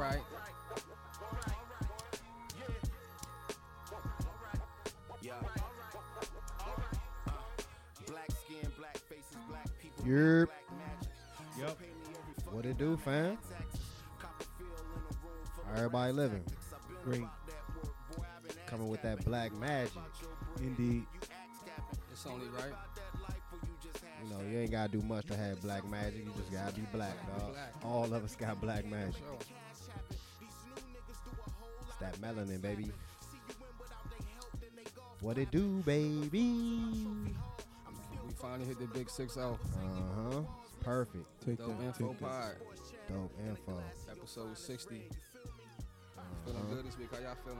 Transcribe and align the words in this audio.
right. 0.00 0.20
Yerp. 10.06 10.48
Yep. 11.58 11.78
What 12.50 12.64
it 12.64 12.78
do, 12.78 12.96
fam? 12.96 13.36
How 15.66 15.76
Everybody 15.76 16.12
living. 16.14 16.44
Great. 17.04 17.22
Coming 18.66 18.88
with 18.88 19.02
that 19.02 19.22
black 19.26 19.52
magic. 19.52 19.92
Indeed. 20.60 21.04
It's 22.10 22.24
only 22.24 22.46
right. 22.48 22.72
You 24.24 24.30
know, 24.30 24.40
you 24.50 24.58
ain't 24.60 24.70
gotta 24.70 24.90
do 24.90 25.02
much 25.02 25.26
to 25.26 25.36
have 25.36 25.60
black 25.60 25.88
magic. 25.90 26.24
You 26.24 26.32
just 26.38 26.50
gotta 26.50 26.74
be 26.74 26.82
black, 26.92 27.14
dog. 27.38 27.54
All 27.84 28.04
of 28.04 28.24
us 28.24 28.34
got 28.36 28.60
black 28.60 28.86
magic. 28.86 29.22
Sure. 32.20 32.32
Melanin, 32.32 32.60
baby. 32.60 32.90
What 35.20 35.36
it 35.38 35.50
do, 35.50 35.82
baby? 35.84 36.80
We 38.26 38.32
finally 38.40 38.66
hit 38.66 38.78
the 38.78 38.86
big 38.86 39.10
6 39.10 39.34
0. 39.34 39.58
Uh 39.74 40.32
huh. 40.32 40.40
Perfect. 40.80 41.26
Take 41.44 41.58
Dope 41.58 41.78
that. 41.78 41.84
Info 41.86 42.08
Take 42.08 42.20
that. 42.20 42.28
Pod, 42.28 42.52
Dope 43.08 43.32
info. 43.46 43.82
episode 44.10 44.56
60. 44.56 45.02
Uh-huh. 46.16 46.22
Feeling 46.46 46.74
good 46.74 46.86
this 46.86 46.98
week. 46.98 47.08
How 47.12 47.18
y'all 47.20 47.36
feeling? 47.44 47.58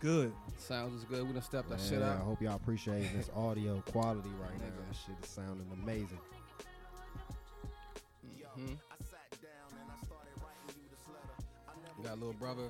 Good. 0.00 0.32
Sounds 0.56 0.94
is 0.94 1.04
good. 1.04 1.26
We 1.26 1.32
done 1.32 1.42
stepped 1.42 1.68
that 1.70 1.80
shit 1.80 2.00
up. 2.00 2.18
I 2.20 2.24
hope 2.24 2.40
y'all 2.40 2.54
appreciate 2.56 3.12
this 3.14 3.28
audio 3.36 3.82
quality 3.90 4.30
right 4.40 4.58
now. 4.58 4.66
Nigga. 4.66 4.88
This 4.90 5.00
shit 5.06 5.16
is 5.22 5.28
sounding 5.28 5.66
amazing. 5.82 6.18
hmm 8.54 8.74
got 12.02 12.12
a 12.12 12.14
little 12.14 12.32
brother 12.32 12.68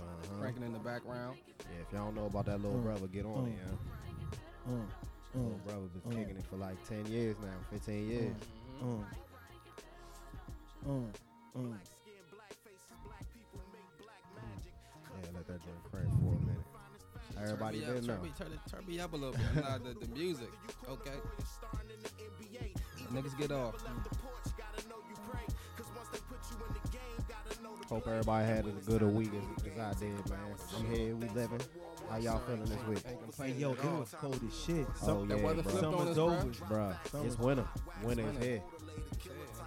Uh-huh. 0.00 0.40
cranking 0.40 0.62
in 0.64 0.72
the 0.72 0.78
background. 0.78 1.36
Yeah, 1.58 1.82
if 1.86 1.92
y'all 1.92 2.06
don't 2.06 2.14
know 2.16 2.26
about 2.26 2.46
that 2.46 2.60
little 2.60 2.78
Uh, 2.78 2.82
brother, 2.82 3.06
get 3.06 3.24
on 3.26 3.44
uh, 3.44 3.46
it, 3.46 3.52
yeah. 3.56 4.72
Uh, 4.72 4.76
Little 5.34 5.52
uh, 5.54 5.68
brother 5.68 5.86
been 5.86 6.12
uh. 6.12 6.16
kicking 6.16 6.36
it 6.36 6.44
for 6.50 6.56
like 6.56 6.76
10 6.88 7.06
years 7.06 7.36
now, 7.40 7.54
15 7.70 8.08
years. 8.08 8.34
Uh, 8.82 8.86
uh, 10.88 10.92
uh. 11.56 11.60
Yeah, 15.20 15.28
let 15.34 15.46
that 15.46 15.60
joint 15.64 15.84
crank 15.90 16.08
for 16.20 16.34
a 16.34 16.40
minute. 16.46 16.64
Everybody 17.42 17.80
turn 17.80 17.94
me 17.94 18.00
been 18.00 18.00
up, 18.00 18.06
know. 18.06 18.14
turn 18.14 18.22
me, 18.22 18.30
turn, 18.38 18.52
it- 18.52 18.70
turn 18.70 18.86
me 18.86 19.00
up 19.00 19.12
a 19.12 19.16
little 19.16 19.32
bit. 19.32 19.64
Nah, 19.64 19.78
the, 19.78 19.94
the 20.06 20.08
music. 20.14 20.48
Okay. 20.88 21.16
Niggas 23.12 23.38
get 23.38 23.50
off. 23.52 23.74
Hope 27.90 28.06
everybody 28.06 28.46
had 28.46 28.66
as 28.68 28.86
good 28.86 29.02
a 29.02 29.06
week 29.08 29.30
as, 29.34 29.66
as 29.66 29.78
I 29.80 29.92
did, 29.98 30.30
man. 30.30 30.38
I'm 30.78 30.94
here, 30.94 31.16
we 31.16 31.28
living. 31.30 31.60
How 32.08 32.18
y'all 32.18 32.38
feeling 32.38 32.60
this 32.64 32.78
week? 32.88 33.02
Ain't 33.08 33.34
Hey, 33.36 33.60
yo, 33.60 33.72
it 33.72 33.82
was 33.82 34.14
cold 34.16 34.40
as 34.46 34.64
shit. 34.64 34.86
Oh, 35.02 35.06
Some, 35.06 35.28
yeah, 35.28 35.34
that 35.34 35.44
weather 35.44 35.62
bro. 35.62 35.72
flipped 35.72 35.86
on 35.86 35.98
Summer's 35.98 36.10
us, 36.10 36.18
over. 36.18 36.36
bruh. 36.72 36.96
Bruh, 37.10 37.26
it's 37.26 37.38
winter. 37.40 37.66
Winter 38.04 38.30
is 38.30 38.44
here. 38.44 38.62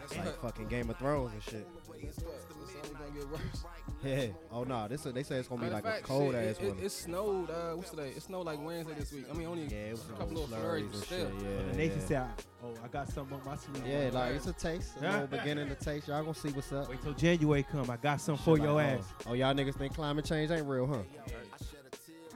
Yeah, 0.03 0.05
It's 0.05 0.13
that's 0.15 0.27
like 0.27 0.41
fucking 0.41 0.67
Game 0.67 0.89
of 0.89 0.97
Thrones 0.97 1.33
and 1.33 1.43
shit. 1.43 1.67
It's 1.77 2.19
what? 2.19 2.35
It's 2.61 2.75
only 2.83 2.95
gonna 2.99 3.11
get 3.19 3.29
worse. 3.29 3.65
Yeah. 4.03 4.25
Oh, 4.51 4.63
no. 4.65 4.87
This 4.89 5.03
they 5.03 5.23
say 5.23 5.37
it's 5.37 5.47
going 5.47 5.61
to 5.61 5.67
be 5.67 5.73
like 5.73 5.85
of 5.85 5.93
a 5.95 6.01
cold 6.01 6.33
shit, 6.33 6.43
ass 6.49 6.57
it, 6.57 6.63
it, 6.63 6.67
winter. 6.67 6.85
it 6.85 6.91
snowed. 6.91 7.49
Uh, 7.49 7.71
what's 7.71 7.89
today? 7.91 8.09
It 8.09 8.21
snowed 8.21 8.45
like 8.45 8.61
Wednesday 8.61 8.93
this 8.99 9.13
week. 9.13 9.25
I 9.31 9.33
mean, 9.33 9.47
only 9.47 9.63
Yeah, 9.63 9.77
it 9.77 9.91
was 9.91 10.03
a 10.03 10.11
couple 10.13 10.27
little 10.27 10.43
little 10.47 10.57
flurries, 10.59 10.83
flurries 10.91 10.95
and 10.95 11.03
still. 11.05 11.19
shit. 11.29 11.37
But 11.39 11.45
Yeah, 11.65 11.71
the 11.71 11.77
nation 11.77 11.99
yeah. 12.01 12.05
said, 12.07 12.27
oh, 12.65 12.73
I 12.83 12.87
got 12.89 13.07
something 13.09 13.37
up 13.37 13.45
my 13.45 13.55
sleeve. 13.55 13.83
Yeah, 13.87 14.03
like 14.05 14.13
Right. 14.13 14.31
it's 14.33 14.47
a 14.47 14.53
taste, 14.53 14.91
a 14.99 15.03
Yeah. 15.03 15.11
little 15.21 15.27
beginning 15.27 15.69
to 15.69 15.75
taste. 15.75 16.07
Y'all 16.09 16.21
gonna 16.21 16.33
see 16.33 16.49
what's 16.49 16.71
up. 16.73 16.89
Wait 16.89 17.01
till 17.01 17.13
January 17.13 17.63
come. 17.63 17.89
I 17.89 17.95
got 17.97 18.19
something 18.19 18.43
for 18.43 18.57
Shit 18.57 18.63
your 18.65 18.73
like, 18.73 18.87
ass. 18.99 19.05
Oh, 19.25 19.29
oh, 19.29 19.33
y'all 19.35 19.53
niggas 19.53 19.75
think 19.75 19.95
climate 19.95 20.25
change 20.25 20.51
ain't 20.51 20.67
real, 20.67 20.85
huh? 20.85 20.97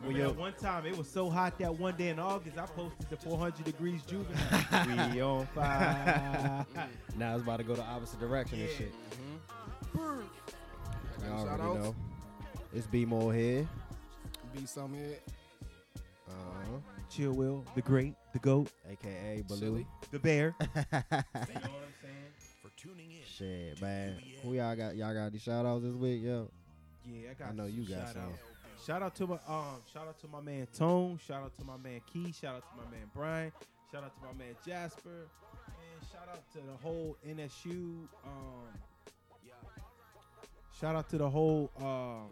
Well, 0.03 0.15
yeah, 0.15 0.27
one 0.27 0.53
time 0.53 0.85
it 0.85 0.97
was 0.97 1.09
so 1.09 1.29
hot 1.29 1.57
that 1.59 1.73
one 1.73 1.95
day 1.95 2.09
in 2.09 2.19
August 2.19 2.57
I 2.57 2.65
posted 2.65 3.09
the 3.09 3.17
400 3.17 3.63
degrees 3.63 4.01
juvenile. 4.03 5.09
we 5.13 5.21
on 5.21 5.45
fire. 5.47 6.65
Now 7.17 7.33
it's 7.33 7.41
about 7.43 7.57
to 7.57 7.63
go 7.63 7.73
the 7.73 7.81
opposite 7.81 8.19
direction 8.19 8.61
and 8.61 8.69
shit. 8.69 8.93
Mm-hmm. 9.95 10.21
Y'all 11.25 11.39
already 11.39 11.63
outs. 11.63 11.79
know. 11.79 11.95
It's 12.75 12.85
B 12.85 13.05
more 13.05 13.33
here. 13.33 13.67
Be 14.53 14.67
some 14.67 14.93
here. 14.93 15.17
Uh-huh. 16.27 16.77
Chill 17.09 17.31
Will, 17.31 17.65
the 17.73 17.81
great, 17.81 18.13
the 18.33 18.39
goat, 18.39 18.69
AKA 18.87 19.43
Baloo. 19.47 19.59
Chili. 19.59 19.87
the 20.11 20.19
bear. 20.19 20.55
you 20.59 20.65
know 20.75 20.83
what 20.91 21.05
I'm 21.11 21.93
saying? 22.01 23.23
Shit, 23.25 23.81
man. 23.81 24.17
Who 24.43 24.53
y'all 24.53 24.75
got? 24.75 24.95
Y'all 24.95 25.13
got 25.13 25.27
any 25.27 25.39
shout 25.39 25.65
outs 25.65 25.83
this 25.83 25.93
week, 25.93 26.21
yo? 26.23 26.49
Yeah, 27.05 27.31
I 27.31 27.33
got. 27.33 27.49
I 27.49 27.51
know 27.53 27.65
you 27.65 27.83
got 27.83 28.07
shout 28.07 28.13
some. 28.13 28.33
Out. 28.77 28.85
Shout 28.85 29.03
out 29.03 29.15
to 29.15 29.27
my 29.27 29.39
um, 29.47 29.81
shout 29.91 30.07
out 30.07 30.19
to 30.19 30.27
my 30.27 30.41
man 30.41 30.67
Tone. 30.77 31.19
Shout 31.25 31.43
out 31.43 31.55
to 31.57 31.63
my 31.63 31.77
man 31.77 32.01
Key. 32.11 32.31
Shout 32.31 32.55
out 32.55 32.63
to 32.69 32.75
my 32.77 32.89
man 32.91 33.09
Brian. 33.13 33.51
Shout 33.91 34.03
out 34.03 34.13
to 34.15 34.21
my 34.25 34.33
man 34.33 34.55
Jasper. 34.65 35.27
And 35.67 36.09
shout 36.11 36.27
out 36.29 36.43
to 36.53 36.59
the 36.59 36.77
whole 36.81 37.17
NSU. 37.27 38.07
Um, 38.25 38.67
shout 40.79 40.95
out 40.95 41.09
to 41.09 41.17
the 41.17 41.29
whole 41.29 41.71
um, 41.79 42.29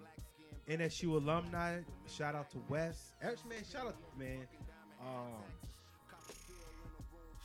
NSU 0.70 1.16
alumni. 1.16 1.80
Shout 2.08 2.36
out 2.36 2.50
to 2.52 2.58
Wes. 2.70 3.14
Eric, 3.22 3.40
man, 3.48 3.60
shout 3.72 3.88
out, 3.88 3.96
man. 4.18 4.48
Um, 5.02 5.44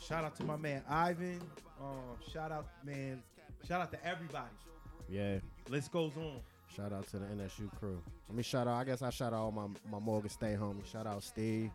shout 0.01 0.25
out 0.25 0.37
to 0.37 0.45
my 0.45 0.57
man 0.57 0.83
Ivan. 0.89 1.41
Um, 1.81 2.17
shout 2.33 2.53
out, 2.53 2.67
man. 2.85 3.23
Shout 3.67 3.81
out 3.81 3.93
to 3.93 4.07
everybody. 4.07 4.49
Yeah. 5.09 5.39
List 5.69 5.93
goes 5.93 6.17
on. 6.17 6.41
Shout 6.75 6.93
out 6.93 7.07
to 7.09 7.19
the 7.19 7.27
NSU 7.27 7.71
crew. 7.79 8.01
Let 8.29 8.37
me 8.37 8.43
shout 8.43 8.69
out. 8.69 8.75
I 8.75 8.85
guess 8.85 9.03
I 9.03 9.11
shout 9.11 9.33
out 9.33 9.41
all 9.41 9.53
my 9.53 9.67
my 9.91 9.99
Morgan 9.99 10.31
State 10.31 10.59
homies. 10.59 10.87
Shout 10.87 11.07
out 11.07 11.23
Steve. 11.23 11.71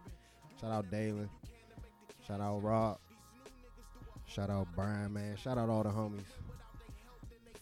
Shout 0.59 0.71
out 0.71 0.89
Dalen. 0.89 1.29
Shout 2.25 2.39
out 2.39 2.63
Rob. 2.63 2.97
Shout 4.25 4.49
out 4.49 4.67
Brian, 4.75 5.13
man. 5.13 5.35
Shout 5.35 5.57
out 5.57 5.69
all 5.69 5.83
the 5.83 5.89
homies. 5.89 6.23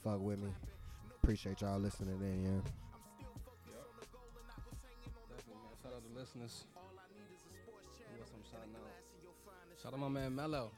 Fuck 0.04 0.22
with 0.22 0.40
me. 0.40 0.50
Appreciate 1.22 1.62
y'all 1.62 1.80
listening 1.80 2.20
in, 2.22 2.44
yeah. 2.44 2.62
Shout 5.82 5.94
out 5.94 6.02
to 6.04 6.20
listeners. 6.20 6.66
Who 6.76 8.20
else 8.22 8.32
I'm 8.34 8.44
shouting 8.52 8.76
out? 8.76 9.82
Shout 9.82 9.94
out 9.94 10.00
my 10.00 10.10
man 10.10 10.36
Melo. 10.36 10.72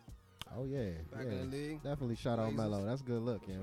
Oh 0.55 0.65
yeah, 0.65 0.91
Back 1.11 1.25
yeah. 1.25 1.31
in 1.31 1.49
the 1.49 1.57
league. 1.57 1.83
Definitely 1.83 2.15
shout 2.15 2.39
out 2.39 2.53
Melo. 2.53 2.85
That's 2.85 3.01
good 3.01 3.21
look, 3.21 3.41
yeah. 3.47 3.55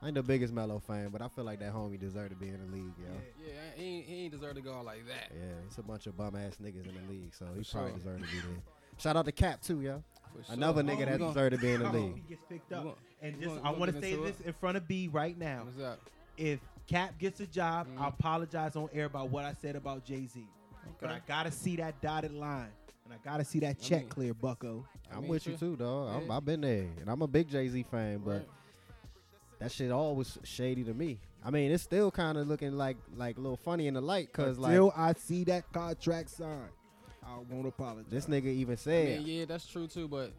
Sure. 0.00 0.06
I 0.06 0.06
ain't 0.08 0.14
the 0.14 0.22
biggest 0.22 0.52
Melo 0.54 0.78
fan, 0.78 1.10
but 1.10 1.22
I 1.22 1.28
feel 1.28 1.44
like 1.44 1.60
that 1.60 1.72
homie 1.74 1.98
deserved 1.98 2.30
to 2.30 2.36
be 2.36 2.48
in 2.48 2.58
the 2.66 2.72
league, 2.76 2.92
yo. 2.98 3.06
Yeah, 3.46 3.52
he 3.76 3.84
ain't, 3.98 4.06
he 4.06 4.14
ain't 4.24 4.32
deserve 4.32 4.54
to 4.54 4.60
go 4.62 4.74
out 4.74 4.84
like 4.86 5.06
that. 5.08 5.30
Yeah, 5.34 5.52
it's 5.66 5.78
a 5.78 5.82
bunch 5.82 6.06
of 6.06 6.16
bum 6.16 6.36
ass 6.36 6.56
niggas 6.62 6.88
in 6.88 6.94
the 6.94 7.12
league, 7.12 7.34
so 7.34 7.46
he 7.56 7.62
For 7.62 7.72
probably 7.72 7.90
sure. 7.90 7.98
deserved 7.98 8.24
to 8.24 8.30
be 8.30 8.40
there. 8.40 8.62
Shout 8.98 9.16
out 9.16 9.24
to 9.26 9.32
Cap 9.32 9.60
too, 9.62 9.80
yo. 9.82 10.02
For. 10.46 10.52
Another 10.52 10.80
Oh, 10.80 10.84
nigga 10.84 10.98
we 10.98 11.04
that 11.06 11.18
gon- 11.18 11.28
deserved 11.28 11.56
to 11.56 11.60
be 11.60 11.70
in 11.72 11.82
the 11.82 11.90
league. 11.90 12.14
he 12.14 12.20
gets 12.28 12.44
picked 12.44 12.70
we 12.70 12.76
up. 12.76 12.84
gon- 12.84 12.94
And 13.22 13.36
we 13.36 13.44
just, 13.44 13.56
gon- 13.56 13.66
I 13.66 13.70
want 13.78 13.92
to 13.94 14.00
say 14.00 14.10
get 14.10 14.18
into 14.20 14.32
this 14.32 14.40
in 14.46 14.52
front 14.54 14.76
of 14.76 14.86
B 14.88 15.08
right 15.12 15.36
now. 15.38 15.64
What's 15.64 15.80
up? 15.80 16.00
If 16.36 16.60
Cap 16.86 17.18
gets 17.18 17.40
a 17.40 17.46
job, 17.46 17.86
Mhm. 17.88 18.00
I 18.00 18.08
apologize 18.08 18.76
on 18.76 18.88
air 18.92 19.04
about 19.06 19.30
what 19.30 19.44
I 19.44 19.52
said 19.54 19.76
about 19.76 20.04
Jay 20.04 20.26
Z. 20.26 20.46
But 21.00 21.10
I 21.10 21.20
gotta 21.26 21.50
see 21.50 21.76
that 21.76 22.00
dotted 22.00 22.32
line, 22.32 22.70
and 23.04 23.12
I 23.14 23.16
gotta 23.22 23.44
see 23.44 23.58
that 23.60 23.70
I 23.70 23.72
check 23.74 24.00
mean- 24.02 24.08
clear, 24.08 24.34
Bucko. 24.34 24.86
I 25.10 25.16
I'm 25.16 25.22
mean, 25.22 25.30
with 25.30 25.46
you 25.46 25.56
too, 25.56 25.76
dog. 25.76 26.22
I'm, 26.22 26.30
I've 26.30 26.44
been 26.44 26.60
there, 26.62 26.88
and 27.00 27.08
I'm 27.08 27.20
a 27.22 27.26
big 27.26 27.48
Jay 27.48 27.68
Z 27.68 27.82
fan, 27.90 28.18
but 28.24 28.30
Right. 28.30 28.48
That 29.60 29.70
shit 29.70 29.90
always 29.90 30.36
shady 30.42 30.82
to 30.84 30.92
me. 30.94 31.20
I 31.44 31.50
mean, 31.50 31.70
it's 31.70 31.82
still 31.82 32.10
kind 32.10 32.36
of 32.36 32.48
looking 32.48 32.72
like 32.76 32.96
like 33.16 33.38
a 33.38 33.40
little 33.40 33.56
funny 33.56 33.86
in 33.86 33.94
the 33.94 34.00
light, 34.00 34.32
cause 34.32 34.58
like 34.58 34.72
Until 34.72 34.92
I 34.96 35.14
see 35.14 35.44
that 35.44 35.72
contract 35.72 36.30
signed, 36.30 36.70
I 37.22 37.38
won't 37.48 37.66
apologize. 37.66 38.10
this 38.10 38.26
nigga 38.26 38.46
even 38.46 38.72
I 38.72 38.76
said, 38.76 39.18
mean, 39.20 39.26
yeah, 39.26 39.44
that's 39.46 39.66
true 39.66 39.86
too. 39.86 40.06
But 40.08 40.32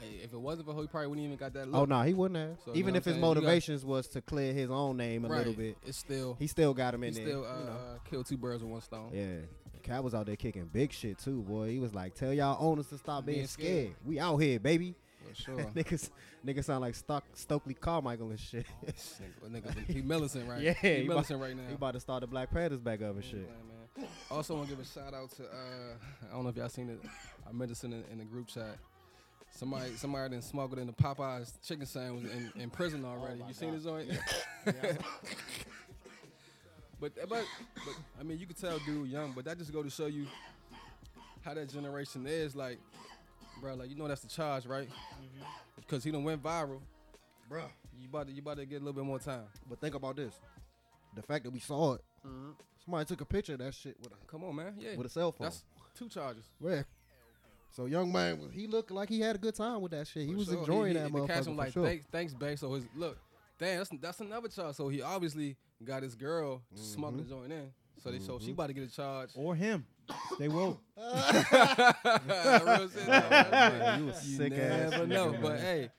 hey, 0.00 0.20
if 0.24 0.32
it 0.34 0.40
wasn't 0.40 0.66
for 0.66 0.74
her, 0.74 0.80
he 0.82 0.86
probably 0.88 1.06
wouldn't 1.08 1.24
even 1.26 1.36
got 1.38 1.52
that 1.54 1.68
look. 1.70 1.80
"Oh 1.82 1.84
no, 1.86 2.02
he 2.02 2.12
wouldn't 2.12 2.38
have." 2.38 2.58
So, 2.64 2.72
even 2.74 2.96
if 2.96 3.04
his 3.04 3.14
saying? 3.14 3.16
You 3.24 3.34
got- 3.34 3.40
motivations 3.42 3.84
was 3.84 4.08
to 4.08 4.20
clear 4.20 4.52
his 4.52 4.70
own 4.70 4.96
name 4.98 5.24
a 5.24 5.28
right. 5.28 5.38
little 5.38 5.54
bit, 5.54 5.76
It's 5.86 5.96
still 5.98 6.36
he 6.38 6.46
still 6.46 6.74
got 6.74 6.92
him 6.94 7.04
in 7.04 7.14
there. 7.14 7.24
still 7.26 7.44
uh, 7.46 7.58
you 7.58 7.64
know. 7.66 7.72
uh, 7.72 7.98
killed 8.10 8.26
two 8.26 8.36
birds 8.36 8.62
with 8.62 8.72
one 8.72 8.80
stone. 8.82 9.10
Yeah. 9.14 9.36
Cat 9.82 10.04
was 10.04 10.14
out 10.14 10.26
there 10.26 10.36
kicking 10.36 10.66
big 10.70 10.92
shit 10.92 11.18
too, 11.18 11.40
boy. 11.40 11.70
He 11.70 11.78
was 11.78 11.94
like, 11.94 12.14
"Tell 12.14 12.32
y'all 12.34 12.58
owners 12.60 12.88
to 12.88 12.98
stop 12.98 13.24
being, 13.24 13.38
Being 13.38 13.46
scared. 13.48 13.84
scared. 13.86 13.96
We 14.04 14.18
out 14.18 14.36
here, 14.36 14.60
baby." 14.60 14.94
For 15.28 15.34
sure. 15.42 15.56
niggas, 15.74 16.10
niggas 16.46 16.64
sound 16.64 16.80
like 16.80 16.94
Stock, 16.94 17.24
Stokely 17.34 17.74
Carmichael 17.74 18.30
and 18.30 18.40
shit. 18.40 18.66
This 18.84 19.20
nigga, 19.48 19.62
nigga, 19.74 19.86
he 19.86 20.02
Millicent 20.02 20.48
right. 20.48 20.60
Yeah, 20.60 20.72
he 20.74 20.96
he 21.02 21.06
about- 21.06 21.30
right 21.30 21.56
now. 21.56 21.62
he 21.68 21.74
about 21.74 21.94
to 21.94 22.00
start 22.00 22.20
the 22.22 22.26
Black 22.26 22.50
Panthers 22.50 22.80
back 22.80 23.02
up 23.02 23.14
and 23.14 23.24
shit. 23.24 23.48
Yeah, 23.96 24.02
man. 24.04 24.08
Also, 24.30 24.54
want 24.56 24.68
to 24.68 24.76
give 24.76 24.84
a 24.84 24.88
shout 24.88 25.14
out 25.14 25.30
to 25.32 25.44
uh, 25.44 25.46
I 26.30 26.34
don't 26.34 26.44
know 26.44 26.50
if 26.50 26.56
y'all 26.56 26.68
seen 26.68 26.90
it. 26.90 27.00
I 27.48 27.52
mentioned 27.52 27.70
this 27.70 27.84
in 27.84 27.90
the, 27.90 28.02
in 28.12 28.18
the 28.18 28.24
group 28.24 28.48
chat. 28.48 28.76
Somebody, 29.52 29.96
somebody 29.96 30.30
done 30.30 30.42
smuggled 30.42 30.78
in 30.78 30.86
the 30.86 30.92
Popeyes 30.92 31.52
chicken 31.66 31.84
sandwich 31.84 32.30
in, 32.54 32.62
in 32.62 32.70
prison 32.70 33.04
already. 33.04 33.42
you 33.46 33.52
seen 33.52 33.72
this 33.72 33.82
joint? 33.82 34.08
but, 34.64 34.74
but, 37.28 37.28
but 37.28 37.44
I 38.18 38.22
mean, 38.22 38.38
you 38.38 38.46
could 38.46 38.58
tell 38.58 38.78
dude 38.86 39.08
young, 39.08 39.32
but 39.32 39.44
that 39.46 39.58
just 39.58 39.72
go 39.72 39.82
to 39.82 39.90
show 39.90 40.06
you 40.06 40.26
how 41.44 41.54
that 41.54 41.68
generation 41.68 42.26
is. 42.26 42.54
Like, 42.54 42.78
bro, 43.60 43.74
like 43.74 43.90
you 43.90 43.96
know 43.96 44.08
that's 44.08 44.22
the 44.22 44.28
charge, 44.28 44.66
right? 44.66 44.88
Because 45.76 46.04
he 46.04 46.10
done 46.10 46.24
went 46.24 46.42
viral. 46.42 46.80
Bro, 47.48 47.64
You 47.98 48.08
about 48.08 48.28
to 48.28 48.32
you 48.32 48.40
about 48.40 48.58
to 48.58 48.66
get 48.66 48.76
a 48.76 48.84
little 48.84 48.92
bit 48.92 49.04
more 49.04 49.18
time. 49.18 49.44
But 49.68 49.80
think 49.80 49.94
about 49.94 50.16
this: 50.16 50.34
the 51.14 51.22
fact 51.22 51.44
that 51.44 51.50
we 51.50 51.58
saw 51.58 51.94
it, 51.94 52.04
mm-hmm. 52.26 52.50
somebody 52.84 53.04
took 53.06 53.20
a 53.20 53.24
picture 53.24 53.54
of 53.54 53.58
that 53.58 53.74
shit 53.74 53.96
with 54.00 54.12
a, 54.12 54.26
Come 54.26 54.44
on, 54.44 54.54
man. 54.54 54.74
Yeah. 54.78 54.96
with 54.96 55.06
a 55.06 55.10
cell 55.10 55.32
phone. 55.32 55.46
That's 55.46 55.64
two 55.96 56.08
charges. 56.08 56.44
Yeah. 56.60 56.82
So 57.72 57.86
young 57.86 58.10
man, 58.10 58.50
he 58.52 58.66
looked 58.66 58.90
like 58.90 59.08
he 59.08 59.20
had 59.20 59.36
a 59.36 59.38
good 59.38 59.54
time 59.54 59.80
with 59.80 59.92
that 59.92 60.06
shit. 60.06 60.26
He 60.26 60.32
For 60.32 60.38
was 60.38 60.48
sure. 60.48 60.58
enjoying 60.58 60.94
that 60.94 61.06
he, 61.06 61.12
the 61.12 61.18
motherfucker 61.18 61.44
for 61.44 61.50
like, 61.52 61.72
sure. 61.72 61.86
thanks, 61.86 62.06
thanks, 62.10 62.34
babe. 62.34 62.58
So 62.58 62.72
his 62.74 62.84
look, 62.96 63.16
damn, 63.58 63.78
that's 63.78 63.90
that's 64.00 64.20
another 64.20 64.48
charge. 64.48 64.74
So 64.74 64.88
he 64.88 65.02
obviously 65.02 65.56
got 65.84 66.02
his 66.02 66.14
girl 66.14 66.62
smuggling 66.74 67.24
mm-hmm. 67.24 67.30
the 67.30 67.48
joint 67.48 67.52
in. 67.52 67.72
So 68.02 68.10
they 68.10 68.18
so 68.18 68.38
she 68.38 68.52
about 68.52 68.68
to 68.68 68.72
get 68.72 68.84
a 68.84 68.90
charge. 68.94 69.30
Or 69.34 69.54
him. 69.54 69.84
They 70.38 70.48
woke. 70.48 70.80
Real 70.96 71.04
shit, 72.88 73.06
though, 73.06 73.30
man. 73.30 74.02
you 74.02 74.08
a 74.08 74.14
sick 74.14 74.52
ass 74.54 74.90
never 74.90 75.06
nigga, 75.06 75.08
know, 75.08 75.32
man. 75.32 75.42
but 75.42 75.60
hey, 75.60 75.90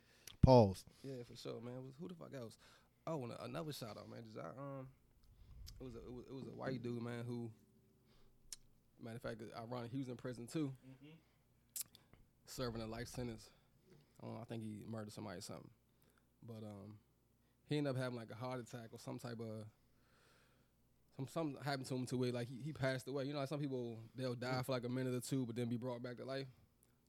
Pause. 0.42 0.84
yeah, 1.04 1.24
for 1.30 1.38
sure, 1.38 1.62
man. 1.64 1.76
Who 2.00 2.08
the 2.08 2.16
fuck 2.16 2.34
else? 2.36 2.58
Oh, 3.06 3.24
and 3.24 3.34
another 3.44 3.72
shout 3.72 3.98
out, 3.98 4.10
man. 4.10 4.24
Just, 4.26 4.38
I, 4.38 4.50
um, 4.50 4.88
it 5.80 5.84
was 5.84 5.96
a 5.96 6.00
it 6.00 6.12
was, 6.12 6.26
it 6.28 6.34
was 6.34 6.48
a 6.48 6.60
white 6.60 6.82
dude, 6.82 7.02
man. 7.02 7.24
Who, 7.28 7.52
matter 9.04 9.18
of 9.18 9.22
fact, 9.22 9.42
ironic, 9.58 9.92
he 9.92 10.00
was 10.00 10.10
in 10.10 10.16
prison 10.18 10.48
too, 10.52 10.72
serving 12.48 12.82
a 12.82 12.88
life 12.88 13.08
sentence. 13.08 13.50
I 14.22 14.26
don't 14.26 14.36
know, 14.36 14.42
I 14.42 14.46
think 14.46 14.64
he 14.64 14.84
murdered 14.90 15.14
somebody 15.14 15.38
or 15.38 15.42
something, 15.42 15.70
but 16.48 16.64
um, 16.64 16.96
he 17.70 17.78
ended 17.78 17.96
up 17.96 18.02
having 18.02 18.18
like 18.18 18.30
a 18.32 18.36
heart 18.36 18.60
attack 18.60 18.90
or 18.92 19.00
some 19.00 19.20
type 19.20 19.40
of. 19.40 19.66
Some 21.22 21.28
something 21.34 21.64
happened 21.64 21.86
to 21.88 21.96
him 21.96 22.06
to 22.08 22.18
where 22.18 22.32
like 22.32 22.48
he, 22.48 22.62
he 22.64 22.74
passed 22.74 23.08
away. 23.08 23.26
You 23.26 23.34
know, 23.34 23.40
like 23.40 23.50
some 23.50 23.60
people 23.60 23.98
they'll 24.16 24.34
die 24.34 24.60
mm. 24.60 24.66
for 24.66 24.72
like 24.72 24.86
a 24.86 24.90
minute 24.90 25.14
or 25.14 25.20
two, 25.20 25.46
but 25.46 25.56
then 25.56 25.68
be 25.68 25.78
brought 25.78 26.02
back 26.02 26.18
to 26.18 26.26
life. 26.26 26.48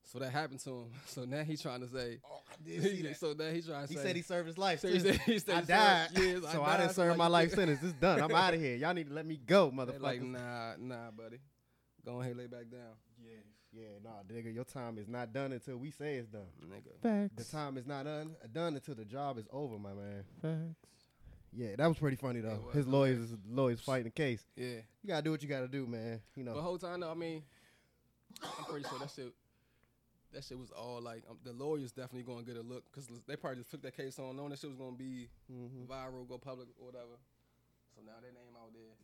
So 0.05 0.19
that 0.19 0.31
happened 0.31 0.61
to 0.61 0.70
him. 0.70 0.85
So 1.06 1.25
now 1.25 1.43
he's 1.43 1.62
trying 1.62 1.81
to 1.81 1.88
say. 1.88 2.19
Oh, 2.25 2.41
I 2.50 2.69
did 2.69 2.82
see 2.82 3.03
that. 3.03 3.17
so 3.20 3.35
now 3.38 3.50
he's 3.50 3.67
trying 3.67 3.87
to 3.87 3.88
He 3.88 3.97
say. 3.97 4.03
said 4.03 4.17
he 4.17 4.23
served 4.23 4.49
his 4.49 4.59
life. 4.59 4.81
So 4.82 4.88
he 4.88 4.94
too. 4.94 5.12
said- 5.12 5.20
he 5.20 5.38
said 5.38 5.55
I 5.55 5.61
he 5.61 5.67
died, 5.67 6.09
served- 6.14 6.26
yes, 6.26 6.44
I 6.44 6.53
so 6.53 6.62
I, 6.62 6.76
didn't 6.76 6.93
serve 6.93 7.09
like 7.11 7.19
my 7.19 7.26
life 7.29 7.53
sentence. 7.53 7.81
It's 7.82 7.93
done. 7.94 8.20
I'm 8.20 8.35
out 8.35 8.55
of 8.55 8.61
here. 8.61 8.76
Y'all 8.76 8.94
need 8.94 9.09
to 9.09 9.14
let 9.14 9.26
me 9.26 9.37
go, 9.44 9.70
motherfucker. 9.70 10.00
like, 10.00 10.23
nah, 10.23 10.75
nah, 10.79 11.11
buddy. 11.11 11.38
Go 12.05 12.20
ahead, 12.20 12.37
lay 12.37 12.47
back 12.49 12.69
down, 12.70 12.81
Yeah, 13.25 13.31
Yeah, 13.73 13.88
nah, 14.03 14.23
nigga, 14.29 14.53
your 14.53 14.65
time 14.65 14.99
is 14.99 15.08
not 15.08 15.32
done 15.32 15.53
until 15.53 15.76
we 15.76 15.93
say 15.93 16.17
it's 16.17 16.29
done. 16.29 16.43
nigga. 16.67 17.00
Facts. 17.00 17.50
The 17.50 17.56
time 17.56 17.79
is 17.79 17.87
not 17.87 18.05
done 18.05 18.35
done 18.53 18.75
until 18.75 18.97
the 18.97 19.05
job 19.05 19.38
is 19.38 19.47
over, 19.53 19.79
my 19.79 19.93
man. 19.93 20.25
Facts. 20.43 21.02
Yeah, 21.55 21.77
that 21.77 21.87
was 21.87 21.99
pretty 21.99 22.17
funny 22.17 22.41
though. 22.41 22.61
Was, 22.67 22.75
His 22.75 22.87
lawyers, 22.87 23.35
lawyers 23.49 23.81
fighting 23.81 24.05
the 24.05 24.11
case. 24.11 24.43
Yeah. 24.57 24.77
You 25.03 25.09
gotta 25.09 25.23
do 25.23 25.31
what 25.33 25.43
you 25.43 25.49
gotta 25.49 25.69
do, 25.69 25.87
man. 25.87 26.21
You 26.35 26.45
know. 26.45 26.55
The 26.55 26.63
whole 26.63 26.79
time, 26.79 27.01
though, 27.01 27.11
I 27.11 27.15
mean, 27.15 27.43
I'm 28.43 28.65
pretty 28.65 28.89
sure 28.89 28.99
that 28.99 29.11
shit, 29.11 29.33
that 30.33 30.45
shit 30.45 30.59
was 30.59 30.71
all 30.71 31.03
like, 31.03 31.25
um, 31.29 31.37
the 31.45 31.53
lawyers 31.53 31.93
definitely 31.93 32.23
gonna 32.23 32.43
get 32.45 32.57
a 32.57 32.63
look 32.63 32.85
because 32.91 33.07
they 33.27 33.37
probably 33.37 33.59
just 33.59 33.71
took 33.71 33.83
that 33.83 33.95
case 33.97 34.19
on, 34.19 34.35
knowing 34.37 34.49
that 34.51 34.61
shit 34.61 34.71
was 34.71 34.79
gonna 34.79 34.97
be 34.97 35.29
Mhm. 35.53 35.87
viral, 35.87 36.27
go 36.27 36.39
public, 36.39 36.69
or 36.81 36.87
whatever. 36.87 37.19
So 37.95 38.01
now 38.03 38.13
their 38.23 38.33
name 38.33 38.57
out 38.57 38.73
there. 38.73 38.97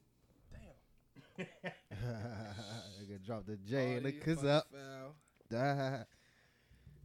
Damn. 0.51 1.73
Nigga 3.03 3.25
drop 3.25 3.45
the 3.47 3.57
J 3.57 3.97
and 3.97 4.07
the 4.07 4.13
kiss 4.13 4.43
up. 4.45 4.67
foul. 4.73 5.15
Die. 5.51 5.99
You 5.99 6.05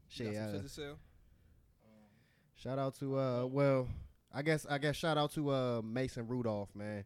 Shit, 0.08 0.36
uh, 0.38 0.52
shit 0.54 0.62
to 0.64 0.70
sell? 0.70 1.00
shout 2.56 2.80
out 2.80 2.96
to 3.00 3.18
uh, 3.20 3.46
well, 3.46 3.88
I 4.34 4.42
guess 4.42 4.66
I 4.70 4.78
guess 4.78 4.96
shout 4.96 5.18
out 5.18 5.32
to 5.34 5.50
uh 5.52 5.82
Mason 5.84 6.28
Rudolph, 6.28 6.70
man. 6.76 7.04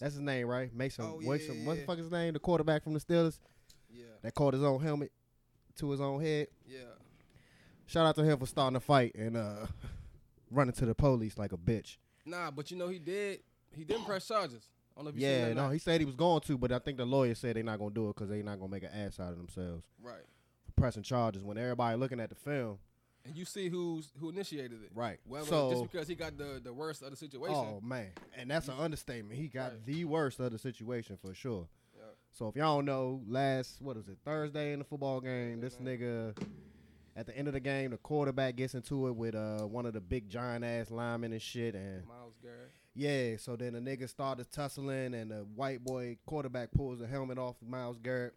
That's 0.00 0.14
his 0.14 0.22
name, 0.22 0.46
right? 0.46 0.72
Mason. 0.74 1.04
Oh, 1.04 1.18
what's 1.22 1.46
yeah, 1.48 1.54
what 1.64 1.74
the 1.74 1.80
yeah. 1.80 1.86
fuck 1.86 1.98
his 1.98 2.10
name? 2.10 2.32
The 2.34 2.38
quarterback 2.38 2.84
from 2.84 2.94
the 2.94 3.00
Steelers 3.00 3.38
Yeah, 3.90 4.04
that 4.22 4.34
caught 4.34 4.54
his 4.54 4.62
own 4.62 4.80
helmet 4.80 5.10
to 5.76 5.90
his 5.90 6.00
own 6.00 6.20
head. 6.20 6.48
yeah. 6.66 6.80
Shout 7.86 8.04
out 8.06 8.14
to 8.16 8.22
him 8.24 8.38
for 8.38 8.44
starting 8.46 8.76
a 8.76 8.80
fight 8.80 9.14
and 9.14 9.36
uh 9.36 9.66
running 10.50 10.74
to 10.74 10.86
the 10.86 10.94
police 10.94 11.38
like 11.38 11.52
a 11.52 11.56
bitch. 11.56 11.96
Nah, 12.26 12.50
but 12.50 12.70
you 12.70 12.76
know 12.76 12.88
he 12.88 12.98
did. 12.98 13.40
He 13.74 13.84
didn't 13.84 14.04
press 14.04 14.26
charges. 14.28 14.68
I 14.94 15.00
don't 15.00 15.04
know 15.04 15.08
if 15.10 15.14
you 15.16 15.22
seen 15.22 15.30
Yeah, 15.30 15.48
that 15.48 15.54
no, 15.54 15.70
he 15.70 15.78
said 15.78 16.00
he 16.00 16.04
was 16.04 16.16
going 16.16 16.40
to, 16.42 16.58
but 16.58 16.70
I 16.72 16.78
think 16.80 16.98
the 16.98 17.06
lawyer 17.06 17.34
said 17.34 17.56
they're 17.56 17.62
not 17.62 17.78
gonna 17.78 17.90
do 17.94 18.10
it 18.10 18.16
because 18.16 18.28
they're 18.28 18.42
not 18.42 18.58
gonna 18.58 18.70
make 18.70 18.82
an 18.82 18.90
ass 18.92 19.18
out 19.18 19.32
of 19.32 19.38
themselves 19.38 19.84
right. 20.02 20.24
for 20.66 20.72
pressing 20.72 21.02
charges 21.02 21.42
when 21.44 21.56
everybody 21.56 21.96
looking 21.96 22.20
at 22.20 22.28
the 22.28 22.34
film. 22.34 22.78
And 23.28 23.36
you 23.36 23.44
see 23.44 23.68
who's 23.68 24.10
who 24.18 24.28
initiated 24.30 24.82
it. 24.82 24.90
Right. 24.94 25.18
Whether 25.26 25.46
so, 25.46 25.70
just 25.70 25.82
because 25.92 26.08
he 26.08 26.14
got 26.14 26.36
the 26.36 26.60
the 26.62 26.72
worst 26.72 27.02
of 27.02 27.10
the 27.10 27.16
situation. 27.16 27.54
oh 27.56 27.80
man, 27.82 28.08
and 28.36 28.50
that's 28.50 28.68
an 28.68 28.74
understatement. 28.78 29.38
He 29.38 29.48
got 29.48 29.72
Right. 29.72 29.86
the 29.86 30.04
worst 30.04 30.40
of 30.40 30.50
the 30.52 30.58
situation 30.58 31.16
for 31.20 31.34
sure. 31.34 31.68
Yeah. 31.96 32.02
So 32.32 32.48
if 32.48 32.56
y'all 32.56 32.76
don't 32.76 32.84
know, 32.86 33.20
last 33.28 33.80
what 33.80 33.96
was 33.96 34.08
it 34.08 34.16
Thursday 34.24 34.72
in 34.72 34.78
the 34.80 34.84
football 34.84 35.20
game, 35.20 35.60
this 35.60 35.76
nigga 35.76 36.36
at 37.16 37.26
the 37.26 37.36
end 37.36 37.48
of 37.48 37.54
the 37.54 37.60
game, 37.60 37.90
the 37.90 37.96
quarterback 37.98 38.56
gets 38.56 38.74
into 38.74 39.08
it 39.08 39.12
with 39.16 39.34
uh 39.34 39.60
one 39.66 39.86
of 39.86 39.92
the 39.92 40.00
big 40.00 40.28
giant 40.28 40.64
ass 40.64 40.90
linemen 40.90 41.32
and 41.32 41.42
shit, 41.42 41.74
and 41.74 42.06
Myles 42.06 42.34
Garrett. 42.42 42.70
yeah, 42.94 43.36
so 43.36 43.56
then 43.56 43.72
the 43.74 43.80
nigga 43.80 44.08
started 44.08 44.50
tussling, 44.52 45.14
and 45.14 45.30
the 45.30 45.44
white 45.54 45.82
boy 45.84 46.16
quarterback 46.26 46.70
pulls 46.72 46.98
the 47.00 47.06
helmet 47.06 47.36
off 47.38 47.56
Myles 47.66 47.98
Garrett. 47.98 48.34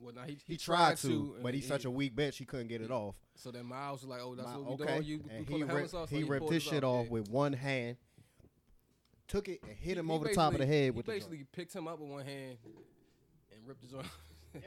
Well, 0.00 0.14
now 0.14 0.22
he, 0.22 0.38
He, 0.46 0.56
tried, 0.56 0.96
to, 0.98 1.08
and 1.08 1.42
but 1.42 1.54
he's 1.54 1.64
he- 1.64 1.68
such 1.68 1.84
a 1.84 1.90
weak 1.90 2.14
bitch, 2.14 2.36
he 2.36 2.44
couldn't 2.44 2.68
get 2.68 2.80
it 2.80 2.90
off. 2.90 3.16
So 3.34 3.50
then 3.50 3.66
Myles 3.66 4.02
was 4.02 4.08
like, 4.10 4.20
"Oh, 4.22 4.34
that's 4.34 4.48
My- 4.48 4.56
what 4.56 4.78
we 4.78 4.84
okay, 4.84 4.94
doing." 4.94 5.06
You, 5.06 5.24
and 5.30 5.48
he 5.48 5.58
the 5.62 5.66
ripped, 5.66 5.94
off. 5.94 6.08
So 6.08 6.16
he 6.16 6.22
ripped 6.24 6.50
his 6.50 6.62
shit 6.62 6.84
off 6.84 7.06
yeah. 7.06 7.12
with 7.12 7.28
one 7.28 7.52
hand, 7.52 7.96
took 9.26 9.48
it 9.48 9.60
and 9.62 9.76
hit 9.76 9.98
him 9.98 10.06
he 10.06 10.12
over 10.12 10.28
the 10.28 10.34
top 10.34 10.52
of 10.52 10.58
the 10.58 10.66
head 10.66 10.84
He 10.84 10.90
with 10.90 11.06
the 11.06 11.12
basically 11.12 11.44
picked 11.52 11.74
him 11.74 11.88
up 11.88 11.98
with 11.98 12.10
one 12.10 12.24
hand 12.24 12.58
and 13.52 13.66
ripped 13.66 13.82
his 13.82 13.94
arm. 13.94 14.06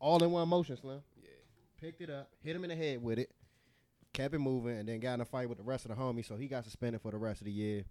all 0.00 0.22
in 0.22 0.30
one 0.30 0.48
motion, 0.48 0.76
Slim. 0.76 1.02
yeah. 1.20 1.28
Picked 1.80 2.00
it 2.00 2.10
up, 2.10 2.30
hit 2.40 2.54
him 2.54 2.64
in 2.64 2.70
the 2.70 2.76
head 2.76 3.02
with 3.02 3.18
it, 3.18 3.30
kept 4.12 4.34
it 4.34 4.38
moving, 4.38 4.78
and 4.78 4.88
then 4.88 5.00
got 5.00 5.14
in 5.14 5.20
a 5.20 5.24
fight 5.24 5.48
with 5.48 5.58
the 5.58 5.64
rest 5.64 5.84
of 5.84 5.90
the 5.90 5.96
homies. 6.00 6.26
So 6.26 6.36
he 6.36 6.46
got 6.46 6.64
suspended 6.64 7.00
for 7.02 7.10
the 7.10 7.18
rest 7.18 7.40
of 7.40 7.46
the 7.46 7.52
year. 7.52 7.84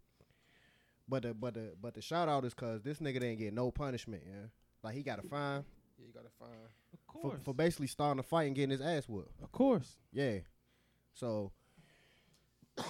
But 1.08 1.24
the 1.24 1.34
but 1.34 1.54
the 1.54 1.74
but 1.82 1.94
the 1.94 2.02
shout 2.02 2.30
out 2.30 2.46
is 2.46 2.54
cause 2.54 2.82
this 2.82 3.00
nigga 3.00 3.20
didn't 3.20 3.40
get 3.40 3.54
no 3.54 3.70
punishment. 3.72 4.24
Yeah, 4.26 4.48
like 4.84 4.96
he 4.96 5.04
got 5.04 5.20
a 5.20 5.28
fine 5.28 5.66
Yeah, 6.04 6.08
you 6.08 6.14
gotta 6.14 6.30
find. 6.40 6.52
Of 6.94 7.00
for, 7.00 7.22
course. 7.22 7.42
for 7.44 7.54
basically 7.54 7.88
starting 7.88 8.20
a 8.20 8.24
fight 8.24 8.48
and 8.48 8.56
getting 8.56 8.72
his 8.72 8.82
ass 8.82 9.08
whooped. 9.08 9.42
of 9.42 9.52
course. 9.52 9.98
Yeah. 10.12 10.40
So 11.14 11.52
the 12.78 12.84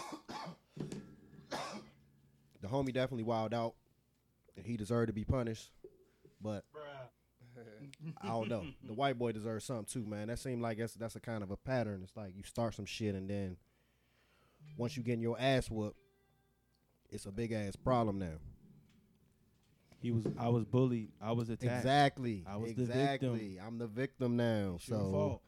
homie 2.67 2.93
definitely 2.93 3.23
wilded 3.23 3.57
out. 3.57 3.75
And 4.55 4.65
he 4.65 4.77
deserved 4.77 5.07
to 5.07 5.13
be 5.13 5.23
punished. 5.23 5.71
But 6.41 6.63
I 8.21 8.27
don't 8.27 8.49
know. 8.49 8.65
The 8.85 8.93
white 8.93 9.17
boy 9.17 9.31
deserves 9.31 9.65
something 9.65 9.85
too, 9.85 10.07
man. 10.07 10.27
That 10.27 10.39
seemed 10.39 10.61
like 10.61 10.77
that's 10.77 10.93
that's 10.93 11.15
a 11.15 11.19
kind 11.19 11.41
of 11.43 11.51
a 11.51 11.57
pattern. 11.57 12.01
It's 12.03 12.15
like 12.15 12.35
you 12.35 12.43
start 12.43 12.75
some 12.75 12.85
shit 12.85 13.15
and 13.15 13.29
then 13.29 13.57
once 14.77 14.95
you 14.95 15.03
getting 15.03 15.21
your 15.21 15.39
ass 15.39 15.69
whooped, 15.69 15.97
it's 17.09 17.25
a 17.25 17.31
big 17.31 17.51
ass 17.51 17.75
problem 17.75 18.19
now. 18.19 18.37
He 20.03 20.11
was. 20.11 20.25
I 20.37 20.49
was 20.49 20.65
bullied. 20.65 21.09
I 21.21 21.31
was 21.31 21.49
attacked. 21.49 21.63
Exactly. 21.77 22.43
I 22.47 22.57
was 22.57 22.75
the 22.75 22.83
victim. 22.85 23.57
I'm 23.65 23.77
the 23.79 23.87
victim 23.87 24.35
now. 24.37 24.73
It's 24.75 24.85
so 24.85 24.95
your 24.95 25.11
fault. 25.11 25.41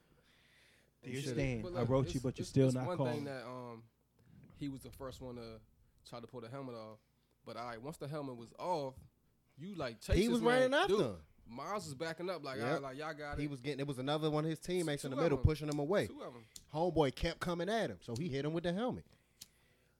Dear 1.04 1.22
Stan, 1.22 1.62
But 1.62 1.76
I 1.78 1.84
wrote 1.84 2.14
you, 2.16 2.20
but 2.22 2.40
you're 2.40 2.46
still 2.46 2.66
it's 2.68 2.76
not 2.76 2.88
one 2.88 2.98
calling. 2.98 3.14
thing 3.14 3.26
that 3.26 3.44
um, 3.46 3.84
he 4.58 4.70
was 4.70 4.82
the 4.82 4.90
first 4.90 5.22
one 5.22 5.36
to 5.36 5.60
try 6.10 6.20
to 6.20 6.26
pull 6.26 6.42
the 6.42 6.50
helmet 6.50 6.74
off. 6.74 6.98
But 7.46 7.58
all 7.58 7.68
right, 7.68 7.80
once 7.82 7.98
the 7.98 8.08
helmet 8.08 8.38
was 8.38 8.50
off, 8.58 8.96
you 9.58 9.76
like 9.76 10.02
chase 10.02 10.16
he 10.16 10.30
was 10.30 10.42
man. 10.42 10.72
running 10.72 10.74
after 10.74 10.88
Dude, 10.96 11.02
him. 11.02 11.16
Myles 11.48 11.86
was 11.86 11.94
backing 11.94 12.28
up 12.30 12.44
like, 12.44 12.58
Yep. 12.58 12.66
all 12.66 12.74
right, 12.74 12.82
like 12.82 12.98
y'all 12.98 13.14
got 13.14 13.38
it. 13.38 13.42
He 13.42 13.48
was 13.48 13.62
getting 13.62 13.82
it 13.82 13.88
was 13.88 14.00
another 14.00 14.32
one 14.32 14.46
of 14.46 14.50
his 14.50 14.58
teammates 14.58 15.04
in 15.04 15.12
the 15.12 15.16
middle 15.18 15.38
them. 15.38 15.46
pushing 15.46 15.68
him 15.70 15.78
away. 15.78 16.08
two 16.08 16.22
of 16.24 16.34
them. 16.34 16.46
Homeboy 16.74 17.14
kept 17.14 17.40
coming 17.40 17.70
at 17.70 17.92
him, 17.92 17.98
so 18.02 18.16
he 18.18 18.28
hit 18.30 18.44
him 18.46 18.54
with 18.54 18.64
the 18.64 18.74
helmet. 18.74 19.06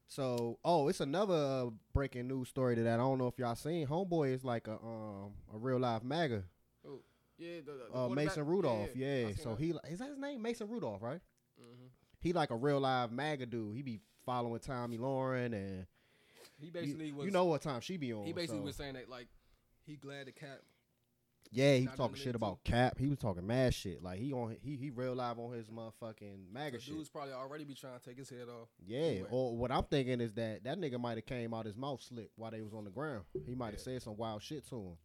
So, 0.08 0.60
oh, 0.64 0.88
it's 0.88 1.00
another 1.02 1.34
uh, 1.36 1.70
breaking 1.94 2.28
news 2.28 2.48
story 2.50 2.76
to 2.76 2.84
that. 2.84 2.94
I 2.96 2.98
don't 3.04 3.18
know 3.18 3.28
if 3.28 3.38
y'all 3.40 3.56
seen. 3.56 3.88
Homeboy 3.88 4.34
is 4.34 4.44
like 4.44 4.68
a 4.68 4.74
um 4.74 5.34
a 5.54 5.58
real 5.58 5.80
life 5.80 6.04
MAGA. 6.04 6.44
Oh, 6.88 7.00
yeah, 7.38 7.58
the, 7.66 7.72
the 7.92 7.98
Uh, 8.00 8.10
Mason 8.10 8.46
Rudolph, 8.46 8.90
yeah. 8.96 9.28
seen 9.28 9.36
So 9.38 9.50
that. 9.56 9.60
he 9.60 9.74
is 9.92 10.00
that 10.00 10.10
his 10.10 10.18
name? 10.18 10.42
Mason 10.42 10.68
Rudolph, 10.70 11.02
right? 11.02 11.22
Mm-hmm. 11.60 11.88
He 12.20 12.34
like 12.34 12.52
a 12.52 12.56
real 12.56 12.80
live 12.80 13.12
MAGA 13.12 13.48
dude. 13.48 13.76
He 13.76 13.82
be 13.82 14.00
following 14.26 14.60
Tomi 14.60 14.98
Lahren 14.98 15.54
and 15.54 15.86
he 16.60 16.68
you, 16.68 16.72
basically 16.72 17.12
was. 17.12 17.26
you 17.26 17.32
know 17.32 17.46
what 17.46 17.62
time 17.62 17.82
she 17.82 17.98
be 17.98 18.14
on. 18.14 18.26
he 18.26 18.34
basically 18.34 18.60
so- 18.60 18.66
was 18.66 18.76
saying 18.76 18.94
that 18.94 19.10
like 19.10 19.28
he 19.86 19.96
glad 19.96 20.28
the 20.28 20.32
cat. 20.32 20.62
Yeah, 21.56 21.76
he 21.78 21.88
was 21.88 21.96
talking 21.96 22.16
shit 22.18 22.28
it 22.28 22.36
about 22.36 22.64
Cap. 22.64 22.98
He 23.00 23.08
was 23.08 23.18
talking 23.18 23.48
mad 23.48 23.74
shit. 23.74 24.04
Like 24.04 24.20
he 24.20 24.34
on 24.34 24.58
he 24.62 24.76
he 24.76 24.90
real 24.90 25.16
live 25.16 25.40
on 25.40 25.54
his 25.54 25.70
motherfucking 25.70 26.52
MAGA 26.52 26.78
The 26.78 26.84
shit. 26.84 26.94
dude's 26.96 27.10
probably 27.10 27.34
already 27.34 27.64
be 27.64 27.74
trying 27.74 27.98
to 28.00 28.06
take 28.06 28.18
his 28.18 28.30
head 28.30 28.48
off. 28.50 28.68
Yeah, 28.86 29.00
Anyway. 29.00 29.28
or 29.32 29.56
what 29.58 29.72
I'm 29.72 29.84
thinking 29.86 30.22
is 30.22 30.34
that 30.34 30.64
that 30.66 30.78
nigga 30.80 31.00
might 31.00 31.18
have 31.18 31.26
came 31.26 31.54
out 31.54 31.66
his 31.66 31.78
mouth 31.78 32.02
slick 32.02 32.30
while 32.36 32.52
they 32.52 32.62
was 32.62 32.74
on 32.74 32.84
the 32.84 32.90
ground. 32.92 33.24
He 33.46 33.56
might 33.56 33.68
have 33.68 33.76
Yeah. 33.76 33.94
said 33.96 34.02
some 34.04 34.18
wild 34.18 34.42
shit 34.44 34.68
to 34.70 34.76
him. 34.76 34.98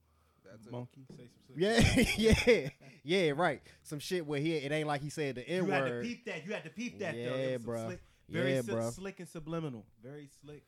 That's. 0.45 0.71
Monkey, 0.71 1.07
say 1.17 1.29
some. 1.47 1.57
Shit. 1.61 2.19
Yeah, 2.19 2.69
yeah, 3.05 3.25
yeah, 3.27 3.31
right. 3.37 3.63
Some 3.85 4.01
shit 4.01 4.27
where 4.27 4.41
he 4.41 4.55
it 4.57 4.73
ain't 4.73 4.89
like 4.89 5.01
he 5.03 5.11
said 5.11 5.37
the 5.37 5.49
N 5.49 5.67
word. 5.67 5.69
You 5.69 5.73
had 5.75 5.85
to 5.85 5.91
word. 5.91 6.05
peep 6.05 6.25
that. 6.25 6.47
You 6.47 6.53
had 6.53 6.65
to 6.65 6.71
peep 6.71 6.99
that. 6.99 7.15
though. 7.15 7.21
Yeah, 7.21 7.27
It 7.31 7.53
was 7.59 7.63
some 7.65 7.73
bruh. 7.75 7.87
Slick, 7.87 8.01
very 8.29 8.55
Yeah, 8.55 8.61
si- 8.63 8.73
bruh. 8.73 8.93
slick 8.93 9.21
and 9.21 9.29
subliminal. 9.29 9.87
Very 10.03 10.29
slick. 10.43 10.65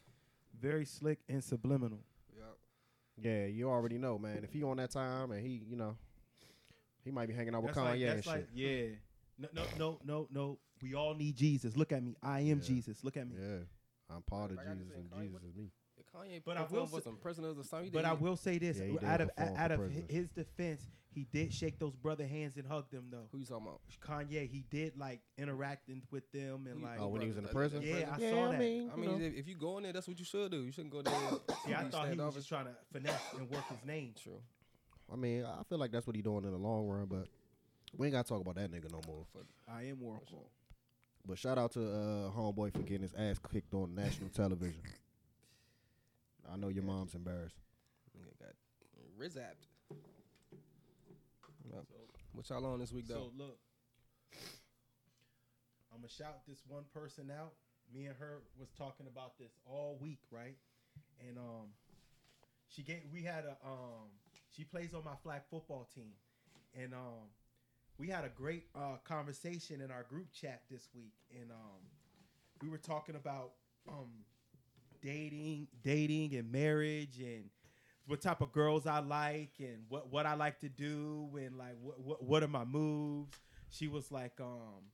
Very 0.61 0.85
slick 0.85 1.19
and 1.29 1.43
subliminal. 1.43 1.99
Yup. 3.23 3.33
Yeah, 3.33 3.47
you 3.47 3.69
already 3.71 3.99
know, 3.99 4.19
man. 4.19 4.41
If 4.43 4.53
he 4.53 4.63
on 4.63 4.77
that 4.79 4.91
time 4.91 5.31
and 5.33 5.45
he, 5.45 5.63
you 5.69 5.77
know, 5.77 5.97
he 7.05 7.11
might 7.11 7.29
be 7.29 7.35
hanging 7.35 7.55
out 7.55 7.63
with 7.63 7.75
That's 7.75 7.85
like, 7.85 7.99
Kanye 8.01 8.13
and 8.13 8.25
shit. 8.25 8.33
like, 8.33 8.49
yeah. 8.55 8.87
No, 9.39 9.49
no, 9.55 9.63
no, 9.79 9.99
no, 10.05 10.29
no. 10.33 10.59
We 10.83 10.95
all 10.95 11.15
need 11.15 11.37
Jesus. 11.37 11.77
Look 11.77 11.93
at 11.93 12.03
me. 12.03 12.17
I 12.23 12.41
am 12.41 12.59
Yeah. 12.59 12.65
Jesus. 12.65 13.03
Look 13.05 13.17
at 13.17 13.27
me. 13.29 13.37
yeah, 13.41 13.59
I'm 14.15 14.23
part 14.23 14.51
of 14.51 14.57
Like 14.57 14.69
I 14.69 14.75
Jesus 14.75 14.93
and 14.97 15.11
Kanye, 15.11 15.21
Jesus 15.23 15.33
what- 15.35 15.45
is 15.45 15.55
me. 15.57 15.71
Kanye 16.15 16.43
But 16.45 16.57
I 16.57 16.65
will 16.65 16.87
for 16.87 16.99
say- 16.99 17.05
some 17.05 17.17
prisoners 17.17 17.59
or 17.59 17.65
something. 17.65 17.91
But 17.93 18.05
I 18.05 18.13
will 18.13 18.37
say 18.37 18.59
this: 18.59 18.79
Yeah, 18.79 19.13
out 19.13 19.21
of 19.21 19.31
out 19.39 19.71
of 19.71 19.79
prisoners. 19.79 20.11
his 20.11 20.29
defense, 20.29 20.83
he 21.15 21.27
did 21.33 21.53
shake 21.53 21.79
those 21.79 21.95
brother 21.95 22.27
hands 22.27 22.57
and 22.57 22.67
hug 22.67 22.91
them 22.91 23.07
though. 23.11 23.29
Who 23.33 23.39
you 23.39 23.45
talking 23.47 23.67
about? 23.67 23.81
Kanye, 24.01 24.49
he 24.49 24.65
did 24.71 24.97
like 24.99 25.21
interacting 25.39 26.03
with 26.11 26.31
them 26.33 26.67
and 26.71 26.83
like. 26.83 27.01
Oh, 27.01 27.09
when 27.09 27.21
he 27.23 27.29
was 27.29 27.37
in 27.37 27.45
the 27.45 27.49
prison? 27.49 27.83
Yeah, 27.83 28.11
I 28.15 28.19
yeah, 28.19 28.31
saw 28.31 28.49
I 28.49 28.53
that. 28.53 28.61
mean, 28.61 28.91
I 28.93 28.97
you 28.97 29.01
mean, 29.01 29.19
know. 29.19 29.25
if, 29.27 29.35
if 29.35 29.49
you 29.49 29.57
go 29.57 29.77
in 29.79 29.85
there, 29.85 29.93
that's 29.93 30.09
what 30.09 30.19
you 30.19 30.25
should 30.25 30.51
do. 30.51 30.63
You 30.63 30.73
shouldn't 30.73 30.93
go 30.93 31.03
there. 31.03 31.15
See, 31.67 31.75
I 31.75 31.85
thought 31.85 32.09
he 32.09 32.17
was 32.19 32.35
just 32.35 32.49
trying 32.49 32.67
to 32.67 32.73
finesse 32.93 33.21
and 33.39 33.51
work 33.51 33.67
his 33.69 33.85
name. 33.87 34.15
True. 34.23 34.41
I 35.13 35.17
mean, 35.17 35.45
I 35.45 35.63
feel 35.65 35.79
like 35.79 35.93
that's 35.93 36.07
what 36.07 36.17
he 36.17 36.23
doing 36.23 36.45
in 36.45 36.51
the 36.53 36.59
long 36.59 36.87
run, 36.87 37.07
but 37.07 37.27
we 37.97 38.07
ain't 38.07 38.13
gotta 38.15 38.29
talk 38.29 38.41
about 38.41 38.55
that 38.57 38.71
nigga 38.71 38.91
no 38.91 39.01
more. 39.07 39.27
I 39.69 39.85
am 39.85 40.03
Oracle. 40.03 40.49
But 41.27 41.39
shout 41.39 41.57
out 41.59 41.73
to 41.73 41.81
uh, 41.81 42.31
homeboy 42.31 42.73
for 42.73 42.81
getting 42.81 43.03
his 43.03 43.15
ass 43.15 43.39
kicked 43.53 43.75
on 43.75 43.95
national 43.95 44.31
television. 44.31 44.81
I 46.51 46.57
know 46.57 46.69
your 46.69 46.85
mom's 46.85 47.15
embarrassed. 47.15 47.61
Nigga 48.17 48.39
got 48.39 48.55
rizapped. 49.19 49.67
Yep. 51.71 51.85
What 52.33 52.49
y'all 52.49 52.67
on 52.67 52.81
this 52.81 52.93
week 52.93 53.07
though? 53.09 53.15
So 53.15 53.33
look, 53.37 53.59
I'm 55.93 55.99
gonna 55.99 56.09
shout 56.09 56.47
this 56.47 56.63
one 56.67 56.85
person 56.93 57.31
out. 57.31 57.53
Me 57.95 58.07
and 58.07 58.17
her 58.17 58.43
was 58.59 58.71
talking 58.77 59.07
about 59.07 59.39
this 59.39 59.53
all 59.67 59.99
week, 60.01 60.21
right? 60.31 60.57
And 61.27 61.39
um, 61.39 61.69
she 62.69 62.83
gave 62.83 63.03
we 63.13 63.23
had 63.23 63.45
a 63.45 63.57
um, 63.67 64.09
she 64.55 64.65
plays 64.65 64.95
on 64.95 65.05
my 65.05 65.17
flag 65.23 65.43
football 65.51 65.89
team, 65.95 66.13
and 66.75 66.95
um, 66.95 67.29
we 67.99 68.09
had 68.09 68.25
a 68.25 68.31
great 68.31 68.65
uh, 68.75 68.97
conversation 69.05 69.81
in 69.81 69.91
our 69.91 70.05
group 70.05 70.33
chat 70.33 70.63
this 70.71 70.89
week, 70.95 71.15
and 71.39 71.51
um, 71.51 71.81
we 72.63 72.69
were 72.69 72.79
talking 72.79 73.15
about 73.15 73.53
um, 73.89 74.09
dating, 75.03 75.69
dating, 75.83 76.35
and 76.35 76.51
marriage, 76.51 77.19
and 77.19 77.45
what 78.07 78.21
type 78.21 78.41
of 78.41 78.53
girls 78.53 78.87
I 78.87 79.01
like, 79.01 79.53
and 79.59 79.85
what 79.89 80.11
what 80.11 80.27
I 80.27 80.35
like 80.35 80.61
to 80.61 80.69
do, 80.69 81.29
and 81.37 81.59
like 81.59 81.77
what 81.81 82.01
what, 82.01 82.23
what 82.23 82.43
are 82.43 82.49
my 82.49 82.65
moves. 82.65 83.37
She 83.71 83.89
was 83.89 84.11
like, 84.11 84.33
um, 84.41 84.91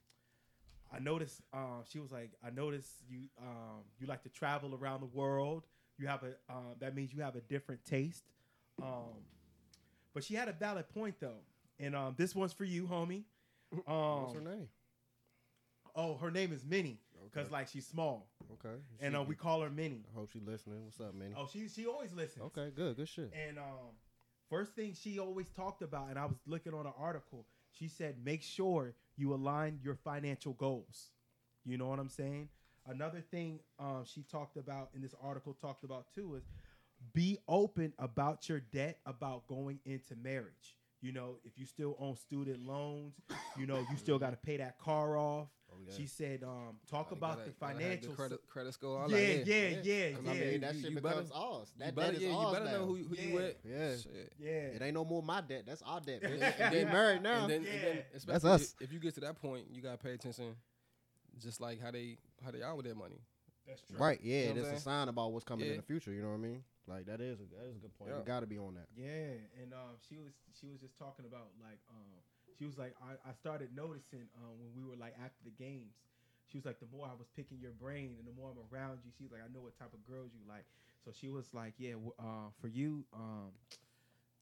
I 0.93 0.99
noticed. 0.99 1.41
Um, 1.53 1.83
she 1.91 1.99
was 1.99 2.11
like, 2.11 2.31
I 2.45 2.51
noticed 2.51 2.91
you 3.09 3.25
um, 3.41 3.83
you 3.99 4.07
like 4.07 4.23
to 4.23 4.29
travel 4.29 4.75
around 4.75 5.01
the 5.01 5.07
world. 5.07 5.65
You 5.99 6.07
have 6.07 6.23
a 6.23 6.31
uh, 6.53 6.75
that 6.81 6.95
means 6.95 7.13
you 7.13 7.23
have 7.23 7.37
a 7.37 7.41
different 7.43 7.85
taste. 7.85 8.25
Um, 8.83 9.25
but 10.15 10.25
she 10.25 10.35
had 10.35 10.49
a 10.49 10.53
valid 10.53 10.89
point 10.89 11.17
though, 11.21 11.43
and 11.79 11.95
um, 11.95 12.15
this 12.17 12.35
one's 12.35 12.53
for 12.53 12.65
you, 12.65 12.85
homie. 12.87 13.25
Um, 13.87 14.23
What's 14.23 14.35
her 14.35 14.41
name? 14.41 14.69
Oh, 15.95 16.17
her 16.17 16.31
name 16.31 16.53
is 16.53 16.65
Minnie 16.65 17.01
because 17.33 17.47
Okay. 17.47 17.53
like 17.55 17.69
she's 17.69 17.87
small, 17.87 18.29
Okay. 18.53 18.77
and 19.01 19.17
uh, 19.17 19.23
we 19.23 19.35
call 19.35 19.61
her 19.63 19.71
Minnie. 19.71 20.05
I 20.11 20.15
hope 20.19 20.31
she 20.33 20.41
listening. 20.41 20.85
What's 20.85 21.01
up, 21.01 21.15
man? 21.15 21.35
Oh, 21.37 21.47
she 21.53 21.69
she 21.69 21.87
always 21.87 22.13
listens. 22.13 22.45
Okay, 22.47 22.71
good, 22.75 22.97
good 22.97 23.09
shit. 23.09 23.33
And 23.33 23.59
um, 23.59 23.95
first 24.51 24.75
thing 24.75 24.95
she 24.95 25.19
always 25.19 25.49
talked 25.51 25.83
about, 25.83 26.09
and 26.11 26.19
I 26.19 26.27
was 26.27 26.39
looking 26.47 26.75
on 26.75 26.87
an 26.87 26.93
article. 26.99 27.47
She 27.71 27.89
said, 27.89 28.17
make 28.25 28.43
sure 28.43 28.95
you 29.17 29.35
align 29.35 29.79
your 29.85 29.95
financial 29.95 30.55
goals. 30.55 31.11
You 31.65 31.77
know 31.77 31.87
what 31.89 31.99
I'm 31.99 32.09
saying? 32.09 32.49
Another 32.87 33.21
thing 33.21 33.61
um, 33.79 34.05
she 34.07 34.23
talked 34.23 34.57
about 34.57 34.89
in 34.95 35.03
this 35.03 35.15
article 35.23 35.55
talked 35.61 35.85
about 35.85 36.07
too 36.15 36.37
is 36.37 36.43
be 37.13 37.39
open 37.47 37.93
about 37.99 38.49
your 38.49 38.61
debt 38.61 38.99
about 39.05 39.47
going 39.47 39.79
into 39.85 40.17
marriage. 40.17 40.77
You 41.03 41.13
know, 41.13 41.37
if 41.45 41.59
you 41.59 41.67
still 41.67 41.95
own 42.01 42.17
student 42.17 42.67
loans, 42.67 43.15
you 43.57 43.67
know, 43.67 43.79
you 43.91 43.97
still 43.99 44.19
got 44.19 44.31
to 44.31 44.37
pay 44.37 44.57
that 44.57 44.79
car 44.79 45.17
off. 45.17 45.49
Oh. 45.81 45.93
She 45.97 46.07
said, 46.07 46.43
um, 46.45 46.77
talk 46.91 47.11
You 47.11 47.17
about 47.17 47.39
gotta- 47.39 47.51
the 47.51 47.57
gotta 47.59 47.75
financial. 47.75 48.13
credit 48.15 48.47
credit 48.49 48.75
score. 48.75 48.99
I 48.99 49.07
yeah, 49.07 49.15
like, 49.39 49.47
yeah, 49.47 49.55
yeah, 49.55 49.69
yeah, 49.83 50.13
Cause 50.13 50.25
yeah, 50.25 50.31
I 50.31 50.35
mean, 50.35 50.61
that 50.61 50.75
You- 50.75 50.81
shit 50.81 50.91
you 50.91 50.97
becomes 51.01 51.31
better- 51.31 51.41
ours. 51.41 51.73
That 51.79 51.95
better, 51.95 52.07
debt 52.13 52.17
is 52.17 52.23
yeah, 52.23 52.29
you 52.31 52.37
ours 52.37 52.59
better 52.59 52.65
know 52.73 52.87
who, 52.87 52.95
who 52.97 53.15
Yeah. 53.17 53.23
you 53.23 53.35
with. 53.35 53.57
Yeah. 53.65 53.97
Shit. 53.97 54.33
yeah. 54.39 54.51
It 54.51 54.83
ain't 54.83 54.95
no 54.95 55.05
more 55.05 55.23
my 55.23 55.41
debt. 55.41 55.65
That's 55.67 55.83
our 55.83 56.01
debt. 56.01 56.21
Yeah. 56.23 56.29
bitch. 56.29 56.61
And 56.61 56.75
then- 56.75 56.87
married 56.89 57.23
now. 57.23 57.43
And 57.45 57.51
then, 57.53 57.63
Yeah. 57.63 57.71
and 57.71 57.83
then 57.83 58.05
That's 58.27 58.45
us. 58.45 58.75
If, 58.81 58.89
if 58.89 58.93
you 58.93 58.99
get 59.01 59.15
to 59.15 59.21
that 59.21 59.37
point, 59.37 59.67
you 59.71 59.81
gotta 59.83 59.99
pay 59.99 60.13
attention, 60.15 60.57
just 61.39 61.61
like 61.61 61.81
how 61.81 61.91
they 61.91 62.19
how 62.45 62.51
they 62.51 62.63
are 62.63 62.75
with 62.75 62.85
their 62.87 62.95
money. 62.95 63.21
That's 63.67 63.83
true. 63.83 63.99
Right, 63.99 64.19
yeah, 64.23 64.49
You 64.49 64.55
know 64.55 64.63
that's 64.63 64.79
a 64.79 64.81
sign 64.81 65.09
about 65.09 65.31
what's 65.33 65.45
coming 65.45 65.69
in 65.69 65.77
the 65.77 65.83
future. 65.83 66.11
You 66.11 66.23
know 66.23 66.29
what 66.29 66.35
I 66.35 66.39
mean? 66.39 66.65
Like 66.87 67.05
that 67.05 67.21
is 67.21 67.39
a, 67.39 67.45
that 67.55 67.69
is 67.69 67.77
a 67.77 67.81
good 67.81 67.93
point. 67.99 68.11
Yeah. 68.11 68.19
You 68.19 68.25
got 68.25 68.41
to 68.41 68.47
be 68.47 68.57
on 68.57 68.75
that. 68.77 68.87
Yeah, 68.97 69.37
and 69.63 69.75
um, 69.75 70.01
she 70.09 70.17
was 70.17 70.33
she 70.59 70.69
was 70.69 70.81
just 70.81 70.97
talking 70.97 71.27
about 71.27 71.49
like 71.61 71.79
um, 71.91 72.17
she 72.59 72.67
was 72.67 72.77
like 72.77 72.95
I, 73.03 73.13
I 73.29 73.33
started 73.35 73.71
noticing 73.75 74.27
um, 74.37 74.59
when 74.59 74.71
we 74.75 74.89
were 74.89 74.97
like 74.97 75.15
after 75.25 75.43
the 75.45 75.51
games, 75.51 75.95
she 76.51 76.59
was 76.59 76.65
like 76.65 76.81
the 76.81 76.87
more 76.93 77.07
I 77.07 77.15
was 77.17 77.29
picking 77.37 77.59
your 77.61 77.73
brain 77.73 78.15
and 78.19 78.27
the 78.27 78.33
more 78.33 78.51
I'm 78.51 78.59
around 78.75 78.99
you, 79.05 79.13
she's 79.17 79.31
like 79.31 79.43
I 79.43 79.53
know 79.53 79.61
what 79.61 79.79
type 79.79 79.93
of 79.93 80.05
girls 80.07 80.31
you 80.35 80.41
like. 80.49 80.65
So 81.05 81.13
she 81.13 81.29
was 81.29 81.47
like, 81.55 81.75
yeah, 81.79 81.95
uh, 82.19 82.51
for 82.61 82.69
you, 82.69 83.05
um, 83.15 83.51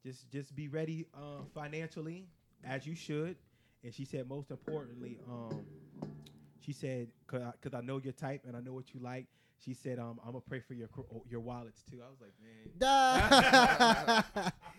just 0.02 0.30
just 0.30 0.54
be 0.54 0.68
ready 0.68 1.06
uh, 1.14 1.42
financially 1.54 2.26
as 2.64 2.86
you 2.86 2.94
should. 2.94 3.36
And 3.84 3.94
she 3.94 4.04
said 4.04 4.28
most 4.28 4.50
importantly, 4.50 5.18
um, 5.28 5.64
she 6.64 6.72
said 6.72 7.08
cause 7.26 7.42
I, 7.42 7.52
cause 7.62 7.74
I 7.74 7.80
know 7.82 7.98
your 7.98 8.12
type 8.14 8.42
and 8.46 8.56
I 8.56 8.60
know 8.60 8.72
what 8.72 8.94
you 8.94 9.00
like. 9.00 9.26
She 9.64 9.74
said 9.74 9.98
um, 9.98 10.18
I'm 10.24 10.32
gonna 10.32 10.40
pray 10.48 10.60
for 10.60 10.74
your 10.74 10.88
your 11.28 11.40
wallets 11.40 11.82
too. 11.90 12.00
I 12.04 12.08
was 12.10 12.20
like, 12.20 12.32
man. 12.42 12.70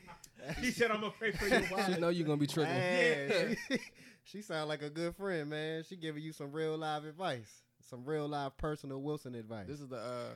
He 0.61 0.71
said, 0.71 0.91
"I'm 0.91 1.01
gonna 1.01 1.13
pray 1.17 1.31
for 1.31 1.47
your 1.47 1.61
She 1.85 1.99
know 1.99 2.09
you're 2.09 2.25
gonna 2.25 2.37
be 2.37 2.47
tripping. 2.47 2.73
Hey, 2.73 3.57
she, 3.69 3.77
she 4.23 4.41
sound 4.41 4.69
like 4.69 4.81
a 4.81 4.89
good 4.89 5.15
friend, 5.15 5.49
man. 5.49 5.83
She 5.87 5.95
giving 5.95 6.23
you 6.23 6.31
some 6.31 6.51
real 6.51 6.77
live 6.77 7.05
advice, 7.05 7.61
some 7.89 8.03
real 8.05 8.27
live 8.27 8.57
personal 8.57 9.01
Wilson 9.01 9.35
advice. 9.35 9.67
This 9.67 9.79
is 9.81 9.87
the 9.87 9.97
uh 9.97 10.29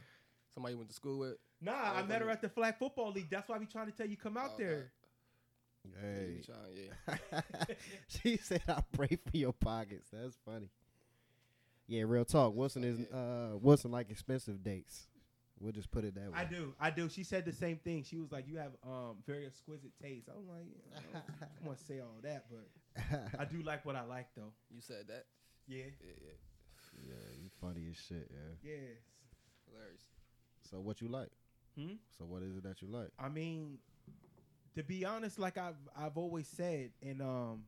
somebody 0.54 0.74
you 0.74 0.78
went 0.78 0.90
to 0.90 0.96
school 0.96 1.20
with. 1.20 1.36
Nah, 1.62 1.72
Oh, 1.94 1.98
I 2.00 2.04
met 2.04 2.22
her 2.22 2.30
at 2.30 2.42
the 2.42 2.50
flag 2.50 2.76
football 2.80 3.12
league. 3.12 3.30
That's 3.30 3.48
why 3.48 3.58
we 3.58 3.66
trying 3.66 3.86
to 3.88 3.92
tell 3.92 4.08
you 4.08 4.18
come 4.18 4.36
out 4.38 4.52
Oh, 4.56 4.58
there. 4.58 4.92
hey, 6.02 6.42
yeah. 6.48 7.42
she 8.08 8.38
said, 8.38 8.62
"I 8.68 8.82
pray 8.92 9.18
for 9.30 9.38
your 9.38 9.54
pockets." 9.54 10.10
That's 10.12 10.38
funny. 10.46 10.70
Yeah, 11.88 12.04
real 12.08 12.26
talk. 12.26 12.56
Wilson 12.56 12.84
is 12.84 13.00
uh 13.12 13.58
Wilson 13.60 13.92
like 13.92 14.10
expensive 14.10 14.64
dates. 14.64 15.08
We'll 15.62 15.72
just 15.72 15.92
put 15.92 16.04
it 16.06 16.16
that 16.16 16.32
way. 16.32 16.38
I 16.38 16.46
do, 16.46 16.74
I 16.80 16.90
do. 16.90 17.08
She 17.08 17.24
said 17.24 17.46
the 17.46 17.54
same 17.54 17.78
thing. 17.78 18.04
She 18.04 18.18
was 18.18 18.32
like, 18.32 18.48
"You 18.48 18.58
have 18.58 18.72
um 18.84 19.18
very 19.28 19.46
exquisite 19.46 19.92
taste." 20.02 20.28
I'm 20.28 20.48
like, 20.48 20.66
I 20.96 21.00
don't, 21.02 21.24
I 21.42 21.46
don't 21.56 21.68
want 21.68 21.78
to 21.78 21.86
say 21.86 22.00
all 22.00 22.18
that, 22.24 22.46
but 22.50 23.40
I 23.40 23.46
do 23.46 23.62
like 23.62 23.86
what 23.86 23.96
I 23.96 24.04
like 24.04 24.30
though. 24.36 24.54
You 24.74 24.82
said 24.82 25.08
that. 25.10 25.26
Yeah, 25.68 25.84
Yeah, 26.04 26.14
yeah. 26.26 27.10
yeah, 27.10 27.38
you 27.42 27.50
funny 27.62 27.86
as 27.92 27.98
shit. 27.98 28.30
Yeah. 28.32 28.72
yeah. 28.72 28.78
Hilarious. 29.70 30.02
So 30.70 30.80
what 30.80 31.00
you 31.00 31.08
like? 31.08 31.30
Hmm? 31.78 31.94
So 32.18 32.26
what 32.26 32.42
is 32.42 32.58
it 32.58 32.64
that 32.64 32.82
you 32.82 32.88
like? 32.90 33.12
I 33.20 33.30
mean, 33.30 33.78
to 34.76 34.84
be 34.84 35.06
honest, 35.06 35.38
like 35.38 35.58
I've 35.58 35.76
I've 35.96 36.18
always 36.18 36.48
said, 36.48 36.90
and 37.04 37.22
um, 37.22 37.64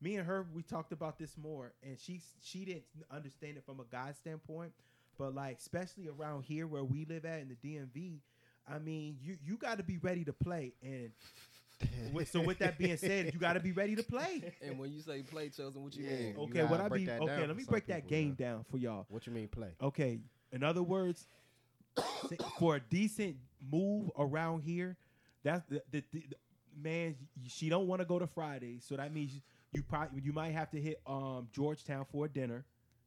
me 0.00 0.16
and 0.16 0.26
her 0.26 0.46
we 0.54 0.62
talked 0.62 0.92
about 0.92 1.18
this 1.18 1.36
more, 1.36 1.72
and 1.82 1.98
she 1.98 2.20
she 2.42 2.64
didn't 2.64 2.84
understand 3.10 3.56
it 3.56 3.64
from 3.64 3.80
a 3.80 3.84
guy 3.90 4.12
standpoint, 4.12 4.72
but 5.18 5.34
like 5.34 5.58
especially 5.58 6.08
around 6.08 6.44
here 6.44 6.66
where 6.66 6.84
we 6.84 7.04
live 7.04 7.24
at 7.24 7.40
in 7.40 7.48
the 7.48 7.54
DMV, 7.68 8.18
I 8.68 8.78
mean 8.78 9.16
you 9.22 9.36
you 9.44 9.56
got 9.56 9.78
to 9.78 9.84
be 9.84 9.98
ready 9.98 10.24
to 10.24 10.32
play, 10.32 10.72
and 10.82 11.10
with, 12.12 12.30
so 12.30 12.40
with 12.40 12.58
that 12.60 12.78
being 12.78 12.96
said, 12.96 13.32
you 13.32 13.38
got 13.40 13.54
to 13.54 13.60
be 13.60 13.72
ready 13.72 13.94
to 13.96 14.02
play. 14.02 14.54
And 14.62 14.78
when 14.78 14.92
you 14.92 15.00
say 15.00 15.22
play 15.22 15.48
chosen, 15.48 15.82
what 15.82 15.94
you 15.96 16.04
Yeah. 16.04 16.10
mean? 16.16 16.28
You 16.36 16.42
Okay, 16.44 16.62
what 16.64 16.80
I 16.80 16.88
break 16.88 17.06
mean? 17.06 17.10
Okay, 17.20 17.46
let 17.46 17.56
me 17.56 17.64
some 17.64 17.72
break 17.72 17.86
that 17.86 17.96
people, 18.04 18.10
game 18.10 18.36
yeah. 18.38 18.46
down 18.46 18.64
for 18.70 18.78
y'all. 18.78 19.06
What 19.08 19.26
you 19.26 19.32
mean 19.32 19.48
play? 19.48 19.70
Okay, 19.82 20.20
in 20.52 20.62
other 20.62 20.82
words, 20.82 21.26
for 22.58 22.76
a 22.76 22.80
decent 22.80 23.36
move 23.70 24.10
around 24.18 24.62
here, 24.62 24.96
that's 25.42 25.62
the, 25.68 25.82
the, 25.90 26.02
the, 26.12 26.20
the- 26.30 26.36
man. 26.82 27.16
She 27.48 27.68
don't 27.68 27.86
want 27.86 28.00
to 28.00 28.06
go 28.06 28.18
to 28.18 28.26
Friday, 28.26 28.78
so 28.80 28.96
that 28.96 29.12
means 29.12 29.32
you 29.72 29.82
probably 29.82 30.20
you 30.22 30.32
might 30.32 30.52
have 30.52 30.70
to 30.70 30.80
hit 30.80 31.00
um 31.06 31.48
Georgetown 31.52 32.04
for 32.10 32.24
a 32.26 32.28
dinner. 32.28 32.64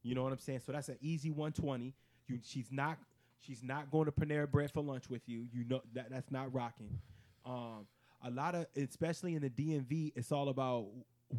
You 0.07 0.15
know 0.15 0.23
what 0.23 0.31
I'm 0.31 0.39
saying? 0.39 0.61
So 0.65 0.71
that's 0.71 0.87
an 0.89 0.97
easy 1.01 1.29
120. 1.29 1.93
You 2.27 2.39
she's 2.43 2.71
not 2.71 2.97
she's 3.39 3.61
not 3.63 3.91
going 3.91 4.05
to 4.05 4.11
Panera 4.11 4.49
Bread 4.49 4.71
for 4.71 4.81
lunch 4.81 5.09
with 5.09 5.21
you. 5.27 5.45
You 5.51 5.65
know 5.67 5.81
that 5.93 6.09
that's 6.09 6.31
not 6.31 6.53
rocking. 6.53 6.97
Um, 7.45 7.85
a 8.23 8.31
lot 8.31 8.55
of 8.55 8.67
especially 8.75 9.35
in 9.35 9.41
the 9.41 9.49
DMV, 9.49 10.13
it's 10.15 10.31
all 10.31 10.49
about 10.49 10.87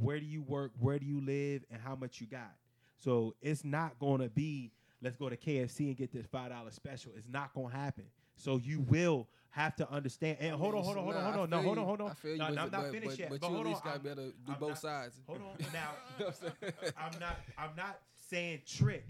where 0.01 0.21
do 0.21 0.27
you 0.27 0.43
work, 0.43 0.73
where 0.79 0.99
do 0.99 1.07
you 1.07 1.21
live, 1.25 1.65
and 1.71 1.81
how 1.81 1.95
much 1.95 2.21
you 2.21 2.27
got. 2.27 2.53
So 2.99 3.35
it's 3.41 3.65
not 3.65 3.99
going 3.99 4.21
to 4.21 4.29
be 4.29 4.71
let's 5.03 5.17
go 5.17 5.29
to 5.29 5.37
KFC 5.37 5.81
and 5.87 5.97
get 5.97 6.13
this 6.13 6.27
five 6.27 6.51
dollar 6.51 6.71
special. 6.71 7.13
It's 7.17 7.29
not 7.29 7.55
going 7.55 7.71
to 7.71 7.77
happen. 7.77 8.05
So 8.37 8.59
you 8.59 8.81
will 8.81 9.29
have 9.51 9.75
to 9.77 9.91
understand. 9.91 10.39
And 10.41 10.55
hold 10.55 10.75
on, 10.75 10.85
hold 10.85 10.97
on, 10.99 11.05
hold 11.05 11.17
on, 11.17 11.23
hold 11.25 11.37
on. 11.45 11.51
No, 11.51 11.63
hold 11.63 11.79
on, 11.79 11.85
hold 11.85 12.01
on. 12.03 12.11
I 12.11 12.15
feel 12.15 12.33
you, 12.33 12.39
No, 12.39 12.45
I'm 12.45 12.55
not 12.55 12.71
but, 12.71 12.91
finished 12.93 13.07
but, 13.11 13.19
yet. 13.19 13.31
But, 13.31 13.41
But 13.41 13.49
you 13.51 13.55
hold 13.55 13.67
at 13.67 13.67
on, 13.67 13.73
least 13.73 13.85
gotta 13.85 13.95
I'm- 13.97 14.03
be 14.03 14.09
able 14.11 14.23
to 14.23 14.29
do 14.47 14.53
I'm 14.53 14.61
both 14.61 14.69
not- 14.71 14.79
sides. 14.79 15.17
Hold 15.27 15.41
on. 15.41 15.47
Now 15.73 15.91
You 16.19 16.25
know 16.25 16.31
what 16.31 16.43
I'm 16.43 16.59
saying? 16.63 16.93
I'm 16.97 17.21
not 17.21 17.37
I'm 17.59 17.71
not 17.77 17.99
saying 18.29 18.63
trick, 18.67 19.07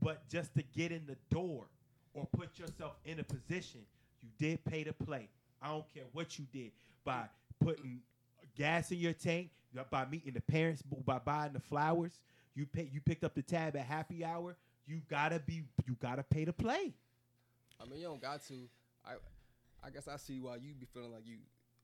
but 0.00 0.28
just 0.28 0.54
to 0.54 0.62
get 0.74 0.92
in 0.92 1.06
the 1.06 1.16
door 1.34 1.64
or 2.14 2.26
put 2.36 2.58
yourself 2.58 2.92
in 3.04 3.20
a 3.20 3.24
position, 3.24 3.80
you 4.22 4.28
did 4.38 4.64
pay 4.64 4.84
to 4.84 4.92
play. 4.92 5.28
I 5.60 5.68
don't 5.68 5.84
care 5.92 6.04
what 6.12 6.38
you 6.38 6.46
did 6.52 6.72
by 7.04 7.24
putting 7.60 8.00
gas 8.56 8.90
in 8.90 8.98
your 8.98 9.12
tank, 9.12 9.50
by 9.90 10.04
meeting 10.06 10.32
the 10.34 10.40
parents, 10.40 10.82
by 10.82 11.18
buying 11.18 11.52
the 11.52 11.60
flowers. 11.60 12.20
You 12.54 12.66
pay, 12.66 12.88
you 12.92 13.00
picked 13.00 13.24
up 13.24 13.34
the 13.34 13.42
tab 13.42 13.76
at 13.76 13.86
happy 13.86 14.24
hour. 14.24 14.56
You 14.86 15.00
gotta 15.08 15.38
be 15.38 15.62
you 15.86 15.96
gotta 16.00 16.22
pay 16.22 16.44
to 16.44 16.52
play. 16.52 16.92
I 17.80 17.88
mean, 17.88 18.00
you 18.00 18.06
don't 18.06 18.20
got 18.20 18.46
to. 18.48 18.54
I 19.06 19.12
I 19.82 19.90
guess 19.90 20.08
I 20.08 20.16
see 20.16 20.40
why 20.40 20.56
you 20.56 20.74
be 20.78 20.86
feeling 20.92 21.12
like 21.12 21.26
you 21.26 21.36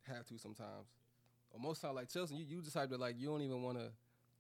have 0.03 0.27
to 0.27 0.39
sometimes. 0.39 0.89
Or 1.51 1.61
most 1.61 1.81
times, 1.81 1.95
like 1.95 2.09
Chelsea, 2.09 2.35
you 2.35 2.45
you 2.57 2.61
decide 2.61 2.91
to 2.91 2.97
like 2.97 3.15
you 3.19 3.29
don't 3.29 3.43
even 3.43 3.63
want 3.63 3.79
to 3.79 3.87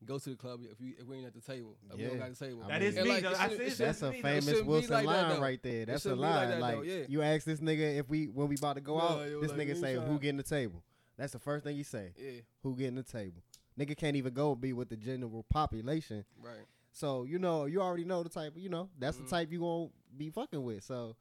go 0.05 0.19
to 0.19 0.31
the 0.31 0.37
club 0.37 0.61
if 0.71 0.81
we 0.81 0.91
if 0.99 1.07
we 1.07 1.17
ain't 1.17 1.27
at 1.27 1.35
the 1.35 1.41
table. 1.41 1.77
If 1.91 1.97
we 1.97 2.05
don't 2.05 2.13
Yeah. 2.15 2.19
got 2.19 2.39
the 2.39 2.45
table. 2.47 2.63
I 2.65 2.79
mean- 2.79 2.83
is 2.89 2.97
And, 2.97 3.05
me. 3.07 3.13
like, 3.15 3.23
though. 3.23 3.31
I 3.31 3.33
said 3.49 3.53
it 3.53 3.53
it 3.53 3.59
shouldn't 3.59 3.79
That's 3.79 3.99
a 3.99 4.01
shouldn't 4.01 4.13
be, 4.15 4.23
though. 4.23 4.41
famous 4.41 4.63
Wilson 4.65 4.91
like 4.93 5.07
line 5.07 5.29
though. 5.29 5.41
right 5.41 5.63
there. 5.63 5.87
That's 5.87 6.05
a 6.05 6.09
shouldn't 6.11 6.21
like 6.21 6.35
line. 6.35 6.49
that, 6.51 6.61
Like, 6.61 6.85
yeah. 6.85 7.05
you 7.09 7.23
ask 7.23 7.45
this 7.45 7.61
nigga 7.61 7.97
if 7.99 8.09
we 8.09 8.27
when 8.29 8.49
we 8.49 8.57
about 8.57 8.75
to 8.77 8.81
go 8.81 8.99
No, 8.99 9.05
out, 9.05 9.41
this 9.43 9.51
like, 9.51 9.61
nigga 9.69 9.81
say 9.81 9.95
trying- 9.97 10.07
who 10.07 10.19
getting 10.19 10.37
the 10.37 10.43
table. 10.43 10.83
That's 11.17 11.33
the 11.33 11.39
first 11.41 11.65
thing 11.65 11.77
you 11.77 11.85
say. 11.85 12.13
Yeah, 12.17 12.41
Who 12.63 12.77
getting 12.77 12.95
the 12.95 13.03
table? 13.03 13.43
Nigga 13.79 13.97
can't 13.97 14.17
even 14.17 14.33
go 14.35 14.55
be 14.55 14.73
with 14.73 14.89
the 14.89 14.97
general 14.97 15.43
population. 15.45 16.25
right. 16.41 16.65
So 16.93 17.25
you 17.25 17.39
know, 17.39 17.67
you 17.67 17.81
already 17.81 18.05
know 18.05 18.23
the 18.23 18.29
type. 18.29 18.55
You 18.57 18.69
know, 18.71 18.89
that's 18.99 19.17
Mhm. 19.19 19.25
the 19.25 19.31
type 19.31 19.53
you 19.53 19.61
gonna 19.61 19.91
be 20.17 20.31
fucking 20.31 20.63
with. 20.63 20.83
So 20.85 21.17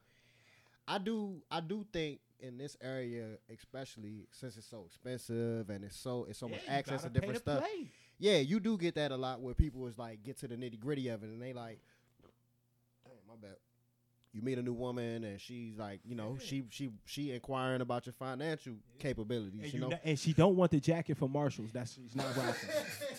I 0.88 0.98
do, 0.98 1.42
I 1.50 1.60
do 1.60 1.84
think 1.92 2.20
in 2.40 2.56
this 2.56 2.76
area, 2.80 3.36
especially 3.52 4.26
since 4.32 4.56
it's 4.56 4.66
so 4.66 4.84
expensive 4.86 5.68
and 5.70 5.84
it's 5.84 5.96
so 5.96 6.24
it's 6.24 6.38
so 6.38 6.48
much 6.48 6.60
Yeah, 6.64 6.72
you 6.72 6.78
access 6.78 7.02
to 7.02 7.10
different 7.10 7.38
stuff. 7.38 7.60
play. 7.60 7.90
Yeah, 8.18 8.38
you 8.38 8.58
do 8.60 8.76
get 8.76 8.94
that 8.96 9.12
a 9.12 9.16
lot 9.16 9.40
where 9.40 9.54
people 9.54 9.86
is 9.86 9.96
like 9.98 10.22
get 10.22 10.38
to 10.40 10.48
the 10.48 10.56
nitty 10.56 10.80
gritty 10.80 11.08
of 11.08 11.22
it 11.22 11.26
and 11.28 11.40
they 11.40 11.52
like, 11.52 11.78
damn, 13.04 13.12
my 13.28 13.34
bad. 13.40 13.56
You 14.32 14.42
meet 14.42 14.58
a 14.58 14.62
new 14.62 14.74
woman 14.74 15.24
and 15.24 15.40
she's 15.40 15.78
like, 15.78 16.00
you 16.04 16.14
know, 16.14 16.36
Yeah. 16.38 16.46
she 16.46 16.64
she 16.68 16.90
she 17.06 17.32
inquiring 17.32 17.80
about 17.80 18.04
your 18.06 18.12
financial 18.12 18.74
capabilities. 18.98 19.60
And, 19.64 19.72
you 19.72 19.80
know, 19.80 19.88
kn- 19.88 20.00
and 20.04 20.18
she 20.18 20.32
don't 20.34 20.54
want 20.54 20.70
the 20.70 20.80
jacket 20.80 21.16
from 21.16 21.32
Marshalls. 21.32 21.70
That's 21.72 21.94
she's 21.94 22.14
not 22.14 22.36
rocking. 22.36 22.68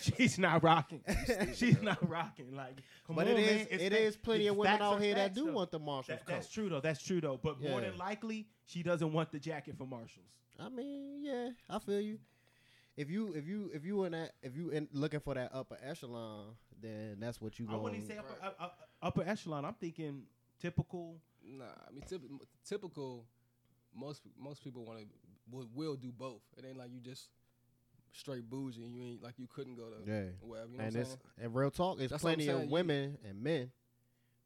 she's 0.16 0.38
not 0.38 0.62
rocking. 0.62 1.00
she's 1.56 1.82
not 1.82 2.08
rocking. 2.08 2.54
Like, 2.54 2.76
come 3.06 3.16
but 3.16 3.26
on, 3.26 3.34
it 3.34 3.40
is 3.40 3.46
man. 3.50 3.66
It's 3.72 3.82
it 3.82 3.90
fact- 3.92 4.02
is 4.02 4.16
plenty 4.16 4.46
of 4.46 4.56
women 4.56 4.80
out 4.80 5.02
here 5.02 5.14
that 5.16 5.34
do 5.34 5.46
though. 5.46 5.52
want 5.52 5.70
the 5.72 5.80
Marshalls 5.80 6.20
That, 6.20 6.26
that's 6.32 6.48
true 6.48 6.68
though. 6.68 6.80
That's 6.80 7.02
true 7.02 7.20
though. 7.20 7.40
But 7.42 7.60
more 7.60 7.80
than 7.80 7.98
likely, 7.98 8.46
she 8.66 8.82
doesn't 8.84 9.12
want 9.12 9.32
the 9.32 9.40
jacket 9.40 9.76
from 9.76 9.90
Marshalls. 9.90 10.26
I 10.60 10.68
mean, 10.68 11.24
yeah, 11.24 11.48
I 11.68 11.78
feel 11.80 12.00
you. 12.00 12.18
If 13.00 13.10
you 13.10 13.32
if 13.34 13.46
you 13.46 13.70
if 13.72 13.84
you 13.84 14.04
in 14.04 14.12
that 14.12 14.32
if 14.42 14.54
you 14.54 14.68
in 14.70 14.86
looking 14.92 15.20
for 15.20 15.32
that 15.34 15.50
upper 15.54 15.78
echelon, 15.82 16.48
then 16.82 17.16
that's 17.18 17.40
what 17.40 17.58
you 17.58 17.66
I 17.66 17.70
going. 17.72 17.82
wouldn't 17.82 18.06
say 18.06 18.18
upper, 18.18 18.34
uh, 18.42 18.64
uh, 18.64 18.68
upper 19.02 19.22
echelon. 19.26 19.64
I'm 19.64 19.74
thinking 19.74 20.24
typical. 20.60 21.16
Nah, 21.42 21.64
I 21.88 21.92
mean 21.92 22.02
typ- 22.02 22.20
typical. 22.68 23.24
Most 23.96 24.20
most 24.38 24.62
people 24.62 24.84
want 24.84 24.98
to 25.00 25.06
will, 25.50 25.66
will 25.74 25.96
do 25.96 26.12
both. 26.12 26.42
It 26.58 26.64
ain't 26.66 26.76
like 26.76 26.90
you 26.92 27.00
just 27.00 27.30
straight 28.12 28.50
bougie 28.50 28.82
and 28.84 28.92
you 28.92 29.02
ain't 29.02 29.22
like 29.22 29.34
you 29.38 29.46
couldn't 29.46 29.76
go 29.76 29.84
to 29.84 30.10
yeah. 30.10 30.22
whatever. 30.42 30.68
You 30.72 30.78
know 30.78 30.84
and 30.84 30.92
what 30.92 30.96
I'm 30.96 31.00
it's 31.00 31.08
saying? 31.10 31.20
and 31.40 31.54
real 31.54 31.70
talk, 31.70 31.96
there's 31.98 32.10
That's 32.10 32.22
plenty 32.22 32.48
of 32.48 32.56
saying, 32.56 32.68
you- 32.68 32.72
women 32.74 33.18
and 33.26 33.42
men 33.42 33.70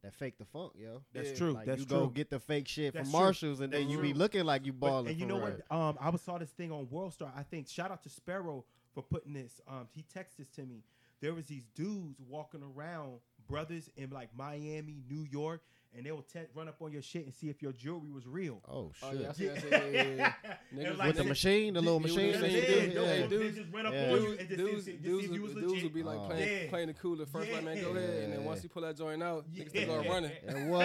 that 0.04 0.14
fake 0.14 0.36
the 0.38 0.44
funk, 0.44 0.72
yo. 0.78 1.02
That's 1.12 1.30
Yeah, 1.30 1.34
true. 1.36 1.52
Like 1.52 1.66
that's 1.66 1.80
you 1.80 1.86
true. 1.86 1.98
go 2.00 2.06
get 2.08 2.30
the 2.30 2.38
fake 2.38 2.68
shit 2.68 2.92
That's 2.94 3.08
from 3.08 3.12
true. 3.12 3.20
Marshalls, 3.20 3.60
and 3.60 3.72
then 3.72 3.82
That's 3.88 3.92
you 3.92 4.00
be 4.02 4.12
looking 4.14 4.44
like 4.44 4.64
you 4.66 4.72
But- 4.72 4.86
balling. 4.88 5.08
and 5.08 5.18
you 5.18 5.26
know 5.26 5.38
real. 5.38 5.56
what? 5.68 5.76
Um, 5.76 5.96
I 6.00 6.10
was 6.10 6.20
saw 6.20 6.38
this 6.38 6.50
thing 6.50 6.70
on 6.70 6.88
World 6.90 7.12
Star. 7.14 7.32
I 7.34 7.42
think 7.42 7.68
shout 7.68 7.90
out 7.90 8.02
to 8.04 8.08
Sparrow 8.10 8.64
for 8.92 9.02
putting 9.02 9.32
this. 9.32 9.60
Um, 9.66 9.88
he 9.92 10.02
texted 10.14 10.36
this 10.38 10.48
to 10.50 10.62
me. 10.66 10.84
There 11.20 11.32
was 11.34 11.46
these 11.46 11.64
dudes 11.74 12.20
walking 12.20 12.62
around, 12.62 13.20
brothers 13.48 13.88
in 13.96 14.10
like 14.10 14.28
Miami, 14.36 15.02
New 15.08 15.24
York, 15.30 15.62
and 15.96 16.04
they 16.04 16.10
will 16.12 16.22
te- 16.22 16.40
run 16.54 16.68
up 16.68 16.76
on 16.82 16.92
your 16.92 17.02
shit 17.02 17.24
and 17.24 17.32
see 17.34 17.48
if 17.48 17.62
your 17.62 17.72
jewelry 17.72 18.10
was 18.10 18.26
real. 18.26 18.60
Oh 18.68 18.90
Oh 19.02 19.10
shit! 19.12 19.20
yeah, 19.20 19.28
I 19.28 19.32
see, 19.32 19.50
I 19.50 19.58
see, 19.58 19.68
yeah, 19.70 19.84
yeah, 19.92 20.02
yeah. 20.02 20.32
Niggas 20.74 20.96
like 20.98 21.06
With 21.08 21.16
the 21.16 21.24
machine, 21.24 21.74
the 21.74 21.80
little 21.80 22.00
machine. 22.00 22.26
with 22.32 22.40
that 22.40 22.42
the 22.42 22.50
you 22.50 22.60
machine, 22.60 22.90
do? 22.90 22.94
yeah, 22.94 23.00
Yeah. 23.06 23.14
yeah, 23.14 23.20
They 23.22 23.28
dudes- 23.28 23.56
just 23.58 23.72
run 23.72 23.86
up 23.86 23.92
yeah. 23.92 24.02
on 24.04 24.10
you 24.10 24.18
Dudes, 24.18 24.40
and 24.40 24.48
just 24.48 24.58
dudes, 24.58 24.84
see, 24.84 24.92
just 24.92 25.04
see 25.04 25.24
if 25.26 25.30
you 25.32 25.42
was 25.42 25.54
would- 25.54 25.60
dudes 25.60 25.72
legit. 25.72 25.84
would 25.84 25.94
be 25.94 26.02
like 26.02 26.18
Oh. 26.18 26.26
playing, 26.26 26.62
Yeah. 26.64 26.68
playing 26.70 26.86
the 26.88 26.94
cooler 26.94 27.16
the 27.16 27.26
first 27.26 27.52
like 27.52 27.64
man 27.64 27.80
go 27.80 27.92
Yeah. 27.92 27.98
ahead, 28.00 28.22
and 28.24 28.32
then 28.32 28.44
once 28.44 28.62
you 28.62 28.68
pull 28.68 28.82
that 28.82 28.96
joint 28.96 29.22
out, 29.22 29.44
niggas 29.52 29.68
still 29.70 29.86
go 30.02 30.08
running. 30.10 30.32
And 30.46 30.70
what? 30.70 30.84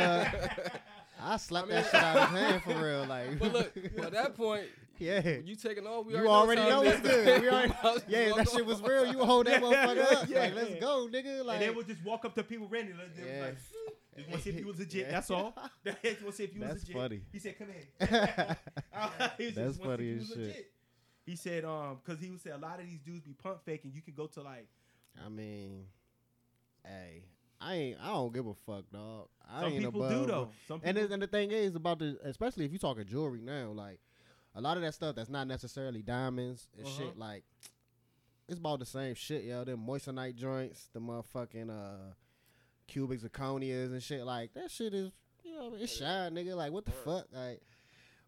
I 1.21 1.38
slapped 1.38 1.67
I 1.67 1.73
mean- 1.73 1.81
that 1.81 1.91
shit 1.91 2.01
out 2.01 2.15
of 2.17 2.29
his 2.29 2.39
hand 2.39 2.63
for 2.63 2.86
real, 2.86 3.05
like. 3.05 3.39
But 3.39 3.53
look, 3.53 3.77
at 4.05 4.12
that 4.13 4.36
point, 4.36 4.65
yeah. 4.99 5.27
you 5.43 5.55
taking 5.55 5.86
off, 5.88 6.05
we 6.05 6.13
You 6.13 6.27
already 6.27 6.62
know 6.62 6.81
it's 6.83 6.99
it's 6.99 7.01
good. 7.07 7.41
We 7.41 7.49
already, 7.49 7.73
Might 7.83 7.95
as 7.95 8.03
yeah, 8.07 8.31
that 8.36 8.49
shit 8.49 8.65
was 8.65 8.81
real. 8.81 9.05
You 9.12 9.23
hold 9.25 9.47
that 9.47 9.62
motherfucker 9.62 10.12
up. 10.13 10.29
Yeah. 10.29 10.39
Like, 10.41 10.55
let's 10.55 10.75
go, 10.79 11.07
nigga. 11.12 11.43
Like, 11.43 11.62
and 11.62 11.69
they 11.69 11.75
would 11.75 11.88
just 11.88 12.03
walk 12.05 12.25
up 12.25 12.36
to 12.36 12.43
people 12.43 12.67
ready. 12.67 12.93
Like, 12.93 13.15
they 13.15 13.23
was 13.23 13.31
Yeah. 13.31 13.45
like, 13.45 13.57
just 14.19 14.29
want 14.29 14.43
to 14.43 14.43
see 14.43 14.49
if 14.55 14.60
you 14.60 14.67
was 14.67 14.79
legit. 14.79 15.05
Yeah. 15.08 15.12
That's 15.12 15.32
all. 15.32 15.53
Just 15.86 16.03
want 16.03 16.15
to 16.27 16.32
see 16.34 16.43
if 16.43 16.53
you 16.53 16.62
was 16.62 16.69
That's 16.69 16.82
legit. 16.82 16.95
funny. 16.95 17.21
He 17.32 17.39
said, 17.39 17.58
"Come 17.58 17.67
here." 17.67 17.88
He 19.38 19.45
was 19.47 19.55
That's 19.55 19.77
wanna 19.77 19.91
funny 19.97 20.17
as 20.17 20.27
shit. 20.27 20.38
legit. 20.38 20.71
He 21.25 21.36
said, 21.36 21.63
um, 21.65 21.99
because 22.03 22.19
he 22.21 22.29
would 22.32 22.41
say 22.41 22.49
a 22.51 22.58
lot 22.58 22.79
of 22.79 22.86
these 22.88 22.99
dudes 22.99 23.21
be 23.23 23.34
pump 23.34 23.60
faking. 23.65 23.91
You 23.93 24.01
can 24.01 24.13
go 24.15 24.27
to 24.27 24.41
like 24.41 24.67
I 25.23 25.29
mean, 25.29 25.86
hey, 26.86 27.23
I 27.62 27.75
ain't. 27.75 27.97
I 28.01 28.08
don't 28.08 28.34
give 28.34 28.47
a 28.47 28.53
fuck, 28.65 28.86
dog. 28.91 29.27
I 29.49 29.62
some 29.62 29.73
ain't 29.73 29.84
people 29.84 30.05
above. 30.05 30.21
do 30.21 30.32
though. 30.32 30.49
Some 30.67 30.82
And 30.84 30.97
and 30.97 31.21
the 31.21 31.27
thing 31.27 31.51
is 31.51 31.75
about 31.75 31.99
the, 31.99 32.17
especially 32.23 32.65
if 32.65 32.71
you 32.71 32.79
talking 32.79 33.05
jewelry 33.05 33.41
now, 33.41 33.71
like 33.71 33.99
a 34.55 34.62
lot 34.62 34.77
of 34.77 34.84
that 34.84 34.93
stuff 34.93 35.15
that's 35.15 35.29
not 35.29 35.47
necessarily 35.47 36.01
diamonds 36.01 36.67
and 36.77 36.86
Uh-huh. 36.88 36.97
shit. 36.97 37.17
Like 37.17 37.43
it's 38.47 38.58
about 38.60 38.79
the 38.79 38.86
same 38.86 39.13
shit, 39.13 39.43
yo. 39.43 39.63
Them 39.63 39.86
moissanite 39.86 40.36
joints, 40.36 40.89
the 40.93 40.99
motherfucking 40.99 41.69
uh 41.69 42.13
cubic 42.89 43.21
zirconias 43.21 43.91
and 43.91 44.04
shit. 44.04 44.25
Like 44.25 44.54
that 44.56 44.71
shit 44.71 44.93
is, 44.93 45.12
you 45.43 45.54
know, 45.54 45.73
it's 45.80 45.95
shine, 45.95 46.34
nigga. 46.34 46.56
Like 46.56 46.71
what 46.71 46.86
the 46.86 46.91
fuck, 46.91 47.28
like. 47.34 47.62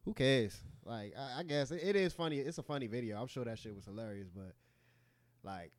Who 0.06 0.14
cares? 0.14 0.60
Like, 0.84 1.14
I, 1.16 1.42
I 1.42 1.44
guess 1.44 1.70
it, 1.72 1.82
it 1.84 1.96
is 1.96 2.14
funny. 2.14 2.40
It's 2.40 2.58
a 2.58 2.64
funny 2.64 2.88
video. 2.88 3.22
I'm 3.22 3.28
sure 3.28 3.46
that 3.46 3.60
shit 3.60 3.76
was 3.76 3.86
hilarious, 3.86 4.30
but 4.34 4.56
like, 5.44 5.72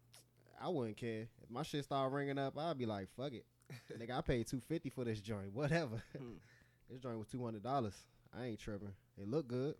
I 0.63 0.69
wouldn't 0.69 0.97
care 0.97 1.23
if 1.43 1.51
my 1.51 1.63
shit 1.63 1.85
start 1.85 2.13
ringing 2.13 2.39
up. 2.39 2.57
I'd 2.57 2.79
be 2.79 2.87
like, 2.87 3.09
fuck 3.17 3.33
it, 3.33 3.45
nigga. 3.99 4.17
I 4.17 4.21
paid 4.21 4.47
two 4.47 4.61
fifty 4.61 4.91
for 4.91 5.05
this 5.05 5.21
joint. 5.21 5.51
Whatever. 5.53 6.03
Hmm. 6.17 6.35
this 6.91 7.01
joint 7.01 7.19
was 7.19 7.27
two 7.29 7.45
hundred 7.45 7.65
dollars. 7.65 7.97
I 8.37 8.47
ain't 8.47 8.61
tripping. 8.61 8.93
It 9.21 9.29
look 9.29 9.49
good, 9.49 9.75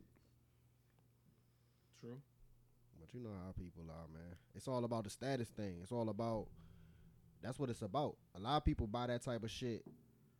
true. 2.01 2.19
but 3.01 3.15
you 3.15 3.21
know 3.21 3.31
how 3.47 3.53
people 3.53 3.85
are, 3.89 4.09
man. 4.13 4.35
It's 4.55 4.69
all 4.69 4.85
about 4.85 5.05
the 5.05 5.11
status 5.11 5.49
thing. 5.49 5.77
It's 5.83 5.93
all 5.93 6.09
about. 6.09 6.49
That's 7.43 7.59
what 7.59 7.71
it's 7.71 7.83
about. 7.83 8.17
A 8.37 8.41
lot 8.41 8.57
of 8.59 8.65
people 8.65 8.87
buy 8.87 9.07
that 9.09 9.23
type 9.23 9.43
of 9.43 9.51
shit 9.51 9.85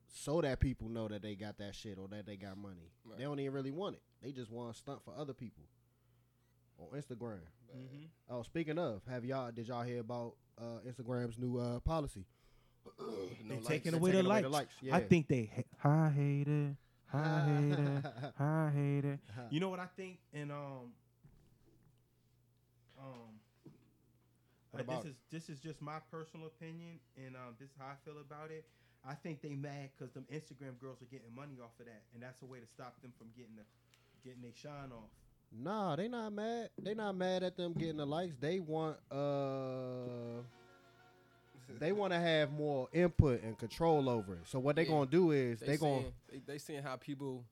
so 0.07 0.41
that 0.41 0.61
people 0.61 0.89
know 0.89 1.09
that 1.09 1.23
they 1.23 1.35
got 1.35 1.59
that 1.59 1.75
shit 1.75 1.99
or 1.99 2.07
that 2.09 2.27
they 2.27 2.37
got 2.37 2.57
money. 2.57 2.93
Right. 3.05 3.19
They 3.19 3.25
don't 3.25 3.41
even 3.41 3.53
really 3.53 3.71
want 3.71 3.97
it. 3.97 4.03
They 4.23 4.31
just 4.33 4.51
want 4.51 4.73
to 4.73 4.79
stunt 4.79 5.01
for 5.05 5.15
other 5.17 5.33
people 5.33 5.65
on 6.79 6.89
Instagram. 6.99 7.41
Mm-hmm. 7.77 8.05
Oh, 8.31 8.43
speaking 8.43 8.79
of, 8.79 9.03
have 9.09 9.25
y'all 9.25 9.51
did 9.51 9.69
y'all 9.69 9.83
hear 9.83 10.01
about 10.01 10.35
uh, 10.61 10.81
Instagram's 10.87 11.39
new 11.39 11.59
uh, 11.59 11.81
policy? 11.81 12.25
No 12.99 13.17
They 13.49 13.55
lights. 13.55 13.67
taking 13.69 13.93
They're 13.93 14.01
away 14.01 14.11
the 14.13 14.17
taking 14.19 14.29
likes. 14.29 14.45
away 14.45 14.49
the 14.49 14.49
likes, 14.49 14.75
I 14.93 15.01
think 15.01 15.29
they. 15.29 15.51
Ha- 15.83 15.89
I 16.07 16.11
hate 16.11 16.49
it. 16.49 16.77
I 17.15 17.41
hate 17.41 17.79
it. 17.79 18.05
I 18.41 18.71
hate 18.75 19.05
it. 19.05 19.21
You 19.51 19.61
know 19.61 19.69
what 19.69 19.81
I 19.81 19.87
think? 19.97 20.19
And 20.33 20.51
um, 20.51 20.93
um, 22.99 23.32
What 24.73 24.89
uh, 24.89 24.97
this 24.97 25.05
is 25.05 25.17
this 25.31 25.49
is 25.49 25.61
just 25.61 25.81
my 25.83 25.99
personal 26.11 26.47
opinion, 26.47 26.99
and 27.17 27.37
um, 27.37 27.55
this 27.61 27.69
is 27.69 27.75
how 27.79 27.87
I 27.87 27.97
feel 28.05 28.21
about 28.21 28.51
it. 28.51 28.65
I 29.07 29.15
think 29.15 29.43
they 29.43 29.55
mad 29.55 29.91
because 29.97 30.13
them 30.15 30.27
Instagram 30.33 30.79
girls 30.81 31.03
are 31.03 31.11
getting 31.11 31.35
money 31.35 31.59
off 31.63 31.79
of 31.79 31.87
that, 31.87 32.03
and 32.15 32.23
that's 32.23 32.41
a 32.43 32.47
way 32.47 32.59
to 32.59 32.67
stop 32.67 33.01
them 33.03 33.13
from 33.19 33.29
getting 33.37 33.57
the 33.57 33.65
getting 34.25 34.41
their 34.43 34.55
shine 34.55 34.93
off. 34.93 35.11
Nah, 35.53 35.97
they 35.97 36.09
not 36.09 36.33
mad. 36.33 36.71
They 36.83 36.95
not 36.95 37.15
mad 37.17 37.43
at 37.43 37.57
them 37.57 37.75
getting 37.75 37.99
the 37.99 38.07
likes. 38.07 38.35
They 38.41 38.61
want 38.61 38.97
uh 39.11 40.41
they 41.79 41.93
want 41.93 42.13
to 42.15 42.19
have 42.19 42.53
more 42.53 42.89
input 42.93 43.43
and 43.43 43.59
control 43.59 44.09
over 44.09 44.35
it. 44.35 44.41
So 44.47 44.59
what 44.59 44.77
they 44.77 44.85
Yeah. 44.85 44.91
gonna 44.91 45.11
do 45.11 45.33
is 45.33 45.61
they, 45.61 45.67
they, 45.67 45.77
gonna 45.77 46.05
they, 46.31 46.39
they 46.47 46.59
seeing 46.59 46.83
how 46.83 46.97
people 46.97 47.45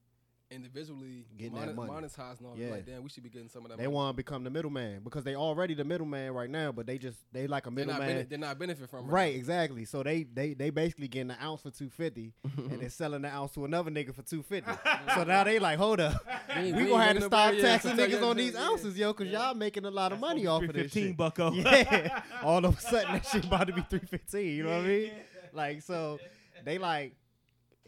individually 0.51 1.25
Getting 1.39 1.53
monet- 1.55 1.67
that 1.69 1.75
money. 1.77 1.91
monetize 1.91 2.39
and 2.39 2.47
all 2.47 2.57
Yeah. 2.57 2.67
that. 2.67 2.73
Like, 2.73 2.87
damn, 2.87 3.03
we 3.03 3.09
should 3.09 3.23
be 3.23 3.29
getting 3.31 3.49
some 3.49 3.65
of 3.65 3.71
that. 3.71 3.79
they 3.79 3.85
money. 3.85 3.95
want 3.95 4.15
to 4.15 4.17
become 4.17 4.45
the 4.45 4.51
middleman 4.51 5.01
because 5.03 5.25
they 5.25 5.35
already 5.35 5.75
the 5.75 5.85
middleman 5.85 6.33
right 6.33 6.51
now, 6.51 6.73
but 6.73 6.87
they 6.87 6.99
just 6.99 7.19
they 7.33 7.47
like 7.47 7.67
a 7.67 7.71
They're 7.71 7.87
middleman. 7.87 8.09
bene- 8.09 8.27
they're 8.29 8.39
not 8.39 8.59
benefit 8.59 8.91
from 8.91 9.07
it. 9.09 9.13
Right, 9.13 9.35
exactly. 9.35 9.85
So 9.85 10.03
they 10.03 10.25
they 10.25 10.55
they 10.55 10.71
basically 10.71 11.09
getting 11.09 11.29
the 11.29 11.43
ounce 11.43 11.63
for 11.63 11.71
two 11.71 11.89
fifty, 11.91 12.33
and 12.57 12.81
they're 12.81 12.91
selling 12.91 13.23
the 13.23 13.29
ounce 13.29 13.53
to 13.53 13.65
another 13.65 13.91
nigga 13.91 14.15
for 14.15 14.23
two 14.23 14.43
fifty. 14.43 14.71
so 15.15 15.25
now 15.25 15.45
they 15.45 15.59
like, 15.59 15.79
hold 15.79 16.01
up, 16.01 16.25
ain't- 16.51 16.77
we 16.77 16.83
we 16.85 16.89
gonna 16.91 17.03
have 17.05 17.09
to 17.15 17.15
giving 17.21 17.29
stop 17.31 17.55
yeah, 17.55 17.63
taxing 17.63 17.97
so 17.97 18.07
niggas 18.09 18.23
on 18.29 18.37
these 18.37 18.55
yeah. 18.55 18.61
ounces, 18.63 18.99
yo, 18.99 19.13
because 19.13 19.33
y'all 19.33 19.55
making 19.55 19.85
a 19.85 19.91
lot 19.91 20.13
of 20.13 20.19
money 20.21 20.47
off 20.47 20.63
of 20.63 20.73
this 20.73 20.83
15 20.85 21.07
shit. 21.09 21.17
bucko. 21.17 21.53
Yeah, 21.53 22.23
all 22.43 22.65
of 22.65 22.77
a 22.77 22.81
sudden 22.81 23.13
that 23.13 23.27
shit 23.27 23.45
about 23.45 23.67
to 23.69 23.73
be 23.73 23.83
three 23.83 24.01
fifteen. 24.01 24.57
You 24.57 24.65
know 24.65 24.71
what 24.77 24.85
I 24.85 24.89
mean? 24.89 25.13
Like 25.53 25.83
so, 25.83 26.19
they 26.65 26.79
like 26.79 27.15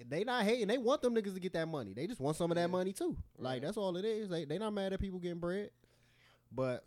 they 0.09 0.25
not 0.25 0.45
hating. 0.45 0.69
They 0.69 0.79
want 0.79 1.03
them 1.03 1.15
niggas 1.15 1.35
to 1.35 1.41
get 1.41 1.53
that 1.55 1.67
money. 1.69 1.93
They 1.95 2.07
just 2.07 2.21
want 2.21 2.37
some 2.37 2.51
of 2.51 2.55
that 2.57 2.63
Yeah. 2.63 2.67
money 2.69 2.93
too. 2.93 3.17
Like 3.39 3.55
Right. 3.55 3.63
that's 3.63 3.77
all 3.77 3.97
it 3.97 4.05
is. 4.05 4.29
They 4.29 4.45
they 4.45 4.59
not 4.59 4.73
mad 4.73 4.93
at 4.93 5.01
people 5.01 5.19
getting 5.19 5.39
bread, 5.41 5.71
but 6.51 6.85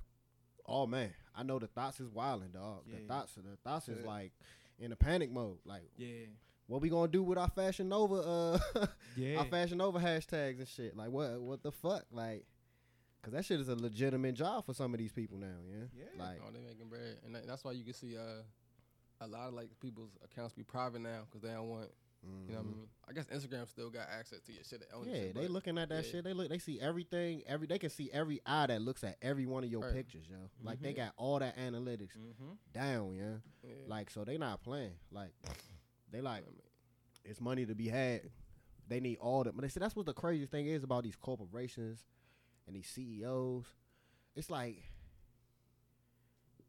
oh 0.65 0.88
man, 0.88 1.13
I 1.36 1.43
know 1.43 1.60
the 1.60 1.67
thoughts 1.67 1.99
is 1.99 2.10
wilding, 2.10 2.51
dog. 2.51 2.84
The 2.89 3.06
thoughts, 3.08 3.36
the 3.36 3.58
thoughts 3.63 3.88
is 3.89 4.04
like 4.06 4.32
in 4.80 4.91
a 4.91 4.95
panic 4.95 5.32
mode. 5.32 5.60
Like 5.65 5.89
Yeah. 5.97 6.25
what 6.67 6.82
we 6.82 6.89
gonna 6.89 7.12
do 7.12 7.23
with 7.23 7.38
our 7.38 7.49
Fashion 7.49 7.89
Nova, 7.89 8.15
uh, 8.15 8.88
Yeah. 9.15 9.38
our 9.39 9.45
Fashion 9.45 9.78
Nova 9.78 9.99
hashtags 9.99 10.60
and 10.60 10.67
shit? 10.67 10.95
Like 10.95 11.10
what 11.12 11.39
what 11.41 11.63
the 11.63 11.71
fuck? 11.71 12.06
Like, 12.12 12.45
cause 13.21 13.34
that 13.34 13.45
shit 13.45 13.60
is 13.60 13.69
a 13.69 13.75
legitimate 13.75 14.36
job 14.36 14.65
for 14.65 14.73
some 14.73 14.93
of 14.93 14.97
these 14.99 15.12
people 15.12 15.38
now. 15.38 15.58
Yeah, 15.67 15.86
Yeah. 15.95 16.23
like 16.23 16.41
Oh, 16.45 16.51
they 16.51 16.60
making 16.60 16.89
bread, 16.89 17.17
and 17.25 17.36
that, 17.36 17.47
that's 17.47 17.63
why 17.63 17.71
you 17.73 17.84
can 17.84 17.93
see 17.93 18.17
uh, 18.17 18.41
a 19.21 19.28
lot 19.28 19.47
of 19.47 19.54
like 19.54 19.69
people's 19.80 20.17
accounts 20.23 20.54
be 20.54 20.63
private 20.63 20.99
now 21.01 21.21
because 21.25 21.41
they 21.41 21.54
don't 21.54 21.69
want 21.69 21.89
You 22.47 22.53
know 22.53 22.57
what 22.57 22.65
I 22.65 22.69
Mhm. 22.69 22.75
mean? 22.77 22.88
I 23.07 23.13
guess 23.13 23.25
Instagram 23.27 23.67
still 23.69 23.89
got 23.91 24.07
access 24.09 24.41
to 24.41 24.51
your 24.51 24.63
shit. 24.63 24.83
Yeah, 25.05 25.31
they 25.31 25.47
looking 25.47 25.77
at 25.77 25.89
that 25.89 26.05
yeah. 26.05 26.11
shit. 26.11 26.23
They 26.23 26.33
look. 26.33 26.49
They 26.49 26.57
see 26.57 26.79
everything. 26.79 27.43
Every 27.45 27.67
they 27.67 27.77
can 27.77 27.89
see 27.91 28.09
every 28.11 28.41
eye 28.45 28.65
that 28.67 28.81
looks 28.81 29.03
at 29.03 29.17
every 29.21 29.45
one 29.45 29.63
of 29.63 29.69
your 29.69 29.81
Right. 29.83 29.93
pictures, 29.93 30.27
yo. 30.27 30.49
Like 30.63 30.79
Mhm. 30.79 30.83
they 30.83 30.93
got 30.93 31.13
all 31.17 31.38
that 31.39 31.55
analytics 31.57 32.17
Mm-hmm. 32.17 32.53
down, 32.73 33.13
yeah. 33.15 33.38
yeah. 33.63 33.75
Like 33.88 34.09
so 34.09 34.23
they 34.25 34.38
not 34.39 34.63
playing. 34.63 34.97
Like 35.11 35.33
they 36.11 36.21
like 36.21 36.45
it's 37.23 37.39
money 37.41 37.65
to 37.65 37.75
be 37.75 37.88
had. 37.89 38.31
They 38.88 38.99
need 38.99 39.17
all 39.17 39.43
the. 39.43 39.51
But 39.51 39.61
they 39.61 39.67
say 39.69 39.79
that's 39.79 39.95
what 39.95 40.05
the 40.07 40.13
craziest 40.13 40.51
thing 40.51 40.65
is 40.67 40.83
about 40.83 41.03
these 41.03 41.15
corporations 41.15 42.05
and 42.67 42.75
these 42.75 42.88
CEOs. 42.88 43.65
It's 44.35 44.49
like, 44.49 44.83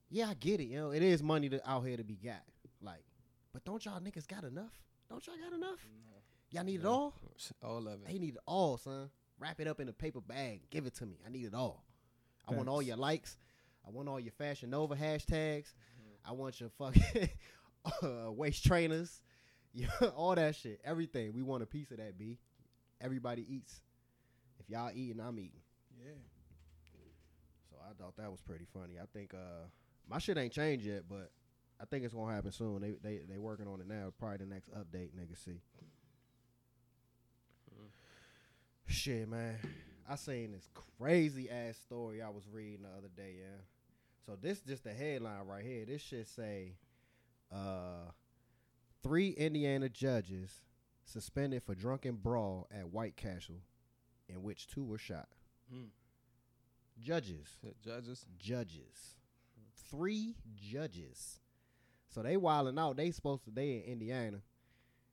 yeah, 0.09 0.29
I 0.31 0.35
get 0.35 0.61
it. 0.61 0.65
You 0.65 0.77
know, 0.79 0.91
it 0.93 1.03
is 1.03 1.23
money 1.23 1.49
to, 1.49 1.69
out 1.69 1.83
here 1.87 1.97
to 1.97 2.05
be 2.05 2.17
got. 2.17 2.43
Like, 2.81 3.05
but 3.53 3.65
don't 3.65 3.85
y'all 3.85 4.01
niggas 4.01 4.27
got 4.27 4.45
enough? 4.45 4.73
Don't 5.09 5.27
y'all 5.27 5.37
got 5.37 5.53
enough? 5.53 5.87
Y'all 6.51 6.65
need 6.65 6.81
it 6.81 6.87
all. 6.87 7.15
all 7.63 7.87
of 7.89 7.95
it. 7.95 8.07
They 8.07 8.19
need 8.19 8.35
it 8.35 8.41
all, 8.47 8.79
son. 8.79 9.11
Wrap 9.39 9.61
it 9.61 9.67
up 9.67 9.81
in 9.81 9.89
a 9.89 9.93
paper 9.93 10.21
bag. 10.21 10.63
Give 10.71 10.87
it 10.87 10.95
to 10.97 11.07
me. 11.07 11.19
I 11.27 11.31
need 11.31 11.45
it 11.45 11.55
all. 11.55 11.85
I 12.49 12.55
want 12.55 12.69
all 12.69 12.81
your 12.81 12.97
likes. 12.97 13.37
I 13.87 13.91
want 13.91 14.09
all 14.09 14.21
your 14.21 14.33
Fashion 14.33 14.71
Nova 14.71 14.95
hashtags. 14.97 15.75
I 16.25 16.33
want 16.33 16.61
your 16.61 16.71
fucking 16.71 17.29
uh, 18.03 18.33
waist 18.33 18.65
trainers. 18.65 19.21
All 20.17 20.35
that 20.35 20.57
shit. 20.57 20.81
Everything. 20.85 21.33
We 21.35 21.43
want 21.43 21.63
a 21.63 21.67
piece 21.67 21.91
of 21.91 21.99
that, 21.99 22.19
B. 22.19 22.39
Everybody 23.01 23.47
eats. 23.49 23.81
If 24.59 24.69
y'all 24.71 24.91
eating, 24.93 25.21
I'm 25.21 25.39
eating. 25.39 25.61
Yeah. 26.03 26.11
So 27.71 27.77
I 27.81 27.93
thought 28.03 28.17
that 28.17 28.31
was 28.31 28.41
pretty 28.41 28.67
funny. 28.73 28.95
I 29.01 29.05
think 29.13 29.35
uh 29.35 29.67
my 30.09 30.19
shit 30.19 30.39
ain't 30.39 30.53
changed 30.53 30.87
yet, 30.87 31.03
but 31.09 31.31
I 31.81 31.85
think 31.85 32.05
it's 32.05 32.15
gonna 32.15 32.35
happen 32.35 32.53
soon. 32.53 32.81
They 32.81 32.95
they 33.03 33.21
they 33.29 33.39
working 33.39 33.67
on 33.69 33.81
it 33.81 33.89
now. 33.89 34.13
Probably 34.19 34.39
the 34.39 34.47
next 34.47 34.71
update, 34.75 35.11
nigga. 35.15 35.37
See. 35.43 35.61
Mm. 37.75 37.89
Shit, 38.87 39.29
man. 39.29 39.57
I 40.09 40.15
seen 40.17 40.53
this 40.53 40.69
crazy 40.99 41.51
ass 41.51 41.77
story 41.79 42.23
I 42.23 42.29
was 42.29 42.45
reading 42.51 42.83
the 42.83 42.97
other 42.97 43.09
day. 43.15 43.35
Yeah. 43.41 43.61
So 44.25 44.37
this 44.41 44.61
just 44.61 44.85
the 44.85 44.93
headline 44.93 45.47
right 45.47 45.65
here. 45.65 45.85
This 45.85 46.01
shit 46.03 46.29
say, 46.29 46.75
uh, 47.53 48.11
three 49.03 49.31
Indiana 49.31 49.89
judges 49.89 50.63
suspended 51.05 51.63
for 51.63 51.75
drunken 51.75 52.17
brawl 52.17 52.69
at 52.77 52.89
White 52.89 53.17
Castle, 53.17 53.61
in 54.29 54.43
which 54.43 54.67
two 54.67 54.85
were 54.85 54.99
shot. 54.99 55.29
Mm. 55.73 55.89
Judges 57.01 57.49
Shit, 57.61 57.77
Judges. 57.83 58.25
judges. 58.39 59.17
Three 59.91 60.35
judges. 60.57 61.41
So 62.17 62.23
they 62.23 62.39
wilding 62.39 62.79
out. 62.79 62.97
They 62.97 63.11
supposed 63.11 63.45
to 63.45 63.51
they 63.51 63.73
in 63.73 63.93
Indiana, 63.93 64.39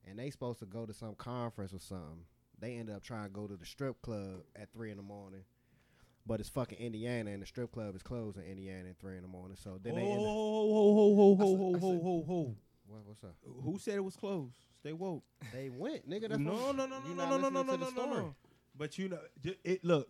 and 0.07 0.17
they 0.17 0.29
supposed 0.29 0.59
to 0.59 0.65
go 0.65 0.85
to 0.85 0.93
some 0.93 1.15
conference 1.15 1.73
or 1.73 1.79
something. 1.79 2.23
They 2.61 2.77
ended 2.77 2.95
up 2.95 3.03
trying 3.03 3.25
to 3.25 3.29
go 3.29 3.45
to 3.45 3.57
the 3.57 3.65
strip 3.65 4.01
club 4.01 4.43
at 4.55 4.71
three 4.71 4.89
in 4.89 4.95
the 4.95 5.03
morning, 5.03 5.41
but 6.25 6.39
it's 6.39 6.47
fucking 6.47 6.77
Indiana, 6.77 7.31
and 7.31 7.41
the 7.41 7.45
strip 7.45 7.73
club 7.73 7.93
is 7.93 8.01
closed 8.01 8.37
in 8.37 8.43
Indiana 8.43 8.91
at 8.91 8.99
three 8.99 9.17
in 9.17 9.21
the 9.21 9.27
morning. 9.27 9.57
So 9.61 9.77
then 9.83 9.95
they 9.95 10.01
end 10.01 10.21
up, 10.21 10.27
I 10.27 10.29
ho 10.29 11.35
said- 11.37 11.45
ho 11.45 11.73
I 11.73 11.73
ho 11.73 11.73
said- 11.73 11.81
ho 12.03 12.23
ho. 12.25 12.55
what, 12.87 13.01
what's 13.05 13.23
up? 13.25 13.35
Who 13.65 13.77
said 13.79 13.95
it 13.95 14.03
was 14.05 14.15
closed? 14.15 14.53
Stay 14.79 14.93
woke. 14.93 15.25
They 15.51 15.67
went, 15.67 16.09
nigga. 16.09 16.29
That's 16.29 16.39
no, 16.39 16.71
no, 16.71 16.85
no, 16.85 16.99
no, 16.99 17.13
no, 17.13 17.37
no, 17.37 17.49
no, 17.49 17.63
no, 17.63 17.75
no, 17.75 17.89
no, 17.89 18.05
no. 18.05 18.35
But 18.77 18.97
you 18.97 19.09
know, 19.09 19.19
it 19.65 19.83
look, 19.83 20.07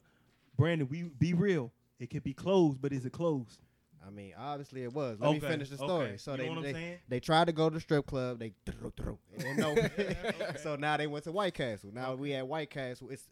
Brandon. 0.58 0.88
We 0.88 1.02
be 1.04 1.34
real. 1.34 1.72
It 2.00 2.12
could 2.12 2.24
be 2.24 2.34
closed, 2.34 2.80
but 2.84 2.94
is 2.94 3.04
it 3.04 3.14
closed? 3.14 3.58
I 4.06 4.10
mean, 4.10 4.34
obviously 4.38 4.84
it 4.84 4.94
was. 4.94 5.20
Let 5.20 5.32
me 5.34 5.40
finish 5.40 5.70
the 5.70 5.78
story. 5.78 6.08
okay. 6.08 6.18
So 6.18 6.32
you 6.32 6.38
they 6.38 6.50
know 6.50 6.56
what 6.56 6.64
they, 6.64 6.70
I'm 6.70 6.76
saying? 6.76 6.98
they 7.10 7.20
tried 7.20 7.46
to 7.48 7.54
go 7.54 7.70
to 7.70 7.76
the 7.76 7.82
strip 7.82 8.06
club. 8.06 8.40
They 8.40 8.54
and 9.46 9.58
no. 9.58 9.76
so 10.62 10.76
now 10.76 10.98
they 10.98 11.08
went 11.08 11.24
to 11.26 11.32
White 11.32 11.54
Castle. 11.54 11.92
Now 11.94 12.16
we 12.16 12.34
at 12.34 12.48
White 12.48 12.70
Castle. 12.70 13.10
It's 13.10 13.28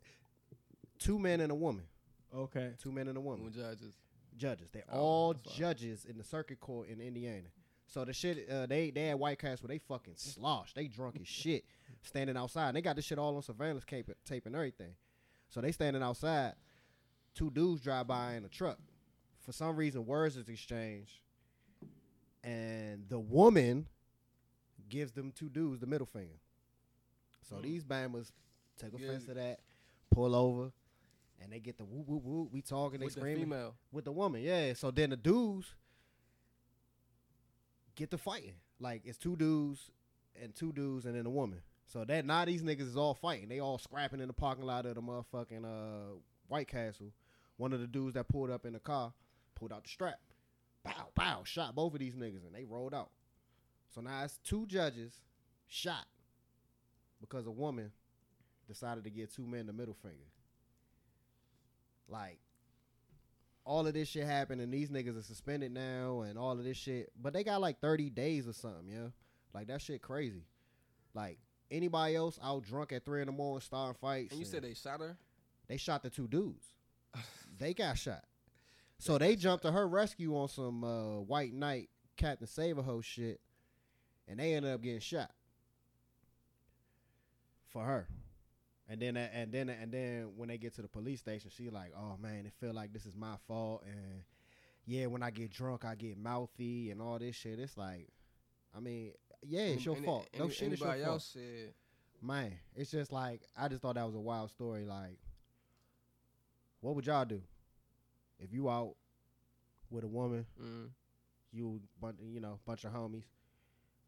two 1.00 1.20
men 1.20 1.42
and 1.42 1.52
a 1.52 1.56
woman. 1.56 1.84
Okay. 2.36 2.72
Two 2.82 2.92
men 2.92 3.08
and 3.08 3.18
a 3.18 3.22
woman. 3.22 3.44
With 3.46 3.56
judges. 3.56 3.94
Judges. 4.38 4.70
They're 4.72 4.84
Oh, 4.92 5.00
all 5.00 5.34
judges 5.34 6.06
in 6.06 6.18
the 6.18 6.24
circuit 6.24 6.60
court 6.60 6.88
in 6.88 7.02
Indiana. 7.02 7.48
So 7.88 8.06
the 8.06 8.14
shit 8.14 8.50
uh, 8.50 8.66
they 8.68 8.90
they 8.92 9.10
at 9.10 9.20
White 9.20 9.40
Castle. 9.40 9.68
They 9.68 9.80
fucking 9.80 10.14
slosh. 10.16 10.74
They 10.74 10.88
drunk 10.88 11.18
as 11.20 11.28
shit. 11.28 11.66
Standing 12.04 12.38
outside. 12.38 12.74
They 12.74 12.82
got 12.82 12.96
this 12.96 13.06
shit 13.06 13.20
all 13.20 13.36
on 13.36 13.42
surveillance 13.44 13.84
tape, 13.86 14.10
tape 14.26 14.46
and 14.46 14.56
everything. 14.56 14.96
So 15.50 15.60
they 15.62 15.72
standing 15.74 16.02
outside. 16.02 16.54
Two 17.36 17.52
dudes 17.52 17.82
drive 17.82 18.08
by 18.08 18.34
in 18.36 18.46
a 18.46 18.50
truck. 18.50 18.80
For 19.46 19.52
some 19.52 19.76
reason, 19.76 20.06
words 20.06 20.38
is 20.38 20.48
exchanged, 20.50 21.14
and 22.44 23.06
the 23.10 23.20
woman 23.20 23.88
gives 24.90 25.12
them 25.14 25.32
two 25.32 25.50
dudes 25.50 25.80
the 25.80 25.88
middle 25.88 26.06
finger. 26.08 26.36
So 27.50 27.56
Mm. 27.58 27.64
these 27.64 27.84
bammers 27.84 28.32
take 28.78 28.94
Yeah. 28.98 29.08
offense 29.08 29.26
to 29.26 29.34
that, 29.34 29.62
pull 30.10 30.36
over, 30.36 30.72
and 31.40 31.52
they 31.52 31.60
get 31.60 31.78
the 31.78 31.86
whoop 31.86 32.08
whoop 32.08 32.24
whoop. 32.24 32.52
We 32.52 32.62
talking, 32.62 33.00
they 33.00 33.06
With 33.06 33.16
the 33.16 33.20
screaming 33.22 33.44
female. 33.46 33.76
with 33.92 34.06
the 34.06 34.12
woman. 34.12 34.42
Yeah. 34.42 34.74
So 34.74 34.92
then 34.92 35.10
the 35.10 35.18
dudes 35.18 35.74
get 37.96 38.12
to 38.12 38.18
fighting. 38.18 38.56
Like 38.80 39.06
it's 39.06 39.18
two 39.18 39.36
dudes 39.36 39.92
and 40.36 40.54
two 40.56 40.72
dudes 40.72 41.06
and 41.06 41.16
then 41.16 41.26
a 41.26 41.30
woman. 41.30 41.62
So 41.86 42.06
that 42.06 42.26
now 42.26 42.46
these 42.46 42.64
niggas 42.64 42.82
is 42.82 42.98
all 42.98 43.14
fighting. 43.14 43.50
They 43.50 43.60
all 43.60 43.78
scrapping 43.78 44.22
in 44.22 44.28
the 44.28 44.34
parking 44.34 44.66
lot 44.66 44.86
of 44.86 44.96
the 44.96 45.02
motherfucking 45.02 45.66
uh, 45.66 46.16
White 46.48 46.68
Castle. 46.68 47.12
One 47.58 47.74
of 47.74 47.80
the 47.80 47.88
dudes 47.88 48.14
that 48.16 48.28
pulled 48.28 48.50
up 48.50 48.66
in 48.66 48.74
the 48.74 48.80
car 48.80 49.14
pulled 49.62 49.72
out 49.72 49.84
the 49.84 49.90
strap. 49.90 50.20
Bow, 50.84 51.10
bow, 51.14 51.44
shot 51.46 51.76
both 51.76 51.94
of 51.94 52.00
these 52.00 52.16
niggas 52.16 52.46
and 52.46 52.54
they 52.54 52.66
rolled 52.66 52.96
out. 52.96 53.12
So 53.94 54.02
now 54.02 54.24
it's 54.24 54.40
two 54.44 54.66
judges 54.66 55.14
shot 55.68 56.08
because 57.22 57.46
a 57.46 57.52
woman 57.52 57.92
decided 58.68 59.04
to 59.04 59.12
give 59.12 59.34
two 59.34 59.46
men 59.46 59.68
the 59.68 59.74
middle 59.74 59.94
finger. 59.94 60.26
Like 62.10 62.40
all 63.64 63.86
of 63.86 63.94
this 63.94 64.08
shit 64.08 64.26
happened 64.26 64.60
and 64.60 64.74
these 64.74 64.90
niggas 64.90 65.20
are 65.20 65.24
suspended 65.24 65.72
now 65.72 66.22
and 66.22 66.40
all 66.40 66.54
of 66.54 66.64
this 66.64 66.78
shit. 66.78 67.12
But 67.22 67.34
they 67.34 67.44
got 67.44 67.62
like 67.62 67.80
30 67.80 68.10
days 68.10 68.48
or 68.48 68.54
something, 68.54 68.88
yeah. 68.88 69.10
Like 69.54 69.68
that 69.68 69.82
shit 69.82 70.02
crazy. 70.02 70.46
Like 71.14 71.38
anybody 71.70 72.16
else 72.16 72.40
out 72.44 72.64
drunk 72.64 72.92
at 72.92 73.06
three 73.06 73.22
in 73.22 73.28
the 73.28 73.34
morning 73.34 73.62
starting 73.62 74.00
fights. 74.02 74.32
And 74.32 74.40
you 74.40 74.46
said 74.46 74.64
they 74.64 74.74
shot 74.74 75.00
her? 75.02 75.16
they 75.68 75.78
shot 75.78 76.02
the 76.02 76.10
two 76.10 76.28
dudes. 76.28 76.66
they 77.60 77.76
got 77.76 77.98
shot. 77.98 78.24
So 79.02 79.18
they 79.18 79.36
jumped 79.36 79.64
to 79.64 79.72
her 79.72 79.88
rescue 79.88 80.38
on 80.38 80.48
some 80.48 80.84
uh, 80.84 81.22
white 81.22 81.56
knight 81.56 81.90
Captain 82.18 82.46
Save-a-ho 82.46 83.02
shit, 83.02 83.42
and 84.28 84.40
they 84.40 84.54
ended 84.54 84.72
up 84.72 84.82
getting 84.84 85.00
shot 85.00 85.32
for 87.70 87.84
her. 87.84 88.08
And 88.88 89.02
then 89.02 89.18
and 89.18 89.52
then 89.52 89.70
and 89.70 89.92
then 89.92 90.34
when 90.36 90.50
they 90.50 90.60
get 90.60 90.76
to 90.76 90.84
the 90.84 90.88
police 90.88 91.20
station, 91.20 91.50
she 91.50 91.72
like, 91.72 91.94
oh 91.98 92.16
man, 92.22 92.46
it 92.46 92.54
feel 92.60 92.76
like 92.76 92.94
this 92.94 93.08
is 93.08 93.16
my 93.16 93.38
fault, 93.48 93.82
and 93.88 94.22
yeah, 94.86 95.08
when 95.08 95.24
I 95.24 95.32
get 95.32 95.50
drunk, 95.50 95.84
I 95.84 95.96
get 95.96 96.16
mouthy 96.16 96.92
and 96.92 97.02
all 97.02 97.18
this 97.18 97.36
shit. 97.36 97.58
It's 97.58 97.78
like, 97.78 98.08
I 98.78 98.82
mean, 98.82 99.14
yeah, 99.42 99.62
it's 99.62 99.84
your 99.84 99.96
Any- 99.96 100.06
fault. 100.06 100.28
No 100.38 100.48
shit, 100.48 100.74
it's 100.74 100.80
your 100.82 100.90
fault. 100.94 101.02
else 101.04 101.26
said 101.34 101.74
Man, 102.22 102.54
it's 102.76 102.92
just 102.92 103.12
like 103.12 103.42
I 103.58 103.68
just 103.68 103.82
thought 103.82 103.96
that 103.96 104.06
was 104.06 104.14
a 104.14 104.20
wild 104.20 104.52
story. 104.52 104.86
Like, 104.86 105.18
what 106.82 106.94
would 106.94 107.08
y'all 107.08 107.26
do 107.26 107.42
if 108.42 108.54
you 108.54 108.70
out 108.70 108.96
with 109.90 110.04
a 110.04 110.08
woman, 110.08 110.46
mm, 110.62 110.90
you 111.52 111.82
you 112.20 112.40
know 112.40 112.60
bunch 112.66 112.84
of 112.84 112.94
homies, 112.94 113.26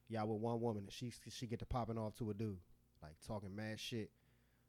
y'all 0.10 0.28
with 0.28 0.42
one 0.42 0.60
woman, 0.62 0.84
and 0.84 0.92
she 0.92 1.12
she 1.30 1.48
get 1.48 1.60
to 1.60 1.66
popping 1.66 1.98
off 1.98 2.16
to 2.16 2.30
a 2.30 2.34
dude, 2.34 2.58
like 3.02 3.14
talking 3.28 3.56
mad 3.56 3.80
shit, 3.80 4.10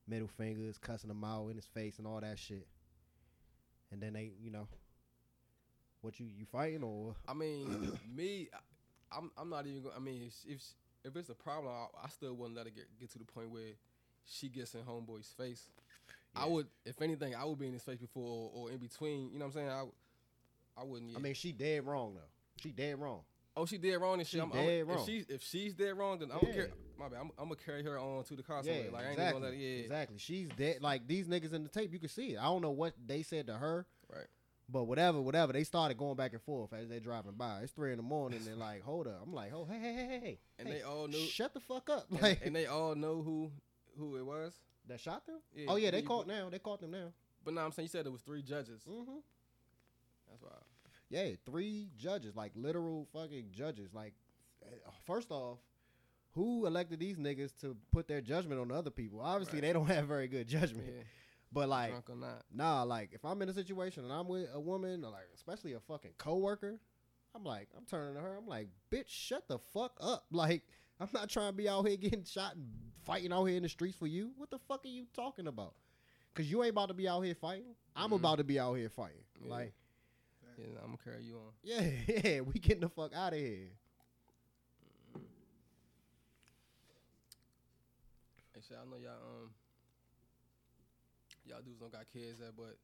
middle 0.07 0.29
fingers, 0.29 0.79
cussing 0.79 1.11
him 1.11 1.24
out 1.24 1.48
in 1.48 1.57
his 1.57 1.66
face 1.66 1.98
and 1.98 2.07
all 2.07 2.20
that 2.20 2.38
shit, 2.38 2.66
and 3.90 4.03
then 4.03 4.12
they 4.12 4.33
you 4.40 4.50
know, 4.50 4.68
what 6.00 6.20
you 6.20 6.27
you 6.27 6.44
fighting 6.44 6.83
or 6.83 7.14
I 7.27 7.35
mean, 7.35 7.98
me, 8.14 8.48
I, 8.53 9.18
I'm 9.18 9.31
I'm 9.37 9.50
not 9.50 9.66
even. 9.66 9.83
Go, 9.83 9.90
I 9.96 10.00
mean, 10.00 10.22
if 10.27 10.35
if 10.46 10.62
if 11.05 11.16
it's 11.16 11.29
a 11.29 11.35
problem, 11.35 11.72
I, 11.72 12.07
I 12.07 12.09
still 12.09 12.35
wouldn't 12.35 12.57
let 12.57 12.66
it 12.66 12.74
get 12.74 12.87
get 12.98 13.11
to 13.12 13.18
the 13.18 13.24
point 13.24 13.50
where 13.50 13.72
she 14.27 14.48
gets 14.48 14.74
in 14.74 14.81
homeboy's 14.81 15.33
face. 15.37 15.68
I 16.37 16.47
would, 16.47 16.66
if 16.85 17.01
anything, 17.01 17.35
I 17.35 17.44
would 17.44 17.59
be 17.59 17.66
in 17.66 17.73
his 17.73 17.83
face 17.83 18.01
before 18.01 18.23
or, 18.23 18.51
or 18.55 18.70
in 18.70 18.79
between. 18.79 19.31
You 19.33 19.38
know 19.38 19.47
what 19.47 19.57
I'm 19.57 19.61
saying? 19.61 19.68
I 19.70 19.85
I 20.81 20.85
wouldn't. 20.85 21.12
Yeah. 21.12 21.18
I 21.18 21.20
mean 21.20 21.35
she 21.35 21.53
dead 21.53 21.87
wrong 21.87 22.14
though. 22.14 22.20
She 22.61 22.70
dead 22.70 22.99
wrong. 23.01 23.20
oh, 23.57 23.66
she 23.66 23.79
did 23.79 23.97
wrong 23.99 24.18
and 24.18 24.27
shit. 24.27 24.38
she 24.38 24.40
I'm, 24.40 24.51
dead 24.51 24.81
I'm, 24.83 24.88
wrong. 24.88 24.99
If 24.99 25.07
she 25.07 25.25
if 25.29 25.42
she's 25.42 25.75
dead 25.75 25.97
wrong, 25.97 26.18
then 26.18 26.31
I'm 26.33 26.38
Yeah. 26.42 26.47
gonna 26.49 26.55
carry, 26.55 26.73
my 26.99 27.09
bad. 27.09 27.20
I'm, 27.20 27.31
I'm 27.38 27.44
gonna 27.49 27.57
carry 27.64 27.85
her 27.85 27.99
on 27.99 28.25
to 28.25 28.35
the 28.35 28.42
car. 28.42 28.62
Yeah, 28.64 28.73
somewhere. 28.75 28.90
like 28.92 29.01
I 29.01 29.05
ain't 29.05 29.12
exactly. 29.12 29.40
gonna 29.40 29.53
let 29.53 29.55
it. 29.55 29.64
Yeah, 29.64 29.81
Exactly. 29.83 30.18
She's 30.18 30.49
dead. 30.57 30.79
Like 30.81 31.07
these 31.07 31.29
niggas 31.29 31.53
in 31.53 31.62
the 31.62 31.68
tape, 31.68 31.92
you 31.92 31.99
can 32.01 32.09
see 32.09 32.35
it. 32.35 32.38
I 32.38 32.44
don't 32.44 32.62
know 32.62 32.70
what 32.73 32.94
they 33.07 33.23
said 33.23 33.47
to 33.47 33.55
her, 33.55 33.87
right. 34.12 34.27
but 34.68 34.85
whatever, 34.85 35.20
whatever. 35.20 35.53
They 35.53 35.62
started 35.64 35.97
going 35.99 36.16
back 36.16 36.33
and 36.33 36.42
forth 36.42 36.73
as 36.73 36.88
they 36.88 36.99
driving 36.99 37.33
by. 37.33 37.61
It's 37.61 37.73
three 37.73 37.92
in 37.92 37.99
the 37.99 38.03
morning. 38.03 38.38
and 38.38 38.47
They're 38.49 38.57
like, 38.57 38.83
hold 38.85 39.07
up. 39.07 39.20
I'm 39.25 39.33
like, 39.33 39.53
oh, 39.55 39.66
hey, 39.70 39.79
hey, 39.79 39.92
hey, 39.94 40.07
hey, 40.07 40.20
hey. 40.20 40.38
And 40.59 40.66
hey, 40.68 40.75
they 40.75 40.83
all 40.83 41.07
knew. 41.07 41.18
Shut 41.27 41.55
the 41.55 41.61
fuck 41.61 41.88
up. 41.90 42.07
and, 42.11 42.20
Like 42.23 42.40
and 42.44 42.55
they 42.57 42.66
all 42.66 42.94
know 42.97 43.23
who 43.23 43.51
who 43.99 44.16
it 44.16 44.27
was. 44.27 44.53
That 44.88 45.01
shot 45.01 45.27
them. 45.27 45.40
Yeah, 45.55 45.66
oh 45.68 45.77
yeah, 45.77 45.90
they 45.90 46.03
caught 46.03 46.27
now. 46.27 46.49
They 46.51 46.59
caught 46.59 46.81
them 46.81 46.90
now. 46.92 47.12
But 47.44 47.55
now 47.55 47.64
I'm 47.64 47.73
saying 47.73 47.85
you 47.85 47.90
said 47.90 48.07
it 48.07 48.12
was 48.12 48.23
three 48.23 48.42
judges. 48.42 48.83
Mm-hmm. 48.88 49.18
That's 50.31 50.42
why. 50.42 50.51
Yeah, 51.11 51.31
three 51.44 51.88
judges, 51.97 52.35
like 52.35 52.53
literal 52.57 53.07
fucking 53.12 53.47
judges. 53.53 53.92
Like, 53.94 54.14
eh, 54.62 54.75
first 55.07 55.31
off, 55.31 55.59
who 56.33 56.66
elected 56.66 56.99
these 56.99 57.18
niggas 57.18 57.57
to 57.61 57.77
put 57.92 58.09
their 58.09 58.20
judgment 58.20 58.61
on 58.61 58.73
other 58.73 58.90
people? 58.90 59.20
Obviously, 59.20 59.59
Right. 59.61 59.68
they 59.68 59.73
don't 59.73 59.87
have 59.94 60.07
very 60.09 60.27
good 60.29 60.49
judgment. 60.49 60.87
Yeah, 60.88 61.03
But 61.53 61.68
like, 61.68 61.90
drunk 61.90 62.11
or 62.11 62.16
not. 62.16 62.42
nah, 62.53 62.83
like 62.83 63.11
if 63.12 63.25
I'm 63.25 63.40
in 63.42 63.49
a 63.49 63.53
situation 63.55 64.05
and 64.05 64.12
I'm 64.12 64.27
with 64.27 64.49
a 64.53 64.59
woman, 64.61 65.05
or 65.05 65.11
like 65.11 65.29
especially 65.35 65.75
a 65.75 65.81
fucking 65.81 66.12
coworker, 66.18 66.81
I'm 67.35 67.44
like, 67.44 67.68
I'm 67.77 67.85
turning 67.85 68.14
to 68.14 68.20
her. 68.20 68.37
I'm 68.37 68.47
like, 68.49 68.68
bitch, 68.90 69.09
shut 69.09 69.47
the 69.49 69.59
fuck 69.59 69.97
up. 70.01 70.25
Like, 70.33 70.62
I'm 71.00 71.09
not 71.12 71.28
trying 71.28 71.48
to 71.48 71.52
be 71.57 71.68
out 71.68 71.87
here 71.87 71.96
getting 72.00 72.24
shot 72.24 72.54
and 72.54 72.66
fighting 73.04 73.33
out 73.33 73.44
here 73.44 73.57
in 73.57 73.62
the 73.62 73.68
streets 73.68 73.96
for 73.96 74.07
you. 74.07 74.30
What 74.37 74.50
the 74.50 74.59
fuck 74.59 74.85
are 74.85 74.88
you 74.88 75.07
talking 75.14 75.46
about? 75.46 75.74
Cause 76.35 76.46
you 76.46 76.62
ain't 76.64 76.72
about 76.72 76.88
to 76.88 76.94
be 76.94 77.07
out 77.09 77.20
here 77.20 77.35
fighting. 77.35 77.74
I'm 77.94 78.11
Mhm. 78.11 78.16
about 78.16 78.38
to 78.38 78.44
be 78.44 78.59
out 78.59 78.74
here 78.74 78.88
fighting. 78.88 79.22
Yeah. 79.40 79.50
Like, 79.50 79.72
Yeah, 80.59 80.66
I'm 80.83 80.87
gonna 80.96 80.98
carry 81.04 81.22
you 81.24 81.37
on. 81.37 81.52
yeah, 81.62 81.80
yeah, 82.24 82.40
we 82.40 82.54
getting 82.54 82.80
the 82.80 82.88
fuck 82.88 83.12
out 83.14 83.33
of 83.33 83.38
here. 83.38 83.70
Hey, 88.54 88.61
shit, 88.68 88.76
I 88.80 88.85
know 88.88 88.96
y'all 88.96 89.12
um 89.42 89.50
y'all 91.46 91.61
dudes 91.62 91.78
don't 91.80 91.92
got 91.92 92.07
kids 92.12 92.38
yet, 92.40 92.52
but 92.57 92.76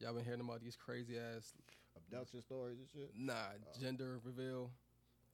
y'all 0.00 0.14
been 0.14 0.24
hearing 0.24 0.40
about 0.40 0.62
these 0.62 0.76
crazy 0.76 1.18
ass 1.18 1.52
Abduction 1.96 2.40
stories 2.42 2.78
and 2.78 2.88
shit. 2.88 3.10
nah 3.16 3.34
gender 3.80 4.18
reveal. 4.24 4.70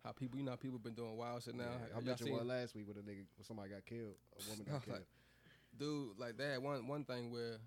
How 0.05 0.13
people, 0.13 0.39
you 0.39 0.45
know, 0.45 0.53
how 0.53 0.57
people 0.57 0.79
been 0.79 0.95
doing 0.95 1.17
wild 1.17 1.43
shit 1.43 1.55
now. 1.55 1.65
Yeah, 1.65 1.97
I 1.97 2.01
mentioned 2.01 2.31
one 2.33 2.47
last 2.49 2.75
week 2.75 2.87
with 2.87 2.97
a 2.97 3.01
nigga, 3.01 3.27
when 3.37 3.45
somebody 3.45 3.71
got 3.71 3.85
killed. 3.85 4.15
A 4.39 4.49
woman 4.51 4.65
got 4.69 4.75
Like, 4.75 4.85
killed. 4.85 5.07
dude, 5.79 6.19
like 6.19 6.37
they 6.37 6.45
had 6.53 6.63
one 6.63 6.87
one 6.87 7.05
thing 7.05 7.31
where 7.31 7.59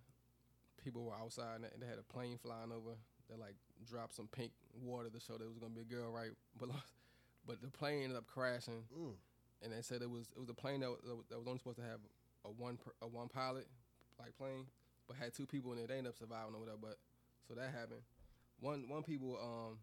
people 0.83 1.03
were 1.05 1.15
outside 1.15 1.55
and 1.55 1.63
they- 1.65 1.77
they 1.79 1.85
had 1.87 1.99
a 1.99 2.03
plane 2.03 2.37
flying 2.37 2.71
over 2.71 2.95
that 3.29 3.39
like 3.39 3.55
dropped 3.85 4.15
some 4.15 4.27
pink 4.27 4.51
water 4.81 5.09
to 5.09 5.19
show 5.19 5.37
that 5.37 5.43
it 5.43 5.49
was 5.49 5.59
gonna 5.59 5.73
be 5.73 5.81
a 5.81 5.85
girl, 5.85 6.11
right? 6.11 6.31
But 6.59 6.69
but 7.45 7.61
the 7.61 7.67
plane 7.69 8.03
ended 8.03 8.17
up 8.17 8.27
crashing, 8.27 8.85
Mm. 8.95 9.15
and 9.61 9.73
they 9.73 9.81
said 9.81 10.01
it 10.01 10.09
was 10.09 10.31
it 10.35 10.39
was 10.39 10.49
a 10.49 10.53
plane 10.53 10.79
that 10.81 10.89
was, 10.89 10.99
that 11.29 11.37
was 11.37 11.47
only 11.47 11.59
supposed 11.59 11.77
to 11.77 11.83
have 11.83 11.99
a 12.45 12.49
one 12.51 12.77
per, 12.77 12.91
a 13.01 13.07
one 13.07 13.27
pilot 13.29 13.67
like 14.19 14.35
plane, 14.37 14.65
but 15.07 15.17
had 15.17 15.33
two 15.33 15.45
people 15.45 15.73
in 15.73 15.79
it. 15.79 15.87
They 15.87 15.97
ended 15.97 16.11
up 16.13 16.17
surviving 16.17 16.55
or 16.55 16.59
whatever. 16.59 16.77
But 16.81 16.97
so 17.47 17.55
that 17.55 17.71
happened. 17.71 18.01
One 18.59 18.87
one 18.89 19.03
people 19.03 19.37
um 19.41 19.79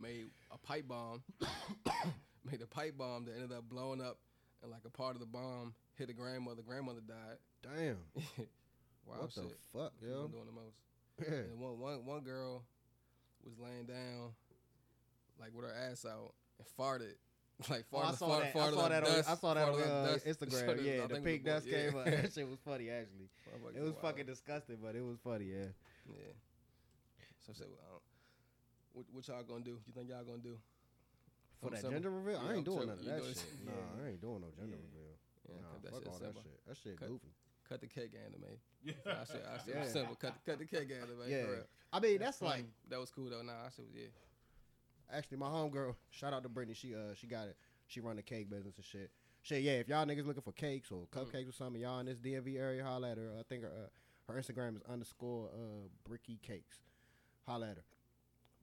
made 0.00 0.26
a 0.52 0.58
pipe 0.58 0.86
bomb, 0.88 1.22
made 2.50 2.62
a 2.62 2.66
pipe 2.66 2.96
bomb 2.98 3.24
that 3.26 3.32
ended 3.34 3.52
up 3.52 3.68
blowing 3.68 4.00
up, 4.00 4.18
and 4.62 4.70
like 4.70 4.82
a 4.86 4.90
part 4.90 5.14
of 5.14 5.20
the 5.20 5.26
bomb 5.26 5.74
hit 5.94 6.10
a 6.10 6.12
grandmother. 6.12 6.62
Grandmother 6.66 7.00
died. 7.06 7.38
Damn. 7.62 7.96
wow, 9.06 9.16
what 9.20 9.32
shit. 9.32 9.44
the 9.44 9.78
fuck, 9.78 9.92
People 10.00 10.14
yo? 10.16 10.28
doing 10.28 10.46
the 10.46 10.52
most. 10.52 10.76
Yeah. 11.22 11.52
And 11.52 11.60
one, 11.60 11.78
one, 11.78 12.04
one 12.04 12.20
girl 12.22 12.62
was 13.44 13.54
laying 13.58 13.86
down, 13.86 14.32
like 15.40 15.50
with 15.54 15.64
her 15.66 15.72
ass 15.90 16.04
out, 16.04 16.32
and 16.58 16.66
farted. 16.78 17.14
Like 17.70 17.84
Oh, 17.92 17.98
farted, 17.98 18.04
I 18.04 18.14
saw 18.16 18.28
farted, 18.28 18.40
that. 18.52 18.56
I 18.56 18.58
farted 18.58 18.74
saw 18.74 18.80
up 18.80 18.90
that. 18.90 19.04
On, 19.04 19.12
dust, 19.14 19.30
I 19.30 19.34
saw 19.36 19.54
that 19.54 19.68
on 19.68 19.80
uh, 19.80 20.06
dust. 20.10 20.26
Instagram. 20.26 20.68
it- 20.70 20.82
Yeah, 20.82 21.06
the 21.06 21.20
pink 21.20 21.44
dust 21.44 21.66
one- 21.66 21.74
came 21.74 21.96
up. 22.00 22.06
yeah. 22.06 22.20
That 22.22 22.32
shit 22.32 22.48
was 22.50 22.58
funny, 22.64 22.90
actually. 22.90 23.28
Motherfuckers 23.46 23.76
It 23.76 23.80
was 23.80 23.90
wild. 23.92 24.02
fucking 24.02 24.26
disgusting, 24.26 24.78
but 24.82 24.96
it 24.96 25.04
was 25.04 25.18
funny. 25.22 25.44
Yeah. 25.54 25.66
Yeah. 26.08 26.32
So 27.46 27.52
I 27.52 27.54
said, 27.54 27.66
well, 27.70 27.78
I 27.86 27.90
don't- 27.92 28.02
what, 28.94 29.04
what 29.12 29.28
y'all 29.28 29.42
gonna 29.42 29.64
do? 29.64 29.76
You 29.86 29.92
think 29.92 30.08
y'all 30.08 30.24
gonna 30.24 30.38
do? 30.38 30.56
For 31.60 31.70
that 31.70 31.82
gender 31.82 32.10
reveal, 32.10 32.40
Yeah, 32.42 32.48
I 32.50 32.54
ain't 32.54 32.64
doing 32.64 32.78
simple. 32.88 32.96
none 32.96 32.98
of 32.98 33.04
that 33.04 33.22
do 33.22 33.28
shit. 33.28 33.52
Yeah. 33.64 33.70
Nah, 33.72 34.04
I 34.04 34.08
ain't 34.08 34.20
doing 34.20 34.40
no 34.40 34.48
gender 34.56 34.76
Yeah. 34.76 34.88
reveal. 34.88 35.14
Yeah, 35.44 35.54
nah, 35.60 35.68
cut 35.72 35.82
that 35.82 35.92
fuck 35.92 36.02
shit 36.02 36.08
all 36.08 36.18
that 36.18 36.34
shit. 36.42 36.60
That 36.66 36.76
shit 36.76 36.96
Cut- 36.98 37.08
goofy. 37.08 37.32
Cut 37.68 37.80
the 37.80 37.86
cake 37.88 38.12
anime. 38.14 38.58
Yeah. 38.84 38.92
I 39.06 39.24
said, 39.24 39.42
I 39.48 39.56
said 39.58 39.74
Yeah. 39.74 39.88
simple. 39.88 40.14
Cut, 40.16 40.34
cut 40.44 40.58
the 40.58 40.66
cake 40.66 40.90
anime. 40.92 41.24
Yeah. 41.26 41.44
for 41.44 41.52
real. 41.52 41.66
I 41.92 42.00
mean, 42.00 42.18
that's 42.18 42.42
like 42.42 42.64
that 42.88 43.00
was 43.00 43.10
cool 43.10 43.30
though. 43.30 43.42
Nah, 43.42 43.64
I 43.66 43.70
said, 43.70 43.86
yeah. 43.94 44.08
actually 45.10 45.38
my 45.38 45.46
homegirl. 45.48 45.94
Shout 46.10 46.32
out 46.32 46.42
to 46.42 46.48
Brittany. 46.48 46.74
She 46.74 46.94
uh 46.94 47.14
she 47.14 47.26
got 47.26 47.48
it. 47.48 47.56
She 47.86 48.00
run 48.00 48.16
the 48.16 48.22
cake 48.22 48.50
business 48.50 48.76
and 48.76 48.84
shit. 48.84 49.10
Shit, 49.42 49.62
yeah. 49.62 49.72
If 49.72 49.88
y'all 49.88 50.04
niggas 50.06 50.26
looking 50.26 50.42
for 50.42 50.52
cakes 50.52 50.90
or 50.90 51.06
cupcakes 51.12 51.48
or 51.48 51.52
something, 51.52 51.80
y'all 51.80 52.00
in 52.00 52.06
this 52.06 52.18
DMV 52.18 52.58
area, 52.58 52.82
holla 52.84 53.10
at 53.12 53.18
her. 53.18 53.30
I 53.38 53.42
think 53.48 53.62
her 53.62 53.68
uh, 53.70 54.32
her 54.32 54.38
Instagram 54.40 54.76
is 54.76 54.82
underscore 54.90 55.48
uh 55.54 55.88
Bricky 56.06 56.38
Cakes. 56.42 56.78
Holla 57.46 57.70
at 57.70 57.76
her. 57.76 57.84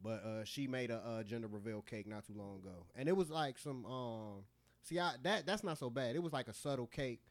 But 0.03 0.23
uh, 0.25 0.43
she 0.45 0.67
made 0.67 0.89
a 0.91 0.97
uh, 0.97 1.23
gender 1.23 1.47
reveal 1.47 1.81
cake 1.81 2.07
not 2.07 2.25
too 2.25 2.33
long 2.35 2.59
ago, 2.59 2.85
and 2.95 3.07
it 3.07 3.15
was 3.15 3.29
like 3.29 3.57
some 3.57 3.85
um. 3.85 4.43
See, 4.83 4.99
I, 4.99 5.13
that 5.23 5.45
that's 5.45 5.63
not 5.63 5.77
so 5.77 5.89
bad. 5.91 6.15
It 6.15 6.23
was 6.23 6.33
like 6.33 6.47
a 6.47 6.53
subtle 6.53 6.87
cake 6.87 7.21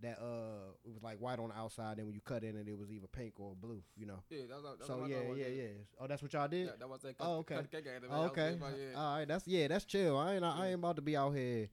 that 0.00 0.18
uh 0.20 0.72
it 0.84 0.92
was 0.92 1.02
like 1.02 1.18
white 1.18 1.38
on 1.38 1.48
the 1.48 1.56
outside, 1.56 1.98
and 1.98 2.06
when 2.06 2.14
you 2.14 2.20
cut 2.20 2.42
in 2.44 2.56
it, 2.56 2.68
it 2.68 2.78
was 2.78 2.90
either 2.90 3.06
pink 3.06 3.34
or 3.38 3.54
blue. 3.54 3.82
You 3.96 4.06
know. 4.06 4.22
Yeah, 4.30 4.42
that 4.48 4.62
was, 4.62 4.78
that 4.78 4.86
So 4.86 5.06
yeah, 5.06 5.16
my 5.28 5.34
yeah, 5.36 5.46
yeah. 5.46 5.68
Oh, 6.00 6.06
that's 6.06 6.22
what 6.22 6.32
y'all 6.32 6.48
did. 6.48 6.66
Yeah, 6.66 6.72
that 6.78 6.88
was 6.88 7.02
that. 7.02 7.18
Cut, 7.18 7.24
Oh, 7.26 7.34
oh, 7.34 7.38
okay. 7.38 7.54
Cut 7.56 7.70
cake 7.70 7.84
anime. 7.86 8.10
Oh, 8.10 8.22
That 8.22 8.36
was 8.36 8.38
okay. 8.38 8.56
yeah. 8.92 8.98
All 9.00 9.16
right, 9.18 9.28
that's 9.28 9.46
yeah, 9.46 9.68
that's 9.68 9.84
chill. 9.84 10.16
I 10.18 10.34
ain't 10.34 10.44
I 10.44 10.58
Yeah. 10.58 10.64
ain't 10.66 10.74
about 10.76 10.96
to 10.96 11.02
be 11.02 11.16
out 11.16 11.30
here 11.34 11.68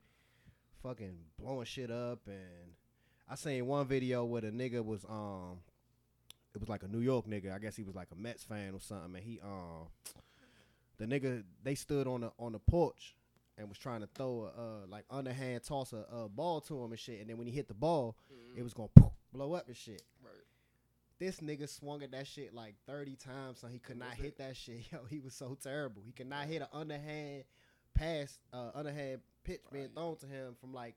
fucking 0.83 1.17
blowing 1.39 1.65
shit 1.65 1.89
up 1.89 2.19
and 2.27 2.73
I 3.27 3.33
seen 3.33 3.65
one 3.65 3.87
video 3.87 4.23
where 4.25 4.41
the 4.41 4.51
nigga 4.51 4.85
was 4.85 5.03
um 5.09 5.57
it 6.53 6.59
was 6.59 6.69
like 6.69 6.83
a 6.83 6.87
New 6.87 6.99
York 6.99 7.25
nigga. 7.27 7.53
I 7.53 7.57
guess 7.59 7.75
he 7.75 7.83
was 7.83 7.95
like 7.95 8.09
a 8.11 8.15
Mets 8.15 8.43
fan 8.43 8.73
or 8.75 8.79
something 8.79 9.15
and 9.15 9.23
he 9.23 9.39
um 9.43 9.87
the 10.97 11.05
nigga 11.05 11.43
they 11.63 11.75
stood 11.75 12.07
on 12.07 12.21
the 12.21 12.31
on 12.39 12.51
the 12.53 12.59
porch 12.59 13.15
and 13.57 13.69
was 13.69 13.77
trying 13.77 14.01
to 14.01 14.07
throw 14.15 14.51
a 14.57 14.61
uh, 14.61 14.87
like 14.87 15.05
underhand 15.09 15.63
toss 15.63 15.93
a, 15.93 16.27
ball 16.29 16.59
to 16.61 16.83
him 16.83 16.91
and 16.91 16.99
shit 16.99 17.21
and 17.21 17.29
then 17.29 17.37
when 17.37 17.47
he 17.47 17.53
hit 17.53 17.67
the 17.67 17.73
ball 17.73 18.15
Mhm. 18.33 18.57
it 18.57 18.63
was 18.63 18.73
going 18.73 18.89
to 18.97 19.11
blow 19.33 19.53
up 19.53 19.67
and 19.67 19.75
shit. 19.77 20.01
right. 20.23 20.31
This 21.19 21.39
nigga 21.39 21.69
swung 21.69 22.03
at 22.03 22.11
that 22.11 22.27
shit 22.27 22.53
like 22.53 22.75
30 22.87 23.15
times, 23.15 23.59
so 23.59 23.67
he 23.67 23.79
could 23.79 23.97
not 23.97 24.13
hit 24.15 24.25
it- 24.25 24.37
that 24.39 24.57
shit. 24.57 24.81
Yo, 24.91 25.05
he 25.09 25.19
was 25.19 25.33
so 25.33 25.57
terrible. 25.61 26.01
He 26.05 26.11
could 26.11 26.27
not 26.27 26.45
hit 26.47 26.61
an 26.61 26.67
underhand 26.73 27.45
pass, 27.93 28.37
uh, 28.51 28.71
underhand 28.75 29.21
pitch 29.45 29.61
being 29.71 29.87
thrown 29.95 30.17
to 30.17 30.25
him 30.27 30.55
from 30.59 30.73
like 30.73 30.95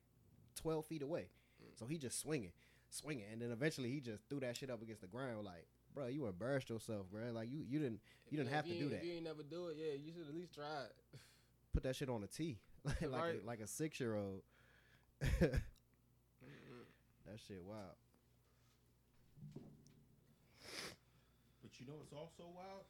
12 0.56 0.84
feet 0.86 1.02
away. 1.02 1.28
Mm. 1.62 1.78
So 1.78 1.86
he 1.86 1.98
just 1.98 2.18
swinging, 2.18 2.50
swinging, 2.90 3.26
and 3.32 3.40
then 3.40 3.52
eventually 3.52 3.90
he 3.90 4.00
just 4.00 4.24
threw 4.28 4.40
that 4.40 4.56
shit 4.56 4.70
up 4.70 4.82
against 4.82 5.02
the 5.02 5.06
ground. 5.06 5.44
Like, 5.44 5.66
bro, 5.94 6.06
you 6.06 6.26
embarrassed 6.26 6.70
yourself, 6.70 7.06
bro. 7.10 7.30
Like 7.32 7.50
you, 7.50 7.64
you 7.68 7.78
didn't 7.78 8.00
You 8.30 8.38
didn't 8.38 8.50
Yeah, 8.50 8.56
have 8.56 8.64
if 8.66 8.72
to 8.78 8.84
do 8.84 8.90
that. 8.90 8.96
If 8.96 9.04
you 9.04 9.12
ain't 9.14 9.24
never 9.24 9.42
do 9.42 9.68
it, 9.68 9.76
yeah, 9.78 9.92
you 9.94 10.12
should 10.12 10.28
at 10.28 10.34
least 10.34 10.54
try 10.54 10.84
it. 10.84 11.18
put 11.72 11.82
that 11.84 11.96
shit 11.96 12.08
on 12.08 12.22
a 12.22 12.26
tee, 12.26 12.58
like 12.84 13.00
like, 13.02 13.12
Right. 13.12 13.40
a, 13.42 13.46
like 13.46 13.60
a 13.60 13.66
six 13.66 14.00
year 14.00 14.14
old. 14.16 14.42
That 17.26 17.38
shit 17.46 17.62
wild. 17.62 17.96
But 21.62 21.78
you 21.78 21.86
know 21.86 21.94
what's 21.98 22.12
also 22.12 22.44
wild? 22.54 22.84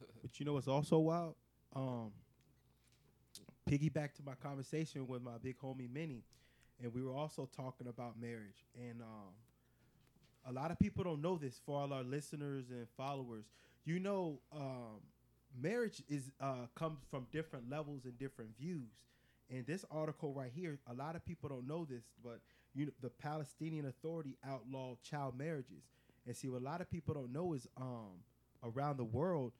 but 0.22 0.38
you 0.40 0.46
know 0.46 0.54
what's 0.54 0.68
also 0.68 0.98
wild? 0.98 1.34
Um, 1.74 2.12
piggyback 3.68 4.12
to 4.14 4.22
my 4.24 4.34
conversation 4.34 5.06
with 5.06 5.22
my 5.22 5.38
big 5.42 5.56
homie 5.58 5.90
Minnie, 5.92 6.24
and 6.82 6.92
we 6.92 7.02
were 7.02 7.12
also 7.12 7.48
talking 7.56 7.86
about 7.86 8.20
marriage. 8.20 8.66
And 8.76 9.00
um, 9.02 9.32
a 10.48 10.52
lot 10.52 10.70
of 10.70 10.78
people 10.78 11.04
don't 11.04 11.22
know 11.22 11.38
this. 11.38 11.60
For 11.64 11.80
all 11.80 11.92
our 11.92 12.02
listeners 12.02 12.70
and 12.70 12.86
followers, 12.96 13.44
you 13.84 14.00
know, 14.00 14.40
um, 14.54 15.00
marriage 15.60 16.02
is 16.08 16.30
uh, 16.40 16.66
comes 16.74 16.98
from 17.10 17.26
different 17.32 17.70
levels 17.70 18.04
and 18.04 18.18
different 18.18 18.50
views. 18.58 18.90
And 19.50 19.66
this 19.66 19.84
article 19.90 20.32
right 20.32 20.50
here, 20.54 20.78
a 20.90 20.94
lot 20.94 21.14
of 21.14 21.24
people 21.24 21.48
don't 21.48 21.68
know 21.68 21.84
this, 21.84 22.04
but 22.24 22.40
you 22.74 22.86
know, 22.86 22.92
the 23.00 23.10
Palestinian 23.10 23.86
Authority 23.86 24.36
outlawed 24.46 25.02
child 25.02 25.36
marriages. 25.36 25.84
And 26.26 26.36
see, 26.36 26.48
what 26.48 26.62
a 26.62 26.64
lot 26.64 26.80
of 26.80 26.90
people 26.90 27.14
don't 27.14 27.32
know 27.32 27.52
is 27.52 27.66
um, 27.76 28.22
around 28.64 28.96
the 28.96 29.04
world, 29.04 29.52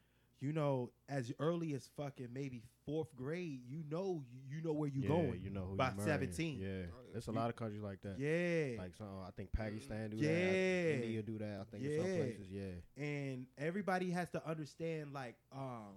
you 0.42 0.52
know, 0.52 0.90
as 1.09 1.33
early 1.38 1.72
as 1.72 1.88
fucking 1.96 2.28
maybe 2.35 2.64
fourth 2.85 3.14
grade, 3.14 3.61
you 3.68 3.85
know, 3.88 4.24
you, 4.28 4.57
you 4.57 4.62
know 4.62 4.72
where 4.72 4.88
you 4.88 5.02
yeah, 5.02 5.09
going. 5.09 5.40
You 5.40 5.50
know 5.50 5.66
who 5.70 5.76
by 5.76 5.90
you 5.90 5.98
marrying. 5.98 6.33
17. 6.33 6.59
Yeah, 6.59 6.68
yeah. 6.68 6.85
there's 7.12 7.28
a 7.28 7.33
lot 7.33 7.48
of 7.48 7.55
countries 7.55 7.81
like 7.81 8.00
that. 8.02 8.16
yeah. 8.18 8.83
Like 8.83 8.96
some, 8.96 9.07
I 9.24 9.31
think 9.37 9.52
Pakistan 9.52 10.11
do 10.11 10.16
that. 10.16 10.22
Yeah. 10.24 10.94
India 10.94 11.22
do 11.22 11.38
that. 11.38 11.61
I 11.61 11.64
think 11.70 11.85
in 11.85 11.96
some 11.96 12.07
places. 12.16 12.46
Yeah. 12.50 13.02
and 13.05 13.46
everybody 13.57 14.11
has 14.11 14.31
to 14.31 14.44
understand, 14.46 15.12
like, 15.14 15.37
um, 15.55 15.94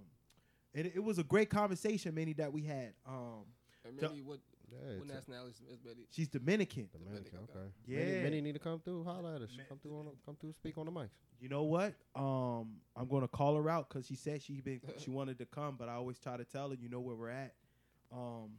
and 0.76 0.86
it, 0.86 0.94
it 0.98 1.04
was 1.04 1.18
a 1.18 1.24
great 1.24 1.50
conversation, 1.50 2.14
Minnie, 2.14 2.34
that 2.34 2.54
we 2.54 2.62
had. 2.62 2.94
Um, 3.08 3.46
And 3.84 4.00
So- 4.00 4.10
maybe 4.10 4.22
what 4.22 4.40
Yeah. 4.72 4.98
what 5.00 5.08
nationality 5.08 5.64
is 5.72 5.80
Betty? 5.80 6.06
she's 6.12 6.28
Dominican. 6.28 6.90
Dominican. 6.92 7.24
Dominican, 7.32 7.40
Okay. 7.56 7.70
Yeah. 7.88 7.98
Many, 8.00 8.24
many 8.24 8.42
need 8.42 8.54
to 8.54 8.60
come 8.60 8.80
through. 8.80 9.04
Holla 9.04 9.36
at 9.36 9.42
us. 9.42 9.50
Ma- 9.58 9.64
Come 9.70 9.80
through 9.80 10.00
on. 10.00 10.06
the- 10.06 10.12
Come 10.26 10.36
through. 10.36 10.54
Speak 10.54 10.78
on 10.78 10.86
the 10.86 10.92
mics. 10.92 11.10
You 11.40 11.50
know 11.50 11.64
what? 11.64 11.94
Um, 12.16 12.78
I'm 12.96 13.08
gonna 13.10 13.28
call 13.28 13.56
her 13.56 13.70
out 13.70 13.90
because 13.90 14.06
she 14.08 14.16
said 14.16 14.42
she 14.42 14.62
been 14.62 14.82
she 14.98 15.10
wanted 15.10 15.38
to 15.40 15.46
come, 15.46 15.76
but 15.78 15.90
I 15.90 15.94
always 15.94 16.18
try 16.20 16.38
to 16.38 16.46
tell 16.46 16.70
her, 16.70 16.76
you 16.76 16.90
know 16.90 17.00
where 17.02 17.16
we're 17.16 17.30
at. 17.30 17.54
Um, 18.12 18.52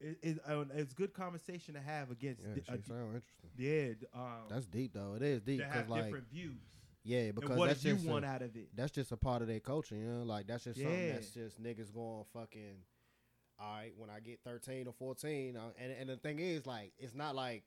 it, 0.00 0.18
it, 0.22 0.38
uh, 0.48 0.64
it's 0.74 0.94
good 0.94 1.12
conversation 1.12 1.74
to 1.74 1.80
have 1.80 2.10
against. 2.10 2.42
Yeah, 2.42 2.54
di- 2.54 2.62
she 2.64 2.72
uh, 2.72 2.76
di- 2.76 2.82
sound 2.82 3.14
interesting. 3.16 3.50
yeah, 3.58 3.92
um, 4.18 4.48
That's 4.48 4.66
deep 4.66 4.92
though. 4.94 5.14
It 5.14 5.22
is 5.22 5.42
deep 5.42 5.58
to 5.60 5.64
because 5.66 5.74
have 5.80 5.88
like 5.90 6.04
different 6.04 6.30
views. 6.30 6.62
yeah, 7.04 7.30
because 7.32 7.50
and 7.50 7.58
what 7.58 7.68
that's 7.68 7.82
do 7.82 7.88
you 7.90 7.94
just 7.96 8.06
a- 8.06 8.10
want 8.10 8.24
out 8.24 8.40
of 8.42 8.56
it? 8.56 8.68
that's 8.74 8.92
just 8.92 9.12
a 9.12 9.16
part 9.16 9.42
of 9.42 9.48
their 9.48 9.60
culture, 9.60 9.94
you 9.96 10.06
know. 10.06 10.22
Like 10.22 10.46
that's 10.46 10.64
just 10.64 10.80
something 10.80 11.08
that's 11.08 11.30
just 11.30 11.62
niggas 11.62 11.92
going 11.92 12.24
fucking. 12.32 12.76
All 13.60 13.74
right, 13.74 13.92
when 13.96 14.08
I 14.10 14.20
get 14.20 14.40
thirteen 14.42 14.86
or 14.86 14.92
fourteen, 14.94 15.56
uh, 15.56 15.70
and 15.78 15.92
and 15.92 16.08
the 16.08 16.16
thing 16.16 16.38
is, 16.38 16.66
like, 16.66 16.92
it's 16.98 17.14
not 17.14 17.34
like 17.34 17.64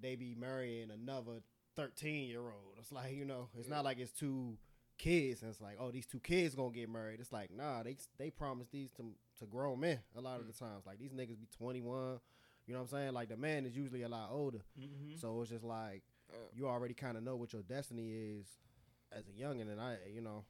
they 0.00 0.16
be 0.16 0.34
marrying 0.34 0.90
another 0.90 1.42
thirteen 1.76 2.28
year 2.28 2.40
old. 2.40 2.74
It's 2.78 2.90
like 2.92 3.14
you 3.14 3.24
know, 3.24 3.48
it's 3.56 3.68
Yeah. 3.68 3.76
not 3.76 3.84
like 3.84 3.98
it's 3.98 4.12
two 4.12 4.58
kids, 4.98 5.42
and 5.42 5.50
it's 5.50 5.60
like, 5.60 5.76
oh, 5.78 5.90
these 5.90 6.06
two 6.06 6.20
kids 6.20 6.54
gonna 6.54 6.72
get 6.72 6.88
married. 6.88 7.20
It's 7.20 7.32
like, 7.32 7.50
nah, 7.52 7.82
they 7.82 7.96
they 8.18 8.30
promise 8.30 8.68
these 8.68 8.90
to 8.92 9.14
to 9.38 9.46
grown 9.46 9.80
men 9.80 10.00
a 10.16 10.20
lot 10.20 10.40
of 10.40 10.46
the 10.46 10.52
times. 10.52 10.86
Like 10.86 10.98
these 10.98 11.12
niggas 11.12 11.38
be 11.40 11.46
twenty 11.56 11.80
one. 11.82 12.18
You 12.66 12.74
know 12.74 12.80
what 12.80 12.92
I'm 12.92 12.98
saying? 12.98 13.12
Like 13.14 13.28
the 13.28 13.36
man 13.36 13.66
is 13.66 13.76
usually 13.76 14.02
a 14.02 14.08
lot 14.08 14.30
older, 14.32 14.60
Mm-hmm. 14.78 15.16
so 15.16 15.40
it's 15.40 15.50
just 15.50 15.64
like 15.64 16.02
Uh, 16.32 16.36
you 16.54 16.68
already 16.68 16.94
kind 16.94 17.16
of 17.16 17.22
know 17.24 17.34
what 17.36 17.52
your 17.52 17.62
destiny 17.62 18.12
is 18.38 18.46
as 19.12 19.24
a 19.28 19.32
youngin, 19.32 19.70
and 19.70 19.80
I, 19.80 19.96
you 20.14 20.20
know, 20.20 20.44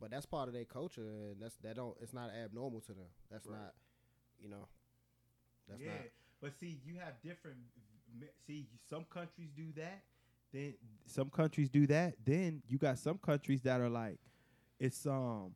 but 0.00 0.10
that's 0.10 0.24
part 0.26 0.48
of 0.48 0.54
their 0.54 0.64
culture, 0.64 1.02
and 1.02 1.40
that's 1.42 1.56
that 1.56 1.76
don't. 1.76 1.96
It's 2.00 2.14
not 2.14 2.30
abnormal 2.30 2.80
to 2.82 2.92
them. 2.94 3.10
That's 3.30 3.46
Right. 3.46 3.58
not, 3.58 3.74
you 4.42 4.48
know, 4.48 4.68
that's 5.68 5.80
yeah, 5.80 5.86
not. 5.86 6.06
but 6.40 6.52
see, 6.58 6.78
you 6.84 6.94
have 6.98 7.14
different. 7.22 7.58
See, 8.46 8.66
some 8.88 9.04
countries 9.10 9.50
do 9.56 9.72
that. 9.76 10.02
Then 10.52 10.74
some 11.06 11.28
countries 11.30 11.68
do 11.68 11.86
that. 11.88 12.14
Then 12.24 12.62
you 12.68 12.78
got 12.78 12.98
some 12.98 13.18
countries 13.18 13.62
that 13.62 13.80
are 13.80 13.88
like, 13.88 14.18
it's 14.78 15.06
um, 15.06 15.54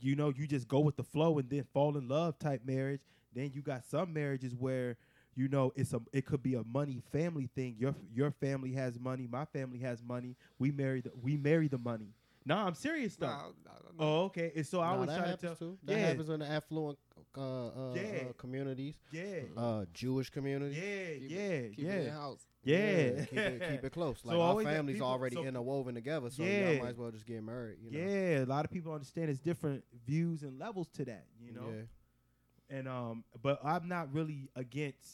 you 0.00 0.16
know, 0.16 0.32
you 0.36 0.46
just 0.46 0.68
go 0.68 0.80
with 0.80 0.96
the 0.96 1.04
flow 1.04 1.38
and 1.38 1.48
then 1.48 1.64
fall 1.72 1.96
in 1.96 2.08
love 2.08 2.38
type 2.38 2.62
marriage. 2.64 3.00
Then 3.34 3.50
you 3.54 3.62
got 3.62 3.84
some 3.84 4.12
marriages 4.12 4.54
where 4.54 4.96
you 5.34 5.48
know 5.48 5.72
it's 5.76 5.92
a 5.92 6.00
it 6.12 6.26
could 6.26 6.42
be 6.42 6.54
a 6.54 6.64
money 6.64 7.02
family 7.12 7.48
thing. 7.54 7.76
Your 7.78 7.94
your 8.14 8.30
family 8.30 8.72
has 8.72 8.98
money, 8.98 9.26
my 9.30 9.44
family 9.46 9.78
has 9.80 10.02
money. 10.02 10.36
We 10.58 10.70
marry 10.70 11.00
the 11.00 11.12
we 11.20 11.36
marry 11.36 11.68
the 11.68 11.78
money. 11.78 12.14
Nah, 12.44 12.66
I'm 12.66 12.74
serious 12.74 13.16
though. 13.16 13.26
nah, 13.26 13.48
nah, 13.64 13.72
nah. 13.96 14.04
Oh, 14.04 14.24
okay. 14.24 14.52
And 14.56 14.66
so 14.66 14.80
I 14.80 14.92
Nah, 14.92 15.00
was 15.00 15.12
trying 15.12 15.34
to 15.34 15.40
tell. 15.40 15.54
too. 15.54 15.78
That 15.84 15.98
yeah, 15.98 15.98
happens 16.00 16.28
in 16.28 16.40
the 16.40 16.46
affluent 16.46 16.98
uh, 17.36 17.68
uh, 17.68 17.94
Yeah. 17.94 18.02
uh, 18.28 18.32
communities, 18.34 18.94
yeah, 19.10 19.40
uh, 19.56 19.84
Jewish 19.92 20.30
communities. 20.30 20.76
yeah, 20.76 21.18
Keep 21.18 21.30
yeah, 21.30 21.38
it, 21.38 21.76
keep 21.76 21.84
yeah. 21.86 21.92
it 21.92 22.06
in 22.08 22.12
house. 22.12 22.46
Yeah, 22.64 23.24
keep 23.24 23.38
it, 23.38 23.70
keep 23.70 23.84
it 23.88 23.92
close. 23.92 24.20
So 24.22 24.28
Like 24.28 24.36
our 24.36 24.42
always 24.42 24.66
families 24.66 24.96
people- 24.96 25.08
already 25.08 25.36
so- 25.36 25.44
interwoven 25.44 25.94
together, 25.94 26.30
so 26.30 26.42
Yeah. 26.42 26.70
y'all 26.72 26.82
might 26.84 26.90
as 26.90 26.96
well 26.96 27.10
just 27.10 27.26
get 27.26 27.42
married. 27.42 27.78
You 27.82 27.90
know? 27.90 27.98
Yeah, 27.98 28.44
a 28.44 28.46
lot 28.46 28.64
of 28.64 28.70
people 28.70 28.92
understand 28.92 29.28
there's 29.28 29.40
different 29.40 29.84
views 30.06 30.42
and 30.42 30.58
levels 30.58 30.88
to 30.90 31.04
that, 31.06 31.26
you 31.40 31.52
know. 31.52 31.68
Yeah. 31.70 32.76
And 32.78 32.88
um, 32.88 33.24
but 33.42 33.60
I'm 33.64 33.88
not 33.88 34.12
really 34.14 34.48
against 34.56 35.10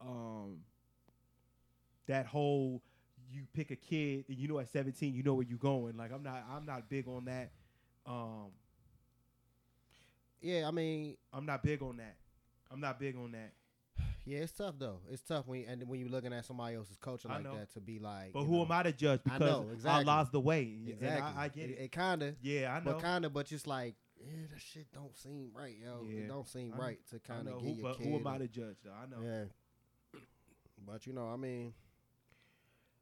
um 0.00 0.58
that 2.06 2.26
whole 2.26 2.82
you 3.32 3.46
pick 3.54 3.70
a 3.70 3.76
kid 3.76 4.26
and 4.28 4.36
you 4.38 4.46
know 4.46 4.58
at 4.58 4.68
17 4.70 5.12
you 5.14 5.22
know 5.22 5.34
where 5.34 5.46
you're 5.46 5.58
going. 5.58 5.96
Like 5.96 6.12
I'm 6.12 6.22
not 6.22 6.44
I'm 6.50 6.66
not 6.66 6.88
big 6.88 7.08
on 7.08 7.24
that. 7.24 7.50
Um, 8.06 8.50
Yeah, 10.40 10.68
I 10.68 10.70
mean, 10.70 11.16
I'm 11.32 11.46
not 11.46 11.62
big 11.62 11.82
on 11.82 11.96
that. 11.98 12.16
I'm 12.70 12.80
not 12.80 12.98
big 12.98 13.16
on 13.16 13.32
that. 13.32 13.52
yeah, 14.24 14.38
it's 14.38 14.52
tough 14.52 14.74
though. 14.78 15.00
It's 15.10 15.22
tough 15.22 15.46
when 15.46 15.60
you, 15.60 15.66
and 15.68 15.88
when 15.88 16.00
you're 16.00 16.08
looking 16.08 16.32
at 16.32 16.44
somebody 16.44 16.76
else's 16.76 16.96
culture 16.98 17.28
like 17.28 17.44
that 17.44 17.72
to 17.74 17.80
be 17.80 17.98
like. 17.98 18.32
But 18.32 18.44
who 18.44 18.56
know, 18.56 18.64
am 18.64 18.72
I 18.72 18.82
to 18.84 18.92
judge? 18.92 19.20
I 19.26 19.38
Because 19.38 19.40
know, 19.40 19.68
exactly. 19.72 20.10
Allah's 20.10 20.30
the 20.30 20.40
way. 20.40 20.62
And 20.62 20.88
Exactly. 20.90 21.32
I, 21.36 21.44
I 21.44 21.48
get 21.48 21.70
it. 21.70 21.78
It, 21.78 21.92
kinda, 21.92 22.34
Yeah, 22.42 22.72
I 22.74 22.78
know. 22.84 22.92
but 22.94 23.02
kinda, 23.02 23.30
but 23.30 23.46
just 23.46 23.66
like, 23.66 23.94
yeah, 24.20 24.46
that 24.52 24.60
shit 24.60 24.86
don't 24.92 25.16
seem 25.16 25.50
right, 25.54 25.74
yo. 25.82 26.06
Yeah. 26.08 26.20
It 26.22 26.28
don't 26.28 26.46
seem 26.48 26.72
I 26.74 26.78
right 26.78 26.98
to 27.10 27.18
kind 27.18 27.48
of 27.48 27.60
who, 27.60 27.68
get 27.68 27.76
your 27.76 27.82
but 27.90 27.98
kid. 27.98 28.06
who 28.06 28.16
am 28.16 28.26
I 28.26 28.38
to 28.38 28.48
judge 28.48 28.76
though? 28.84 28.92
I 28.92 29.06
know. 29.06 29.24
Yeah. 29.26 29.44
But 30.86 31.06
you 31.06 31.12
know, 31.12 31.28
I 31.28 31.36
mean, 31.36 31.72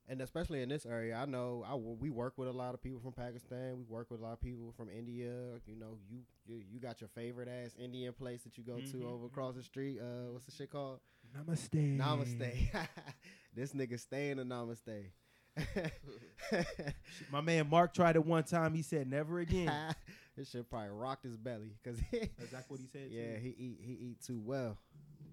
and 0.08 0.20
especially 0.20 0.62
in 0.62 0.68
this 0.68 0.84
area, 0.86 1.16
I 1.16 1.24
know 1.26 1.64
I 1.66 1.70
w- 1.72 1.96
we 2.00 2.10
work 2.10 2.34
with 2.36 2.48
a 2.48 2.52
lot 2.52 2.74
of 2.74 2.82
people 2.82 3.00
from 3.00 3.12
Pakistan. 3.12 3.78
We 3.78 3.84
work 3.88 4.10
with 4.10 4.20
a 4.20 4.22
lot 4.22 4.32
of 4.32 4.40
people 4.40 4.72
from 4.76 4.88
India. 4.90 5.32
You 5.66 5.76
know, 5.76 5.98
you 6.10 6.20
you, 6.46 6.62
you 6.70 6.80
got 6.80 7.00
your 7.00 7.08
favorite 7.08 7.48
ass 7.48 7.74
Indian 7.78 8.12
place 8.12 8.42
that 8.42 8.56
you 8.58 8.64
go 8.64 8.74
Mhm, 8.74 8.90
to 8.92 9.08
over 9.08 9.26
across 9.26 9.54
the 9.54 9.62
street. 9.62 9.98
Uh, 10.00 10.30
what's 10.32 10.44
the 10.44 10.52
shit 10.52 10.70
called? 10.70 11.00
Namaste. 11.36 11.96
Namaste. 11.98 12.68
this 13.54 13.72
nigga 13.72 13.98
staying 13.98 14.38
in 14.38 14.48
Namaste. 14.48 15.06
My 17.30 17.40
man 17.40 17.68
Mark 17.68 17.94
tried 17.94 18.16
it 18.16 18.24
one 18.24 18.44
time. 18.44 18.74
He 18.74 18.82
said 18.82 19.08
never 19.08 19.40
again. 19.40 19.94
this 20.36 20.50
shit 20.50 20.68
probably 20.68 20.90
rocked 20.90 21.24
his 21.24 21.36
belly 21.36 21.72
because 21.82 21.98
Is 22.12 22.50
that 22.52 22.64
what 22.68 22.80
he 22.80 22.86
said? 22.86 23.08
yeah, 23.10 23.34
too? 23.36 23.40
he 23.42 23.48
eat 23.50 23.78
he 23.82 23.92
eat 23.92 24.20
too 24.24 24.40
well. 24.42 24.78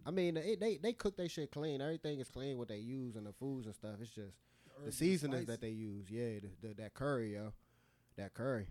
I 0.06 0.12
mean, 0.12 0.38
it, 0.38 0.60
they 0.60 0.78
they 0.78 0.94
cook 0.94 1.18
their 1.18 1.30
shit 1.30 1.52
clean. 1.52 1.82
Everything 1.82 2.20
is 2.20 2.30
clean 2.30 2.58
what 2.58 2.68
they 2.68 2.78
use 2.78 3.16
and 3.16 3.26
the 3.26 3.34
foods 3.34 3.66
and 3.66 3.76
stuff. 3.76 3.96
It's 4.02 4.12
just 4.12 4.36
the 4.86 4.92
seasonings 4.92 5.46
that 5.48 5.62
they 5.62 5.70
use. 5.70 6.10
Yeah, 6.10 6.40
the, 6.62 6.68
the, 6.70 6.74
that 6.76 6.94
curry, 6.94 7.34
yo, 7.34 7.54
that 8.18 8.34
curry. 8.34 8.68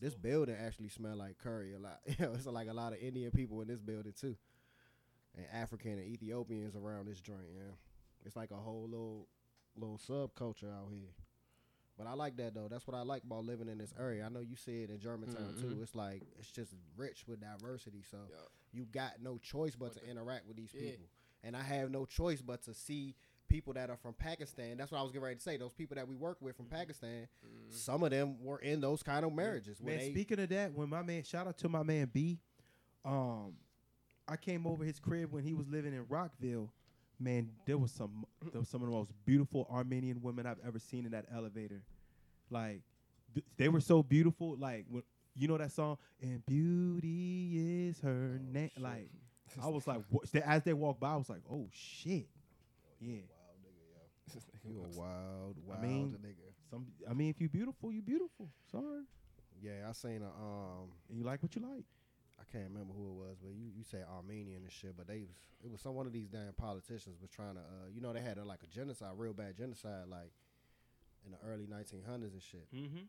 This 0.00 0.14
building 0.14 0.56
actually 0.58 0.88
smell 0.90 1.16
like 1.16 1.38
curry 1.38 1.74
a 1.74 1.78
lot. 1.78 2.00
You 2.06 2.14
know, 2.26 2.32
it's 2.34 2.46
like 2.46 2.68
a 2.68 2.72
lot 2.72 2.92
of 2.92 3.00
Indian 3.00 3.30
people 3.32 3.60
in 3.62 3.68
this 3.68 3.80
building 3.80 4.12
too, 4.18 4.36
and 5.36 5.46
African 5.52 5.92
and 5.92 6.02
Ethiopians 6.06 6.76
around 6.76 7.06
this 7.08 7.20
joint. 7.20 7.48
Yeah, 7.54 7.72
it's 8.24 8.36
like 8.36 8.50
a 8.52 8.56
whole 8.56 8.88
little 8.88 9.26
little 9.76 9.98
subculture 9.98 10.72
out 10.72 10.88
here. 10.90 11.10
But 11.96 12.06
I 12.06 12.12
like 12.12 12.36
that 12.36 12.54
though. 12.54 12.68
That's 12.70 12.86
what 12.86 12.96
I 12.96 13.02
like 13.02 13.24
about 13.24 13.44
living 13.44 13.68
in 13.68 13.78
this 13.78 13.92
area. 13.98 14.24
I 14.24 14.28
know 14.28 14.38
you 14.40 14.54
see 14.54 14.82
it 14.84 14.90
in 14.90 15.00
Germantown 15.00 15.54
too. 15.60 15.66
Mhm. 15.66 15.82
It's 15.82 15.96
like 15.96 16.22
it's 16.38 16.50
just 16.52 16.72
rich 16.96 17.24
with 17.26 17.40
diversity. 17.40 18.04
So 18.08 18.18
Yeah. 18.30 18.36
you 18.72 18.84
got 18.84 19.20
no 19.20 19.38
choice 19.38 19.74
but 19.74 19.94
But 19.94 20.02
to 20.04 20.08
interact 20.08 20.46
with 20.46 20.56
these 20.56 20.72
yeah. 20.72 20.90
people. 20.92 21.06
And 21.42 21.56
I 21.56 21.62
have 21.62 21.90
no 21.90 22.04
choice 22.04 22.40
but 22.40 22.62
to 22.64 22.74
see 22.74 23.16
people 23.48 23.72
that 23.74 23.90
are 23.90 23.96
from 23.96 24.14
Pakistan. 24.14 24.76
That's 24.76 24.90
what 24.92 24.98
I 24.98 25.02
was 25.02 25.10
getting 25.12 25.24
ready 25.24 25.36
to 25.36 25.42
say. 25.42 25.56
Those 25.56 25.72
people 25.72 25.94
that 25.96 26.06
we 26.08 26.14
work 26.14 26.38
with 26.40 26.56
from 26.56 26.66
Pakistan, 26.66 27.28
Mm. 27.44 27.72
some 27.72 28.02
of 28.02 28.10
them 28.10 28.42
were 28.42 28.58
in 28.58 28.80
those 28.80 29.02
kind 29.02 29.24
of 29.24 29.32
marriages. 29.32 29.80
Man, 29.80 29.98
they, 29.98 30.10
speaking 30.10 30.38
of 30.40 30.48
that, 30.50 30.72
when 30.74 30.88
my 30.88 31.02
man, 31.02 31.22
shout 31.24 31.46
out 31.46 31.56
to 31.58 31.68
my 31.68 31.82
man 31.82 32.10
B, 32.12 32.38
um, 33.04 33.54
I 34.26 34.36
came 34.36 34.66
over 34.66 34.84
his 34.84 34.98
crib 34.98 35.32
when 35.32 35.42
he 35.44 35.54
was 35.54 35.66
living 35.68 35.94
in 35.94 36.04
Rockville. 36.08 36.72
Man, 37.20 37.50
there 37.66 37.78
was 37.78 37.90
some 37.90 38.24
there 38.52 38.60
was 38.60 38.68
some 38.68 38.82
of 38.82 38.88
the 38.88 38.94
most 38.94 39.10
beautiful 39.24 39.66
Armenian 39.70 40.20
women 40.22 40.46
I've 40.46 40.60
ever 40.66 40.78
seen 40.78 41.04
in 41.04 41.12
that 41.12 41.24
elevator. 41.34 41.82
Like, 42.50 42.82
th- 43.34 43.46
they 43.56 43.68
were 43.68 43.80
so 43.80 44.02
beautiful. 44.02 44.56
Like, 44.56 44.86
when 44.88 45.02
you 45.34 45.48
know 45.48 45.58
that 45.58 45.72
song, 45.72 45.98
and 46.22 46.44
beauty 46.46 47.88
is 47.88 48.00
her 48.00 48.38
Oh, 48.40 48.52
name. 48.52 48.70
Like, 48.78 49.08
I 49.60 49.68
was 49.68 49.86
like, 49.86 50.02
what? 50.10 50.32
as 50.34 50.62
they 50.62 50.72
walked 50.74 51.00
by, 51.00 51.12
I 51.12 51.16
was 51.16 51.28
like, 51.28 51.42
oh 51.50 51.68
shit, 51.72 52.28
yeah. 53.00 53.22
You 54.68 54.84
a 54.84 54.98
wild, 54.98 55.56
wild 55.66 55.82
mean- 55.82 56.18
nigga. 56.24 56.44
Some, 56.70 56.86
I 57.08 57.14
mean, 57.14 57.30
if 57.30 57.40
you 57.40 57.48
beautiful, 57.48 57.90
you 57.90 58.02
beautiful. 58.02 58.50
Sorry, 58.70 59.04
Yeah, 59.62 59.88
I 59.88 59.92
seen 59.92 60.22
a 60.22 60.26
um, 60.28 60.90
and 61.08 61.16
you 61.18 61.24
like 61.24 61.42
what 61.42 61.56
you 61.56 61.62
like. 61.62 61.84
I 62.38 62.44
can't 62.52 62.68
remember 62.70 62.92
who 62.94 63.08
it 63.10 63.14
was, 63.14 63.36
but 63.42 63.50
you 63.54 63.70
you 63.74 63.82
say 63.84 63.98
Armenian 64.06 64.62
and 64.62 64.70
shit, 64.72 64.96
but 64.96 65.06
they 65.08 65.20
was 65.22 65.36
it 65.64 65.70
was 65.70 65.80
some 65.80 65.94
one 65.94 66.06
of 66.06 66.12
these 66.12 66.28
damn 66.28 66.52
politicians 66.52 67.16
was 67.20 67.30
trying 67.30 67.54
to 67.54 67.60
uh, 67.60 67.88
you 67.92 68.00
know, 68.00 68.12
they 68.12 68.20
had 68.20 68.36
a, 68.38 68.44
like 68.44 68.62
a 68.62 68.66
genocide, 68.66 69.12
real 69.16 69.32
bad 69.32 69.56
genocide, 69.56 70.08
like 70.08 70.30
in 71.24 71.32
the 71.32 71.38
early 71.44 71.66
1900s 71.66 72.32
and 72.32 72.42
shit. 72.42 72.68
Mm-hmm. 72.74 73.04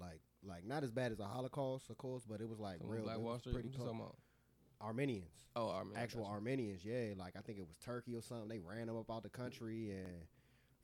Like 0.00 0.20
like 0.42 0.64
not 0.66 0.82
as 0.84 0.90
bad 0.90 1.12
as 1.12 1.20
a 1.20 1.24
Holocaust, 1.24 1.88
of 1.88 1.96
course, 1.98 2.24
but 2.28 2.40
it 2.40 2.48
was 2.48 2.58
like 2.58 2.78
Some 2.78 2.88
real. 2.90 3.04
Black 3.04 3.16
it 3.16 3.20
Wall 3.22 3.32
was 3.34 3.40
Street. 3.42 3.54
pretty 3.54 3.68
What 3.68 3.78
you 3.78 3.84
close. 3.84 4.12
Armenians. 4.82 5.30
Oh, 5.56 5.68
Armenian. 5.70 6.02
actual 6.02 6.26
Armenians, 6.26 6.84
yeah. 6.84 7.14
Like 7.16 7.34
I 7.38 7.40
think 7.40 7.58
it 7.58 7.66
was 7.66 7.76
Turkey 7.78 8.16
or 8.16 8.22
something. 8.22 8.48
They 8.48 8.58
ran 8.58 8.86
them 8.88 8.96
up 8.96 9.10
out 9.10 9.22
the 9.22 9.28
country 9.30 9.90
and 9.92 10.26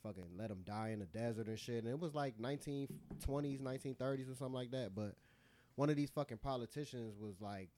fucking 0.02 0.24
let 0.36 0.48
them 0.48 0.62
die 0.64 0.90
in 0.90 1.00
the 1.00 1.06
desert 1.06 1.46
and 1.46 1.58
shit. 1.58 1.84
And 1.84 1.88
it 1.88 1.98
was 1.98 2.14
like 2.14 2.38
1920s, 2.38 3.60
1930s 3.60 4.30
or 4.30 4.34
something 4.34 4.54
like 4.54 4.70
that. 4.72 4.94
But 4.94 5.14
one 5.76 5.90
of 5.90 5.96
these 5.96 6.10
fucking 6.10 6.38
politicians 6.38 7.14
was 7.18 7.40
like 7.40 7.68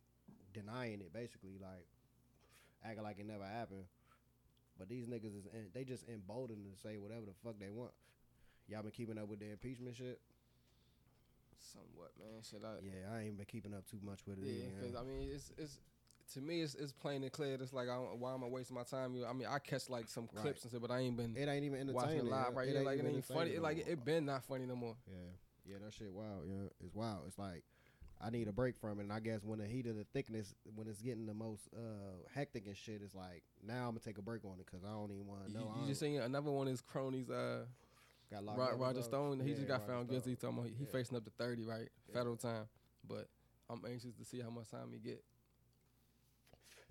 denying 0.52 1.00
it, 1.00 1.12
basically, 1.12 1.58
like 1.60 1.86
acting 2.84 3.02
like 3.04 3.18
it 3.18 3.26
never 3.26 3.44
happened. 3.44 3.84
But 4.78 4.88
these 4.88 5.06
niggas 5.06 5.36
is 5.36 5.46
in, 5.52 5.66
they 5.74 5.84
just 5.84 6.08
emboldened 6.08 6.64
to 6.64 6.80
say 6.80 6.96
whatever 6.96 7.26
the 7.26 7.34
fuck 7.44 7.58
they 7.60 7.70
want. 7.70 7.92
Y'all 8.68 8.82
been 8.82 8.90
keeping 8.90 9.18
up 9.18 9.28
with 9.28 9.40
the 9.40 9.50
impeachment 9.50 9.96
shit? 9.96 10.20
Somewhat, 11.58 12.12
man. 12.18 12.42
Shit, 12.42 12.62
I, 12.64 12.82
Yeah, 12.82 13.14
I 13.14 13.22
ain't 13.22 13.36
been 13.36 13.46
keeping 13.46 13.74
up 13.74 13.86
too 13.86 13.98
much 14.02 14.20
with 14.26 14.38
it. 14.38 14.46
Yeah, 14.46 14.64
because. 14.80 14.96
I 14.96 15.04
mean, 15.04 15.28
it's 15.30 15.52
it's 15.56 15.78
to 16.34 16.40
me, 16.40 16.62
it's, 16.62 16.74
it's 16.74 16.92
plain 16.92 17.22
and 17.22 17.32
clear. 17.32 17.54
It's 17.60 17.72
like, 17.72 17.88
I 17.88 17.94
don't, 17.94 18.18
why 18.18 18.32
am 18.34 18.42
I 18.44 18.46
wasting 18.46 18.74
my 18.76 18.82
time? 18.84 19.14
You, 19.14 19.26
I 19.26 19.32
mean, 19.32 19.48
I 19.50 19.58
catch 19.58 19.88
like 19.90 20.08
some 20.08 20.28
Right. 20.32 20.42
clips 20.42 20.62
and 20.62 20.70
stuff, 20.70 20.82
but 20.82 20.90
I 20.90 21.00
ain't 21.00 21.16
been 21.16 21.36
it 21.36 21.48
ain't 21.48 21.64
even 21.64 21.78
watching 21.92 22.10
entertaining. 22.18 22.26
it 22.26 22.30
live 22.30 22.56
right 22.56 22.68
here. 22.68 22.82
Like 22.82 22.98
it 22.98 23.04
ain't 23.06 23.24
funny. 23.24 23.40
entertaining 23.40 23.52
It, 23.52 23.56
no 23.56 23.62
like 23.62 23.78
it 23.88 24.04
been 24.04 24.24
not 24.26 24.44
funny 24.44 24.66
no 24.66 24.76
more. 24.76 24.96
Yeah, 25.10 25.72
yeah, 25.72 25.76
that 25.84 25.92
shit 25.94 26.12
wild. 26.12 26.44
Yeah, 26.46 26.68
it's 26.84 26.94
wild. 26.94 27.24
It's 27.26 27.38
like 27.38 27.64
I 28.20 28.30
need 28.30 28.46
a 28.48 28.52
break 28.52 28.76
from 28.78 29.00
it. 29.00 29.02
And 29.02 29.12
I 29.12 29.18
guess 29.20 29.44
when 29.44 29.58
the 29.58 29.66
heat 29.66 29.86
of 29.86 29.96
the 29.96 30.04
thickness, 30.12 30.54
when 30.74 30.86
it's 30.86 31.02
getting 31.02 31.26
the 31.26 31.34
most 31.34 31.68
uh, 31.76 32.28
hectic 32.34 32.66
and 32.66 32.76
shit, 32.76 33.00
it's 33.04 33.14
like 33.14 33.42
now 33.66 33.80
I'm 33.88 33.90
gonna 33.90 34.00
take 34.00 34.18
a 34.18 34.22
break 34.22 34.44
on 34.44 34.52
it 34.60 34.66
because 34.66 34.84
I 34.84 34.90
don't 34.92 35.10
even 35.10 35.26
want 35.26 35.44
to 35.46 35.50
You, 35.50 35.58
know. 35.58 35.74
you 35.80 35.86
just 35.88 36.00
seen 36.00 36.20
another 36.20 36.50
one 36.50 36.66
of 36.68 36.70
his 36.70 36.80
cronies, 36.82 37.28
uh, 37.30 37.64
got 38.30 38.44
locked 38.44 38.58
Ro- 38.58 38.64
up 38.66 38.72
or 38.74 38.76
Roger? 38.76 39.02
Stone. 39.02 39.40
He 39.40 39.50
Yeah, 39.50 39.56
just 39.56 39.68
got 39.68 39.80
Roger 39.80 39.92
found 39.92 40.08
guilty. 40.08 40.34
Stone. 40.36 40.50
Talking 40.54 40.58
about 40.58 40.70
he, 40.70 40.76
he 40.78 40.84
Yeah. 40.84 40.92
facing 40.92 41.16
up 41.16 41.24
to 41.24 41.30
thirty, 41.30 41.64
right? 41.64 41.88
Yeah. 42.08 42.14
Federal 42.14 42.36
time. 42.36 42.66
But 43.08 43.28
I'm 43.68 43.82
anxious 43.88 44.14
to 44.14 44.24
see 44.24 44.40
how 44.40 44.50
much 44.50 44.70
time 44.70 44.92
he 44.92 44.98
get. 45.00 45.24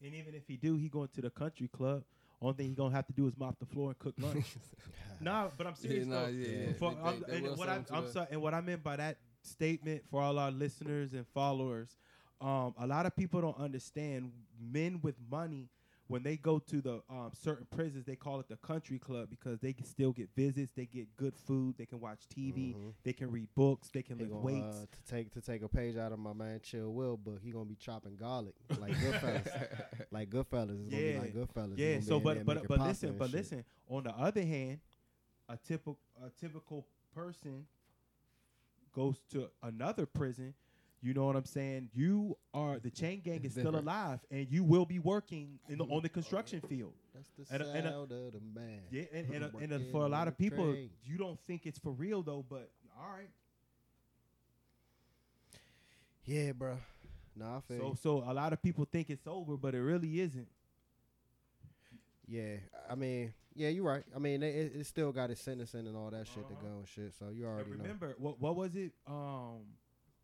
And 0.03 0.15
even 0.15 0.33
if 0.33 0.43
he 0.47 0.57
do, 0.57 0.75
he 0.75 0.89
going 0.89 1.09
to 1.15 1.21
the 1.21 1.29
country 1.29 1.67
club. 1.67 2.03
Only 2.41 2.55
thing 2.55 2.67
he 2.69 2.73
gonna 2.73 2.95
have 2.95 3.05
to 3.05 3.13
do 3.13 3.27
is 3.27 3.33
mop 3.37 3.59
the 3.59 3.65
floor 3.67 3.89
and 3.89 3.99
cook 3.99 4.15
lunch. 4.19 4.55
nah, 5.21 5.49
but 5.55 5.67
I'm 5.67 5.75
serious 5.75 6.07
nah, 6.07 6.21
though. 6.23 6.27
yeah, 6.29 6.47
yeah. 6.47 6.57
yeah. 6.67 6.73
For- 6.73 6.91
They- 6.91 6.99
I'm- 7.01 7.23
they- 7.27 7.39
they 7.41 7.47
and 7.47 7.57
what 7.57 7.69
I, 7.69 7.79
I'm 7.91 8.07
sorry, 8.11 8.27
and 8.31 8.41
what 8.41 8.53
I 8.55 8.61
meant 8.61 8.83
by 8.83 8.95
that 8.95 9.17
statement 9.43 10.01
for 10.09 10.21
all 10.21 10.39
our 10.39 10.49
listeners 10.51 11.13
and 11.13 11.25
followers, 11.35 11.95
um, 12.39 12.73
a 12.79 12.87
lot 12.87 13.05
of 13.05 13.15
people 13.15 13.41
don't 13.41 13.57
understand. 13.59 14.31
Men 14.59 14.99
with 15.03 15.15
money 15.29 15.69
when 16.11 16.23
they 16.23 16.37
go 16.37 16.59
to 16.59 16.81
the 16.81 17.01
um, 17.09 17.31
certain 17.33 17.65
prisons, 17.71 18.05
they 18.05 18.15
call 18.15 18.39
it 18.39 18.47
the 18.49 18.57
country 18.57 18.99
club 18.99 19.29
because 19.29 19.59
they 19.59 19.73
can 19.73 19.85
still 19.85 20.11
get 20.11 20.29
visits, 20.35 20.71
they 20.75 20.85
get 20.85 21.15
good 21.15 21.35
food, 21.35 21.75
they 21.77 21.85
can 21.85 21.99
watch 21.99 22.27
TV, 22.27 22.75
Mhm. 22.75 22.93
they 23.03 23.13
can 23.13 23.31
read 23.31 23.47
books, 23.55 23.89
they 23.93 24.03
can 24.03 24.17
He 24.17 24.23
lift 24.25 24.33
gonna, 24.33 24.45
weights. 24.45 24.77
uh, 24.77 24.85
to 24.91 25.03
take 25.05 25.31
to 25.31 25.41
take 25.41 25.63
a 25.63 25.69
page 25.69 25.95
out 25.97 26.11
of 26.11 26.19
my 26.19 26.33
man 26.33 26.59
Chill 26.61 26.91
Will 26.93 27.17
book. 27.17 27.39
He 27.41 27.51
gonna 27.51 27.65
be 27.65 27.75
chopping 27.75 28.15
garlic 28.17 28.55
like 28.77 28.93
Goodfellas, 28.93 29.47
like 30.11 30.29
Goodfellas. 30.29 30.79
It's 30.81 30.89
gonna 30.89 31.01
be 31.01 31.09
Yeah. 31.11 31.19
like 31.19 31.33
Goodfellas. 31.33 31.77
Yeah. 31.77 31.99
So, 32.01 32.19
but 32.19 32.45
but 32.45 32.67
but 32.67 32.79
listen, 32.81 33.17
but 33.17 33.29
shit. 33.29 33.35
listen. 33.35 33.65
On 33.87 34.03
the 34.03 34.11
other 34.11 34.43
hand, 34.43 34.79
a 35.49 35.57
typical 35.57 35.97
a 36.23 36.29
typical 36.29 36.85
person 37.15 37.65
goes 38.93 39.21
to 39.31 39.49
another 39.63 40.05
prison. 40.05 40.53
You 41.03 41.15
know 41.15 41.25
what 41.25 41.35
I'm 41.35 41.45
saying? 41.45 41.89
You 41.95 42.37
are 42.53 42.77
the 42.77 42.91
chain 42.91 43.21
gang 43.21 43.43
is 43.43 43.53
still 43.53 43.75
alive, 43.75 44.19
and 44.29 44.45
you 44.51 44.63
will 44.63 44.85
be 44.85 44.99
working 44.99 45.57
in 45.67 45.79
the, 45.79 45.83
on 45.85 46.03
the 46.03 46.09
construction 46.09 46.61
field. 46.61 46.93
That's 47.15 47.29
the 47.37 47.53
and 47.55 47.63
a- 47.63 47.71
and 47.73 47.87
a- 47.87 47.89
sound 47.91 48.11
of 48.11 48.33
the 48.33 48.39
man. 48.53 48.81
Yeah, 48.91 49.03
and 49.11 49.29
and, 49.33 49.43
uh, 49.45 49.49
and 49.61 49.73
uh, 49.73 49.79
for 49.91 50.05
a 50.05 50.09
lot 50.09 50.27
of 50.27 50.37
people, 50.37 50.71
train. 50.73 50.91
you 51.03 51.17
don't 51.17 51.39
think 51.47 51.65
it's 51.65 51.79
for 51.79 51.91
real 51.91 52.21
though. 52.21 52.45
But 52.47 52.69
all 52.99 53.09
right, 53.17 53.29
Yeah, 56.25 56.51
bro. 56.51 56.77
Nah, 57.35 57.57
I 57.57 57.61
feel 57.61 57.79
so 57.79 57.87
you. 57.87 57.95
so 58.21 58.31
a 58.31 58.33
lot 58.33 58.53
of 58.53 58.61
people 58.61 58.85
think 58.85 59.09
it's 59.09 59.25
over, 59.25 59.57
but 59.57 59.73
it 59.73 59.81
really 59.81 60.19
isn't. 60.19 60.47
Yeah, 62.27 62.57
I 62.89 62.95
mean, 62.95 63.33
yeah, 63.55 63.69
you're 63.69 63.83
right. 63.85 64.03
I 64.15 64.19
mean, 64.19 64.43
it, 64.43 64.55
it 64.55 64.71
it 64.81 64.85
still 64.85 65.11
got 65.11 65.31
its 65.31 65.41
sentencing 65.41 65.87
and 65.87 65.97
all 65.97 66.11
that 66.11 66.27
shit 66.27 66.47
to 66.47 66.53
Uh-huh. 66.53 66.61
go 66.67 66.77
and 66.79 66.87
shit. 66.87 67.13
So 67.17 67.29
you 67.29 67.45
already 67.45 67.71
know. 67.71 67.77
remember 67.77 68.15
what 68.19 68.39
what 68.39 68.55
was 68.55 68.75
it? 68.75 68.91
Um, 69.07 69.61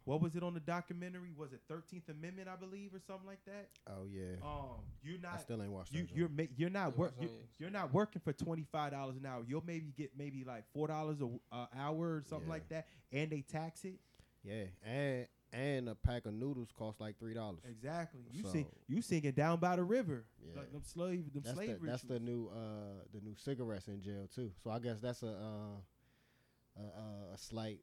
what 0.08 0.22
was 0.22 0.36
it 0.36 0.44
on 0.44 0.54
the 0.54 0.60
documentary? 0.60 1.32
Was 1.38 1.52
it 1.54 1.62
Thirteenth 1.68 2.08
Amendment, 2.10 2.48
I 2.48 2.56
believe, 2.56 2.94
or 2.94 3.00
something 3.06 3.28
like 3.28 3.44
that? 3.46 3.70
Oh 3.88 4.06
yeah, 4.10 4.36
Um, 4.42 4.82
you're 5.04 5.20
not. 5.20 5.36
I 5.36 5.38
still 5.40 5.62
ain't 5.62 5.72
watched 5.72 5.94
you 5.94 6.04
that. 6.04 6.16
you're 6.16 6.30
ma- 6.30 6.44
you're 6.56 6.70
not 6.70 6.94
Yeah, 6.94 7.00
work 7.00 7.14
you, 7.20 7.28
on 7.28 7.34
it? 7.34 7.46
you're 7.60 7.70
not 7.70 7.94
working 7.94 8.22
for 8.24 8.34
twenty 8.34 8.66
five 8.72 8.92
dollars 8.92 9.18
an 9.18 9.26
hour. 9.26 9.44
You'll 9.48 9.64
maybe 9.66 9.92
get 9.96 10.12
maybe 10.18 10.44
like 10.44 10.64
four 10.74 10.88
dollars 10.88 11.18
a 11.22 11.28
uh, 11.56 11.66
hour 11.78 12.16
or 12.16 12.24
something 12.28 12.48
Yeah. 12.48 12.54
like 12.54 12.70
that, 12.70 12.88
and 13.12 13.30
they 13.30 13.42
tax 13.42 13.84
it. 13.86 14.00
yeah, 14.44 14.64
and 14.86 15.28
and 15.54 15.88
a 15.90 15.96
pack 15.96 16.26
of 16.26 16.34
noodles 16.34 16.70
costs 16.78 17.00
like 17.00 17.18
three 17.20 17.34
dollars. 17.34 17.60
Exactly. 17.70 18.22
You 18.32 18.44
sing 18.44 18.66
So- 18.66 18.78
you 18.88 19.02
singing 19.02 19.32
down 19.32 19.60
by 19.60 19.76
the 19.78 19.84
river. 19.84 20.26
Yeah. 20.46 20.60
Like 20.60 20.72
them 20.72 20.84
slave 20.84 21.34
them 21.34 21.44
That's 21.44 21.56
slave 21.56 21.80
the, 21.82 21.88
that's 21.88 22.04
the 22.04 22.20
new 22.20 22.48
uh 22.48 23.04
the 23.14 23.22
new 23.22 23.36
cigarettes 23.36 23.88
in 23.88 24.02
jail 24.02 24.28
too. 24.34 24.52
So 24.64 24.70
I 24.72 24.80
guess 24.80 25.00
that's 25.02 25.24
a 25.24 25.28
uh, 25.28 26.82
a, 26.82 26.82
a, 26.82 27.34
a 27.34 27.38
slight 27.38 27.80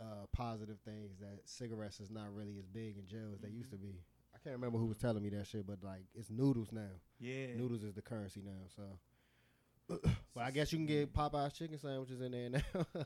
uh 0.00 0.26
positive 0.32 0.78
things 0.84 1.18
that 1.20 1.40
cigarettes 1.44 2.00
is 2.00 2.10
not 2.10 2.34
really 2.34 2.58
as 2.58 2.66
big 2.66 2.96
in 2.98 3.06
jail 3.06 3.30
as 3.34 3.40
they 3.40 3.48
used 3.48 3.70
to 3.70 3.76
be. 3.76 4.00
I 4.34 4.38
can't 4.42 4.54
remember 4.54 4.78
who 4.78 4.86
was 4.86 4.98
telling 4.98 5.22
me 5.22 5.30
that 5.30 5.46
shit, 5.46 5.66
but 5.66 5.78
like 5.82 6.04
it's 6.14 6.30
noodles 6.30 6.72
now. 6.72 6.82
yeah. 7.18 7.54
Noodles 7.56 7.82
is 7.82 7.94
the 7.94 8.02
currency 8.02 8.42
now. 8.44 8.66
So, 8.74 9.98
but 10.34 10.44
I 10.44 10.50
guess 10.50 10.72
you 10.72 10.78
can 10.78 10.86
get 10.86 11.14
Popeye's 11.14 11.54
chicken 11.54 11.78
sandwiches 11.78 12.20
in 12.20 12.32
there 12.32 12.50
now, 12.94 13.04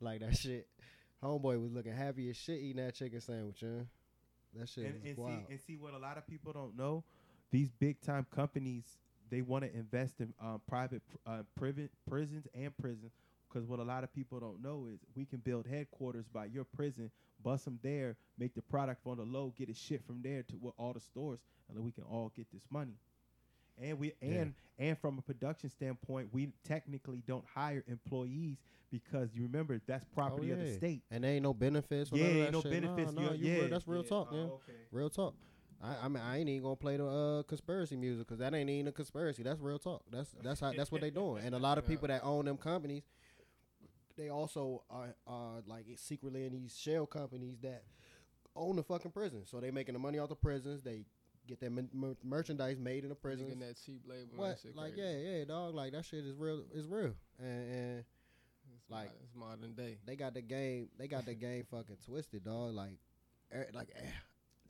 like 0.00 0.20
that 0.20 0.36
shit. 0.36 0.68
Homeboy 1.22 1.60
was 1.60 1.72
looking 1.72 1.94
happy 1.94 2.28
as 2.30 2.36
shit 2.36 2.60
eating 2.60 2.84
that 2.84 2.94
chicken 2.94 3.20
sandwich, 3.20 3.58
huh? 3.60 3.84
That 4.54 4.68
shit 4.68 4.84
and, 4.86 5.06
and 5.06 5.16
wild. 5.16 5.38
see 5.48 5.52
and 5.52 5.60
see 5.60 5.76
what 5.76 5.94
a 5.94 5.98
lot 5.98 6.18
of 6.18 6.26
people 6.26 6.52
don't 6.52 6.76
know 6.76 7.04
these 7.50 7.70
big 7.70 8.00
time 8.00 8.26
companies 8.34 8.84
they 9.30 9.42
want 9.42 9.64
to 9.64 9.74
invest 9.74 10.20
in 10.20 10.32
um, 10.40 10.60
private 10.68 11.02
uh, 11.26 11.42
prisons 11.56 12.46
and 12.54 12.76
prisons 12.78 13.12
because 13.56 13.66
what 13.68 13.78
a 13.78 13.82
lot 13.82 14.04
of 14.04 14.12
people 14.12 14.38
don't 14.38 14.62
know 14.62 14.86
is 14.92 15.00
we 15.14 15.24
can 15.24 15.38
build 15.38 15.66
headquarters 15.66 16.26
by 16.28 16.44
your 16.44 16.64
prison 16.64 17.10
bust 17.42 17.64
them 17.64 17.78
there 17.82 18.16
make 18.38 18.54
the 18.54 18.60
product 18.62 19.06
on 19.06 19.16
the 19.16 19.22
low 19.22 19.52
get 19.56 19.68
it 19.70 19.76
shipped 19.76 20.06
from 20.06 20.20
there 20.22 20.42
to 20.42 20.56
what 20.56 20.74
all 20.78 20.92
the 20.92 21.00
stores 21.00 21.38
and 21.68 21.76
then 21.76 21.82
we 21.84 21.90
can 21.90 22.04
all 22.04 22.30
get 22.36 22.46
this 22.52 22.62
money 22.70 22.92
and 23.80 23.98
we 23.98 24.12
Yeah. 24.20 24.28
and 24.40 24.54
and 24.78 24.98
from 24.98 25.16
a 25.18 25.22
production 25.22 25.70
standpoint 25.70 26.28
we 26.32 26.48
technically 26.64 27.22
don't 27.26 27.44
hire 27.54 27.82
employees 27.88 28.58
because 28.90 29.34
you 29.34 29.42
remember 29.44 29.80
that's 29.86 30.04
property 30.14 30.50
of 30.50 30.58
the 30.58 30.70
Oh, 30.72 30.76
state 30.76 31.02
and 31.10 31.24
there 31.24 31.32
ain't 31.32 31.42
no 31.42 31.54
benefits. 31.54 32.10
Yeah 32.12 32.24
ain't 32.26 32.52
no 32.52 32.60
shit. 32.62 32.70
benefits 32.72 33.12
Nah, 33.12 33.22
nah, 33.22 33.32
you- 33.32 33.48
yeah 33.52 33.60
real- 33.60 33.68
that's 33.70 33.88
real 33.88 34.02
yeah. 34.02 34.08
talk, 34.08 34.28
Oh, 34.32 34.36
yeah. 34.36 34.42
okay. 34.44 34.72
Real 34.92 35.10
talk. 35.10 35.34
I, 35.82 35.96
I 36.04 36.08
mean, 36.08 36.22
I 36.22 36.38
ain't 36.38 36.48
even 36.48 36.62
gonna 36.62 36.76
play 36.76 36.96
the 36.96 37.06
uh, 37.06 37.42
conspiracy 37.42 37.96
music 37.96 38.26
because 38.26 38.38
that 38.38 38.54
ain't 38.54 38.70
even 38.70 38.88
a 38.88 38.92
conspiracy. 38.92 39.42
That's 39.42 39.60
real 39.60 39.78
talk. 39.78 40.02
That's 40.10 40.34
that's 40.42 40.60
how 40.60 40.72
that's 40.72 40.90
what 40.90 41.02
they 41.02 41.10
doing. 41.10 41.44
And 41.44 41.54
a 41.54 41.58
lot 41.58 41.76
of 41.76 41.86
people 41.86 42.08
that 42.08 42.22
own 42.24 42.46
them 42.46 42.56
companies, 42.56 43.02
they 44.16 44.28
also 44.28 44.82
are 44.90 45.14
are 45.26 45.62
like 45.66 45.86
secretly 45.96 46.44
in 46.46 46.52
these 46.52 46.76
shell 46.76 47.06
companies 47.06 47.58
that 47.62 47.82
own 48.54 48.76
the 48.76 48.82
fucking 48.82 49.10
prison. 49.10 49.42
So 49.44 49.60
they 49.60 49.70
making 49.70 49.92
the 49.94 49.98
money 49.98 50.18
off 50.18 50.28
the 50.28 50.34
prisons. 50.36 50.82
They 50.82 51.04
get 51.46 51.60
their 51.60 51.70
mer- 51.70 51.88
mer- 51.92 52.16
merchandise 52.24 52.78
made 52.78 53.02
in 53.04 53.10
the 53.10 53.14
prisons. 53.14 53.48
Getting 53.48 53.60
that 53.66 53.76
cheap 53.84 54.02
labor. 54.08 54.30
What? 54.34 54.58
Like 54.74 54.94
crazy. 54.94 55.02
yeah, 55.22 55.38
yeah, 55.38 55.44
dog. 55.44 55.74
Like 55.74 55.92
that 55.92 56.04
shit 56.04 56.24
is 56.24 56.34
real. 56.36 56.64
Is 56.74 56.86
real. 56.88 57.12
And, 57.38 57.70
and 57.72 58.04
It's 58.74 58.90
like- 58.90 59.06
mod- 59.08 59.16
it's 59.22 59.34
modern 59.34 59.74
day. 59.74 59.98
they 60.06 60.16
got 60.16 60.34
the 60.34 60.42
game. 60.42 60.88
They 60.98 61.06
got 61.08 61.26
the 61.26 61.34
game 61.46 61.64
fucking 61.70 61.98
twisted, 62.06 62.44
dog. 62.44 62.74
Like, 62.74 62.98
er, 63.54 63.66
like. 63.74 63.88
eh, 63.96 64.00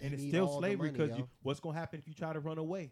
and 0.00 0.12
it's 0.12 0.24
still 0.28 0.58
slavery 0.58 0.90
because 0.90 1.16
yo. 1.16 1.28
what's 1.42 1.60
gonna 1.60 1.78
happen 1.78 1.98
if 1.98 2.06
you 2.06 2.12
try 2.14 2.32
to 2.32 2.40
run 2.40 2.58
away? 2.58 2.90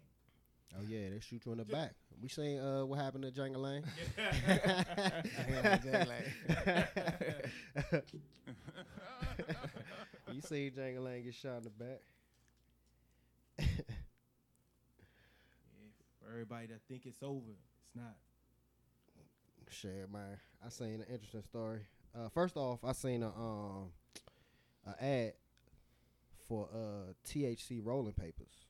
Oh 0.77 0.83
yeah, 0.87 1.11
they 1.11 1.21
shoot 1.21 1.43
you 1.47 1.53
in 1.53 1.59
the 1.59 1.65
back. 1.65 1.93
We 2.21 2.29
seen 2.29 2.59
uh 2.59 2.85
what 2.85 2.99
happened 2.99 3.23
to 3.25 3.31
Django 3.31 3.59
Lane. 3.59 3.85
you 10.33 10.41
seen 10.41 10.73
Django 10.73 11.05
Lane 11.05 11.23
get 11.25 11.35
shot 11.35 11.59
in 11.59 11.65
the 11.65 11.71
back. 11.71 12.01
For 16.21 16.31
everybody 16.33 16.67
that 16.69 16.81
think 16.89 17.07
it's 17.07 17.23
over, 17.23 17.51
it's 17.51 17.95
not. 17.95 18.17
Shit, 19.71 20.11
man. 20.12 20.39
I 20.65 20.69
seen 20.71 20.95
an 20.95 21.07
interesting 21.11 21.43
story. 21.43 21.81
Uh, 22.17 22.29
first 22.29 22.57
off, 22.57 22.85
I 22.85 22.93
seen 22.93 23.23
a 23.23 23.29
um 23.29 23.91
a 24.87 25.03
ad 25.03 25.33
for 26.49 26.69
uh 26.73 27.12
THC 27.29 27.81
rolling 27.83 28.12
papers. 28.12 28.67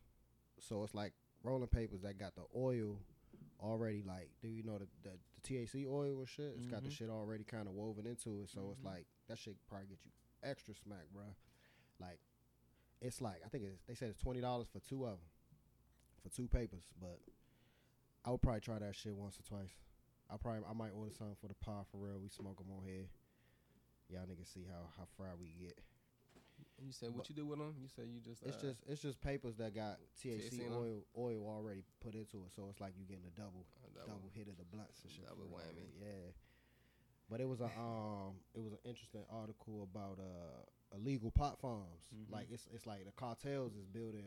So 0.60 0.82
it's 0.82 0.94
like 0.94 1.12
rolling 1.44 1.68
papers 1.68 2.02
that 2.02 2.18
got 2.18 2.34
the 2.34 2.42
oil 2.56 2.98
already 3.60 4.02
like 4.04 4.28
do 4.42 4.48
you 4.48 4.62
know 4.64 4.78
the, 4.78 4.88
the, 5.04 5.10
the 5.40 5.40
THC 5.66 5.86
oil 5.86 6.18
and 6.18 6.28
shit? 6.28 6.54
It's 6.56 6.66
got 6.66 6.82
the 6.82 6.88
Mhm. 6.90 6.92
shit 6.92 7.08
already 7.10 7.44
kind 7.44 7.68
of 7.68 7.74
woven 7.74 8.06
into 8.06 8.42
it. 8.42 8.48
So 8.50 8.70
it's 8.72 8.80
Mhm. 8.80 8.86
like 8.86 9.06
that 9.28 9.38
shit 9.38 9.56
probably 9.68 9.86
get 9.88 10.04
you 10.04 10.10
extra 10.42 10.74
smack, 10.74 11.06
bro. 11.12 11.24
Like 12.00 12.18
it's 13.00 13.20
like 13.20 13.42
I 13.44 13.48
think 13.48 13.64
it's, 13.64 13.80
they 13.86 13.94
said 13.94 14.08
it's 14.10 14.20
twenty 14.20 14.40
dollars 14.40 14.66
for 14.68 14.80
two 14.80 15.04
of 15.06 15.18
them, 15.18 15.28
for 16.22 16.30
two 16.30 16.48
papers. 16.48 16.84
But 17.00 17.20
I 18.24 18.30
would 18.30 18.42
probably 18.42 18.60
try 18.62 18.78
that 18.78 18.96
shit 18.96 19.14
once 19.14 19.38
or 19.38 19.42
twice. 19.42 19.76
I 20.30 20.36
probably 20.38 20.64
I 20.66 20.72
might 20.72 20.90
order 20.92 21.12
something 21.12 21.36
for 21.36 21.48
the 21.48 21.54
pod 21.54 21.86
for 21.92 21.98
real. 21.98 22.18
We 22.18 22.28
smoke 22.30 22.56
them 22.58 22.72
on 22.72 22.82
here. 22.84 23.08
Y'all 24.08 24.26
niggas 24.26 24.52
see 24.52 24.64
how 24.64 24.88
how 24.96 25.04
fried 25.16 25.38
we 25.38 25.52
get. 25.60 25.78
You 26.84 26.92
said 26.92 27.16
what 27.16 27.28
you 27.30 27.34
do 27.34 27.46
with 27.46 27.58
them? 27.58 27.74
You 27.80 27.88
said 27.88 28.04
you 28.12 28.20
just. 28.20 28.42
It's 28.44 28.58
uh, 28.58 28.68
just 28.68 28.80
it's 28.86 29.00
just 29.00 29.20
papers 29.20 29.56
that 29.56 29.74
got 29.74 29.96
THC 30.20 30.52
THC 30.52 30.70
oil 30.70 31.00
oil 31.16 31.40
already 31.48 31.82
put 32.04 32.14
into 32.14 32.44
it, 32.44 32.52
so 32.54 32.68
it's 32.68 32.80
like 32.80 32.92
you 32.98 33.06
getting 33.08 33.24
a 33.24 33.32
double 33.40 33.64
a 33.80 33.88
double, 33.96 34.20
double. 34.20 34.30
hit 34.34 34.48
of 34.48 34.56
the 34.58 34.68
blunts 34.68 35.00
and 35.02 35.10
shit. 35.10 35.24
double 35.24 35.48
whammy. 35.48 35.88
Yeah. 35.98 36.30
But 37.30 37.40
it 37.40 37.48
was 37.48 37.60
a 37.60 37.72
um 37.80 38.36
it 38.54 38.60
was 38.60 38.72
an 38.72 38.84
interesting 38.84 39.24
article 39.32 39.88
about 39.88 40.18
uh 40.20 40.60
illegal 40.94 41.30
pot 41.30 41.58
farms. 41.58 42.04
Mhm. 42.14 42.32
Like 42.32 42.48
it's 42.52 42.68
it's 42.72 42.86
like 42.86 43.06
the 43.06 43.12
cartels 43.12 43.72
is 43.76 43.86
building 43.86 44.24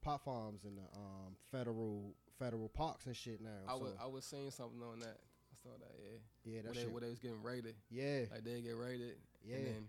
pot 0.00 0.24
farms 0.24 0.64
in 0.64 0.76
the 0.76 0.88
um 0.96 1.36
federal 1.52 2.14
federal 2.38 2.70
parks 2.70 3.04
and 3.06 3.14
shit 3.16 3.42
now. 3.42 3.60
I 3.68 3.76
so, 3.76 3.84
was 3.84 3.92
I 4.00 4.06
was 4.06 4.24
seeing 4.24 4.50
something 4.50 4.80
on 4.82 5.00
that. 5.00 5.20
I 5.20 5.56
saw 5.62 5.76
that. 5.76 5.92
Yeah. 6.00 6.18
yeah, 6.44 6.62
Where 6.62 6.72
that 6.72 6.74
they, 6.80 6.86
where 6.86 7.00
they 7.02 7.10
was 7.10 7.18
getting 7.18 7.42
raided. 7.42 7.74
yeah, 7.90 8.24
Like 8.30 8.44
they 8.44 8.62
get 8.62 8.76
raided. 8.76 9.16
yeah. 9.44 9.56
And 9.56 9.66
then 9.66 9.88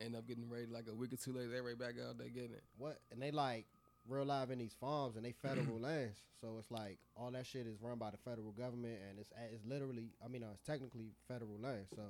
end 0.00 0.16
up 0.16 0.26
getting 0.26 0.48
raided 0.48 0.70
like 0.70 0.86
a 0.90 0.94
week 0.94 1.12
or 1.12 1.16
two 1.16 1.32
later. 1.32 1.50
They 1.50 1.60
right 1.60 1.78
back 1.78 1.94
out 2.06 2.18
there 2.18 2.28
getting 2.28 2.52
it. 2.52 2.62
What? 2.76 2.98
And 3.12 3.20
they 3.20 3.30
like 3.30 3.66
real 4.08 4.24
live 4.24 4.50
in 4.50 4.58
these 4.58 4.74
farms 4.80 5.16
and 5.16 5.24
they 5.24 5.32
federal 5.32 5.78
lands. 5.80 6.18
So 6.40 6.56
it's 6.58 6.70
like 6.70 6.98
all 7.16 7.30
that 7.32 7.46
shit 7.46 7.66
is 7.66 7.76
run 7.80 7.98
by 7.98 8.10
the 8.10 8.16
federal 8.18 8.52
government 8.52 8.98
and 9.08 9.18
it's 9.18 9.30
it's 9.52 9.64
literally 9.66 10.10
I 10.24 10.28
mean 10.28 10.42
uh, 10.42 10.48
it's 10.54 10.62
technically 10.62 11.12
federal 11.26 11.58
land. 11.60 11.86
So 11.94 12.02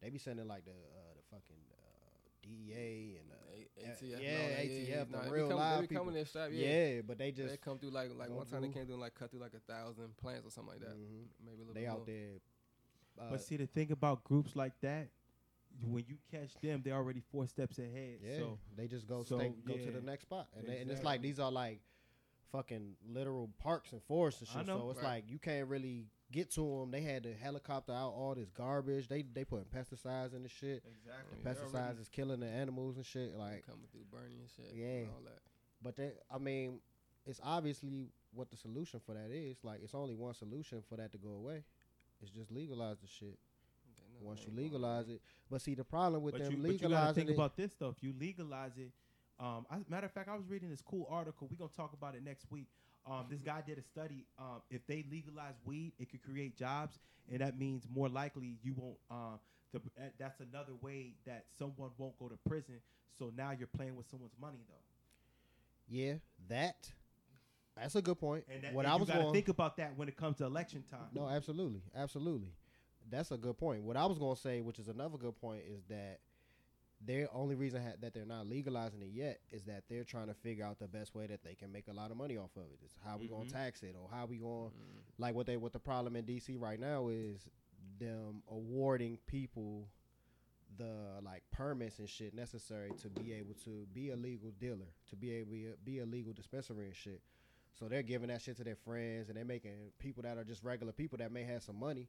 they 0.00 0.10
be 0.10 0.18
sending 0.18 0.46
like 0.48 0.64
the 0.64 0.70
uh, 0.72 1.12
the 1.16 1.22
fucking 1.30 1.56
uh, 1.72 1.78
DEA 2.42 3.18
and 3.20 3.30
the 3.30 3.36
A- 3.56 3.86
Yeah, 3.86 3.92
ATF. 3.92 4.22
yeah, 4.22 4.38
all 4.38 4.48
that. 4.48 4.64
ATF, 4.66 5.10
the 5.10 5.16
nah, 5.16 5.22
they 5.22 5.28
be 5.28 5.34
real 5.34 5.48
come- 5.48 5.56
live 5.58 5.80
They 5.88 5.94
coming 5.94 6.14
people. 6.14 6.20
in 6.20 6.24
shop. 6.26 6.48
yeah. 6.52 6.68
Yeah. 6.94 7.00
but 7.06 7.18
they 7.18 7.32
just 7.32 7.50
They 7.50 7.56
come 7.56 7.78
through 7.78 7.90
like 7.90 8.10
like 8.16 8.30
one 8.30 8.46
time 8.46 8.62
they 8.62 8.68
came 8.68 8.86
through 8.86 8.96
like 8.96 9.14
cut 9.14 9.30
through 9.30 9.40
like 9.40 9.54
a 9.54 9.72
thousand 9.72 10.16
plants 10.16 10.46
or 10.46 10.50
something 10.50 10.72
like 10.72 10.80
that. 10.80 10.96
mhm, 10.96 11.26
Maybe 11.44 11.56
a 11.62 11.66
little 11.66 11.74
they 11.74 11.80
bit 11.80 11.88
out 11.90 11.96
more. 11.98 12.06
there. 12.06 12.40
Uh, 13.20 13.30
but 13.30 13.42
see, 13.42 13.56
the 13.56 13.66
thing 13.66 13.92
about 13.92 14.24
groups 14.24 14.56
like 14.56 14.72
that, 14.82 15.08
when 15.82 16.04
you 16.08 16.16
catch 16.30 16.54
them, 16.62 16.82
they're 16.84 16.94
already 16.94 17.20
four 17.32 17.46
steps 17.46 17.78
ahead. 17.78 18.18
yeah, 18.22 18.36
So 18.38 18.58
they 18.76 18.86
just 18.86 19.06
go 19.08 19.22
so, 19.22 19.38
stay, 19.38 19.52
go 19.66 19.74
to 19.74 19.90
the 19.90 20.00
next 20.00 20.22
spot, 20.22 20.48
and, 20.56 20.66
they, 20.68 20.78
and 20.78 20.90
it's 20.90 21.02
like 21.02 21.20
these 21.22 21.38
are 21.40 21.50
like 21.50 21.80
fucking 22.52 22.94
literal 23.08 23.50
parks 23.58 23.92
and 23.92 24.02
forests 24.04 24.40
and 24.40 24.48
I 24.54 24.58
shit. 24.58 24.66
know. 24.68 24.78
So 24.78 24.90
it's 24.90 25.02
Right. 25.02 25.08
like 25.16 25.24
you 25.30 25.38
can't 25.38 25.68
really 25.68 26.06
get 26.30 26.50
to 26.52 26.60
them. 26.80 26.90
They 26.90 27.00
had 27.00 27.24
to 27.24 27.34
helicopter 27.34 27.92
out 27.92 28.10
all 28.10 28.34
this 28.34 28.50
garbage. 28.50 29.08
They 29.08 29.22
they 29.22 29.44
putting 29.44 29.66
pesticides 29.66 30.34
in 30.34 30.42
the 30.44 30.48
shit. 30.48 30.84
exactly. 30.86 31.38
Yeah, 31.44 31.52
Pesticides 31.52 32.00
is 32.00 32.08
killing 32.08 32.40
the 32.40 32.46
animals 32.48 32.96
and 32.96 33.04
shit. 33.06 33.34
Like, 33.34 33.66
coming 33.66 33.86
through 33.90 34.04
burning 34.12 34.38
and 34.40 34.50
shit. 34.50 34.74
Yeah. 34.74 34.86
And 34.86 35.08
all 35.08 35.22
that. 35.24 35.40
but 35.82 35.96
they, 35.96 36.12
I 36.30 36.38
mean, 36.38 36.78
it's 37.26 37.40
obviously 37.42 38.10
what 38.32 38.50
the 38.50 38.56
solution 38.56 39.00
for 39.04 39.14
that 39.14 39.30
is. 39.32 39.56
Like 39.64 39.80
it's 39.82 39.94
only 39.94 40.14
one 40.14 40.34
solution 40.34 40.82
for 40.88 40.96
that 40.96 41.10
to 41.12 41.18
go 41.18 41.30
away. 41.30 41.64
It's 42.22 42.30
just 42.30 42.52
legalize 42.52 42.98
the 43.00 43.08
shit. 43.08 43.38
They 44.18 44.24
know 44.24 44.28
Once 44.28 44.44
you 44.46 44.52
legalize 44.54 45.08
it, 45.08 45.20
but 45.50 45.60
see 45.60 45.74
the 45.74 45.84
problem 45.84 46.22
with 46.22 46.32
But 46.34 46.44
them 46.44 46.52
you, 46.52 46.58
but 46.62 46.80
you 46.80 46.88
gotta 46.88 47.14
think 47.14 47.30
it. 47.30 47.34
about 47.34 47.56
this 47.56 47.72
though. 47.78 47.88
If 47.88 48.02
you 48.02 48.12
legalize 48.18 48.72
it, 48.76 48.92
um, 49.40 49.66
I, 49.70 49.78
matter 49.88 50.06
of 50.06 50.12
fact, 50.12 50.28
I 50.28 50.36
was 50.36 50.46
reading 50.48 50.70
this 50.70 50.82
cool 50.82 51.06
article. 51.10 51.48
We're 51.50 51.56
gonna 51.56 51.70
talk 51.76 51.92
about 51.92 52.14
it 52.14 52.24
next 52.24 52.46
week. 52.50 52.68
Um, 53.06 53.26
this 53.28 53.42
guy 53.42 53.62
did 53.66 53.78
a 53.78 53.82
study. 53.82 54.24
Um, 54.38 54.62
if 54.70 54.86
they 54.86 55.04
legalize 55.10 55.54
weed, 55.66 55.92
it 55.98 56.10
could 56.10 56.22
create 56.22 56.56
jobs, 56.56 56.98
and 57.30 57.40
that 57.40 57.58
means 57.58 57.86
more 57.92 58.08
likely 58.08 58.56
you 58.62 58.74
won't. 58.76 58.96
Um, 59.10 59.38
the, 59.72 59.78
uh, 59.78 60.08
that's 60.18 60.40
another 60.40 60.72
way 60.80 61.14
that 61.26 61.44
someone 61.58 61.90
won't 61.98 62.18
go 62.18 62.28
to 62.28 62.36
prison. 62.48 62.76
So 63.18 63.32
now 63.36 63.50
you're 63.50 63.68
playing 63.68 63.96
with 63.96 64.08
someone's 64.08 64.34
money 64.40 64.58
though. 64.68 64.84
yeah, 65.88 66.14
that. 66.48 66.90
That's 67.76 67.96
a 67.96 68.02
good 68.02 68.20
point. 68.20 68.44
And 68.48 68.62
that, 68.62 68.72
what 68.72 68.84
and 68.84 68.92
I 68.92 68.94
you 68.94 69.00
was 69.00 69.08
gotta 69.08 69.32
think 69.32 69.48
about 69.48 69.76
that 69.78 69.98
when 69.98 70.06
it 70.08 70.16
comes 70.16 70.36
to 70.38 70.44
election 70.44 70.84
time. 70.88 71.08
No, 71.12 71.28
absolutely, 71.28 71.82
absolutely. 71.96 72.52
That's 73.10 73.30
a 73.30 73.36
good 73.36 73.58
point. 73.58 73.82
What 73.82 73.96
I 73.96 74.06
was 74.06 74.18
gonna 74.18 74.36
say, 74.36 74.60
which 74.60 74.78
is 74.78 74.88
another 74.88 75.18
good 75.18 75.36
point, 75.40 75.62
is 75.68 75.84
that 75.88 76.20
their 77.00 77.28
only 77.34 77.54
reason 77.54 77.82
ha- 77.82 77.96
that 78.00 78.14
they're 78.14 78.24
not 78.24 78.46
legalizing 78.46 79.02
it 79.02 79.10
yet 79.12 79.40
is 79.50 79.64
that 79.64 79.84
they're 79.90 80.04
trying 80.04 80.28
to 80.28 80.34
figure 80.34 80.64
out 80.64 80.78
the 80.78 80.88
best 80.88 81.14
way 81.14 81.26
that 81.26 81.42
they 81.44 81.54
can 81.54 81.70
make 81.70 81.88
a 81.88 81.92
lot 81.92 82.10
of 82.10 82.16
money 82.16 82.36
off 82.38 82.56
of 82.56 82.62
it. 82.72 82.78
Is 82.84 82.98
how 83.04 83.18
we 83.18 83.26
Mhm. 83.26 83.30
gonna 83.30 83.50
tax 83.50 83.82
it 83.82 83.94
or 83.94 84.08
how 84.08 84.24
we 84.26 84.38
gonna 84.38 84.70
Mm. 84.70 85.02
like 85.18 85.34
what 85.34 85.46
they 85.46 85.56
what 85.58 85.72
the 85.72 85.80
problem 85.80 86.16
in 86.16 86.24
DC 86.24 86.56
right 86.56 86.80
now 86.80 87.08
is 87.08 87.48
them 87.98 88.42
awarding 88.48 89.18
people 89.26 89.88
the 90.76 91.20
like 91.22 91.42
permits 91.50 91.98
and 92.00 92.08
shit 92.08 92.34
necessary 92.34 92.90
to 93.00 93.08
be 93.08 93.32
able 93.32 93.54
to 93.54 93.86
be 93.92 94.10
a 94.10 94.16
legal 94.16 94.50
dealer, 94.52 94.88
to 95.08 95.14
be 95.16 95.30
able 95.32 95.52
to 95.52 95.76
be 95.84 95.98
a 96.00 96.06
legal 96.06 96.32
dispensary 96.32 96.86
and 96.86 96.96
shit. 96.96 97.22
So 97.74 97.88
they're 97.88 98.02
giving 98.02 98.28
that 98.28 98.40
shit 98.40 98.56
to 98.56 98.64
their 98.64 98.74
friends 98.76 99.28
and 99.28 99.36
they're 99.36 99.44
making 99.44 99.92
people 99.98 100.22
that 100.22 100.38
are 100.38 100.44
just 100.44 100.62
regular 100.64 100.92
people 100.92 101.18
that 101.18 101.30
may 101.30 101.42
have 101.44 101.62
some 101.62 101.76
money 101.78 102.08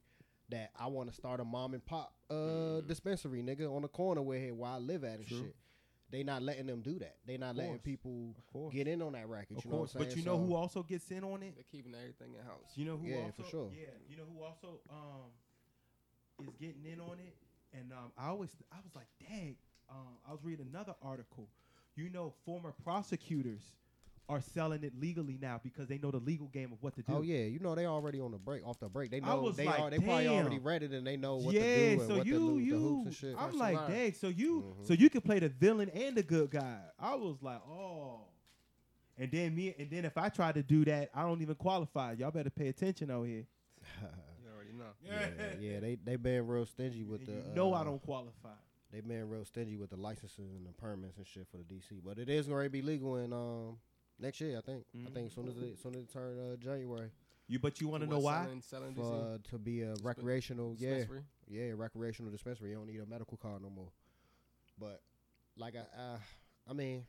that 0.50 0.70
I 0.78 0.86
want 0.86 1.08
to 1.10 1.14
start 1.14 1.40
a 1.40 1.44
mom 1.44 1.74
and 1.74 1.84
pop 1.84 2.12
uh 2.30 2.34
Mm. 2.34 2.86
dispensary 2.86 3.42
nigga 3.42 3.72
on 3.74 3.82
the 3.82 3.88
corner 3.88 4.22
where 4.22 4.38
here 4.38 4.54
where 4.54 4.70
I 4.70 4.78
live 4.78 5.04
at 5.04 5.18
and 5.18 5.26
True. 5.26 5.38
shit. 5.44 5.56
They 6.10 6.22
not 6.22 6.40
letting 6.42 6.66
them 6.66 6.82
do 6.82 6.98
that. 7.00 7.16
They 7.26 7.36
not 7.36 7.56
letting 7.56 7.80
people 7.80 8.34
get 8.72 8.86
in 8.86 9.02
on 9.02 9.12
that 9.14 9.28
racket. 9.28 9.56
of 9.58 9.64
you 9.64 9.70
know 9.70 9.76
course. 9.78 9.94
what 9.94 10.02
I'm 10.02 10.06
saying? 10.06 10.14
But 10.14 10.16
you 10.16 10.24
know 10.24 10.38
who 10.46 10.54
also 10.54 10.82
gets 10.84 11.10
in 11.10 11.24
on 11.24 11.42
it? 11.42 11.54
They're 11.56 11.64
keeping 11.70 11.94
everything 11.94 12.34
in 12.38 12.44
house. 12.44 12.72
You 12.76 12.84
know 12.84 12.96
who 12.96 13.08
Yeah, 13.08 13.24
also 13.24 13.42
for 13.42 13.50
sure. 13.50 13.70
Yeah, 13.72 13.86
you 14.08 14.16
know 14.16 14.22
who 14.32 14.42
also 14.44 14.80
um 14.88 15.30
is 16.40 16.54
getting 16.60 16.84
in 16.84 17.00
on 17.00 17.18
it, 17.18 17.34
and 17.72 17.92
um 17.92 18.12
I 18.16 18.28
always 18.28 18.50
I 18.72 18.76
was 18.84 18.94
like, 18.94 19.08
dang. 19.20 19.56
Um, 19.88 20.18
I 20.28 20.32
was 20.32 20.40
reading 20.42 20.66
another 20.72 20.94
article. 21.02 21.48
You 21.94 22.10
know, 22.10 22.34
former 22.44 22.72
prosecutors 22.84 23.62
are 24.28 24.40
selling 24.40 24.82
it 24.82 24.92
legally 24.98 25.38
now 25.40 25.60
because 25.62 25.86
they 25.88 25.98
know 25.98 26.10
the 26.10 26.18
legal 26.18 26.48
game 26.48 26.72
of 26.72 26.82
what 26.82 26.94
to 26.96 27.02
do. 27.02 27.12
Oh 27.14 27.22
yeah, 27.22 27.44
you 27.44 27.58
know 27.60 27.74
they 27.74 27.86
already 27.86 28.20
on 28.20 28.32
the 28.32 28.38
break, 28.38 28.66
off 28.66 28.78
the 28.80 28.88
break. 28.88 29.10
They 29.10 29.18
I 29.18 29.20
know 29.34 29.40
was 29.42 29.56
they 29.56 29.66
like, 29.66 29.78
are. 29.80 29.90
They 29.90 29.98
probably 29.98 30.26
already 30.28 30.58
read 30.58 30.82
it 30.82 30.90
and 30.92 31.06
they 31.06 31.16
know 31.16 31.36
what 31.36 31.54
yeah. 31.54 31.60
to 31.62 31.66
do 31.96 32.00
and 32.00 32.08
so 32.10 32.16
what 32.18 32.26
you 32.26 32.34
the, 32.34 32.40
lo- 32.44 32.56
the 32.56 32.62
you, 32.62 32.78
hoops 32.78 33.06
and 33.06 33.14
shit. 33.14 33.34
I'm 33.38 33.48
First 33.50 33.58
like, 33.58 33.76
line. 33.76 33.90
dang. 33.90 34.12
So 34.14 34.28
you 34.28 34.62
Mhm. 34.80 34.86
so 34.86 34.94
you 34.94 35.08
can 35.10 35.20
play 35.20 35.38
the 35.38 35.48
villain 35.48 35.88
and 35.90 36.16
the 36.16 36.22
good 36.22 36.50
guy. 36.50 36.80
I 36.98 37.14
was 37.14 37.36
like, 37.42 37.60
oh. 37.68 38.20
And 39.18 39.30
then 39.30 39.54
me, 39.54 39.74
and 39.78 39.88
then 39.90 40.04
if 40.04 40.18
I 40.18 40.28
try 40.28 40.52
to 40.52 40.62
do 40.62 40.84
that, 40.86 41.08
I 41.14 41.22
don't 41.22 41.40
even 41.40 41.54
qualify. 41.54 42.12
Y'all 42.18 42.30
better 42.30 42.50
pay 42.50 42.68
attention 42.68 43.10
out 43.10 43.24
here. 43.24 43.46
You 44.42 44.52
already 44.54 44.72
know. 44.72 44.92
yeah, 45.04 45.54
yeah, 45.74 45.80
they 45.80 45.96
they 46.04 46.16
been 46.16 46.46
real 46.46 46.66
stingy 46.66 47.02
with 47.04 47.20
And 47.20 47.28
the. 47.28 47.48
you 47.48 47.54
know 47.54 47.72
I 47.74 47.80
uh, 47.80 47.84
don't 47.84 48.02
qualify. 48.02 48.50
They 48.92 49.00
been 49.00 49.28
real 49.28 49.44
stingy 49.44 49.76
with 49.76 49.90
the 49.90 49.96
licenses 49.96 50.38
and 50.56 50.66
the 50.66 50.72
permits 50.72 51.16
and 51.18 51.26
shit 51.26 51.46
for 51.50 51.58
the 51.58 51.64
DC, 51.64 52.00
but 52.04 52.18
it 52.18 52.28
is 52.28 52.46
going 52.46 52.64
to 52.64 52.70
be 52.70 52.82
legal 52.82 53.16
in 53.16 53.32
um 53.32 53.76
next 54.18 54.40
year. 54.40 54.58
I 54.58 54.60
think. 54.60 54.84
I 55.06 55.10
think 55.10 55.26
as 55.28 55.32
soon 55.34 55.48
as 55.48 55.56
it 55.56 55.78
soon 55.78 55.94
as 55.94 56.02
it 56.02 56.12
turn 56.12 56.38
uh, 56.38 56.56
January 56.56 57.10
You, 57.48 57.58
but 57.58 57.80
you 57.80 57.88
want 57.88 58.02
to 58.02 58.08
know 58.08 58.18
why? 58.18 58.44
Selling, 58.44 58.62
selling 58.62 58.94
for 58.94 59.14
uh, 59.34 59.38
to 59.50 59.58
be 59.58 59.82
a 59.82 59.94
recreational. 60.02 60.74
Yeah, 60.78 60.90
dispensary? 60.96 61.22
yeah, 61.48 61.72
recreational 61.76 62.30
dispensary. 62.32 62.70
You 62.70 62.76
don't 62.76 62.86
need 62.86 63.00
a 63.00 63.06
medical 63.06 63.36
card 63.36 63.62
no 63.62 63.70
more. 63.70 63.90
But 64.78 65.00
like 65.56 65.74
I, 65.76 66.00
uh, 66.00 66.18
I 66.68 66.72
mean, 66.72 67.04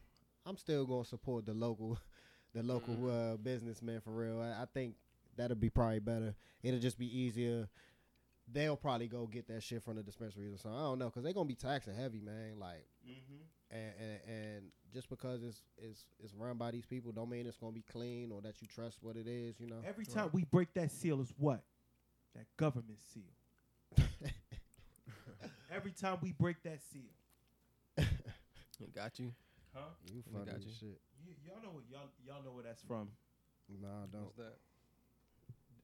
I'm 0.45 0.57
still 0.57 0.85
gonna 0.85 1.05
support 1.05 1.45
the 1.45 1.53
local, 1.53 1.99
the 2.53 2.63
local 2.63 2.95
Mhm. 2.95 3.33
uh, 3.33 3.37
businessman 3.37 3.99
for 4.01 4.11
real. 4.11 4.39
I, 4.39 4.61
I 4.61 4.65
think 4.73 4.95
that'll 5.35 5.57
be 5.57 5.69
probably 5.69 5.99
better. 5.99 6.35
It'll 6.63 6.79
just 6.79 6.97
be 6.97 7.07
easier. 7.19 7.67
They'll 8.49 8.77
probably 8.77 9.07
go 9.09 9.27
get 9.27 9.47
that 9.49 9.61
shit 9.61 9.83
from 9.83 9.97
the 9.97 10.03
dispensaries 10.03 10.53
or 10.53 10.57
something. 10.57 10.79
I 10.79 10.83
don't 10.83 10.99
know 10.99 11.05
because 11.07 11.23
they're 11.23 11.33
gonna 11.33 11.45
be 11.49 11.55
taxing 11.55 11.95
heavy, 11.95 12.21
man. 12.21 12.57
Like, 12.59 12.85
Mm-hmm. 13.05 13.43
And, 13.71 13.91
and 13.99 14.19
and 14.27 14.63
just 14.93 15.09
because 15.09 15.43
it's 15.43 15.61
it's 15.77 16.05
it's 16.23 16.33
run 16.33 16.57
by 16.57 16.71
these 16.71 16.85
people, 16.85 17.11
don't 17.11 17.29
mean 17.29 17.45
it's 17.45 17.57
gonna 17.57 17.71
be 17.71 17.83
clean 17.91 18.31
or 18.31 18.41
that 18.41 18.61
you 18.61 18.67
trust 18.67 18.97
what 19.01 19.15
it 19.15 19.27
is. 19.27 19.59
You 19.59 19.67
know. 19.67 19.77
Every 19.85 20.05
time 20.05 20.29
we 20.31 20.45
break 20.45 20.73
that 20.75 20.91
seal 20.91 21.21
is 21.21 21.33
what? 21.37 21.63
That 22.35 22.45
government 22.57 22.99
seal. 23.13 23.23
Every 25.73 25.91
time 25.91 26.17
we 26.21 26.31
break 26.31 26.63
that 26.63 26.79
seal. 26.81 27.01
Got 28.95 29.19
you. 29.19 29.33
Huh? 29.73 29.81
you 30.13 30.23
I 30.27 30.37
funny 30.39 30.51
got 30.51 30.61
you. 30.61 30.71
shit. 30.79 31.01
You, 31.23 31.33
y'all 31.45 31.61
know 31.61 31.69
what 31.69 31.83
y'all 31.91 32.09
y'all 32.25 32.43
know 32.43 32.51
where 32.51 32.63
that's 32.63 32.81
from. 32.83 33.09
Nah, 33.81 33.87
I 33.87 34.05
don't. 34.11 34.23
What's 34.23 34.37
that? 34.37 34.57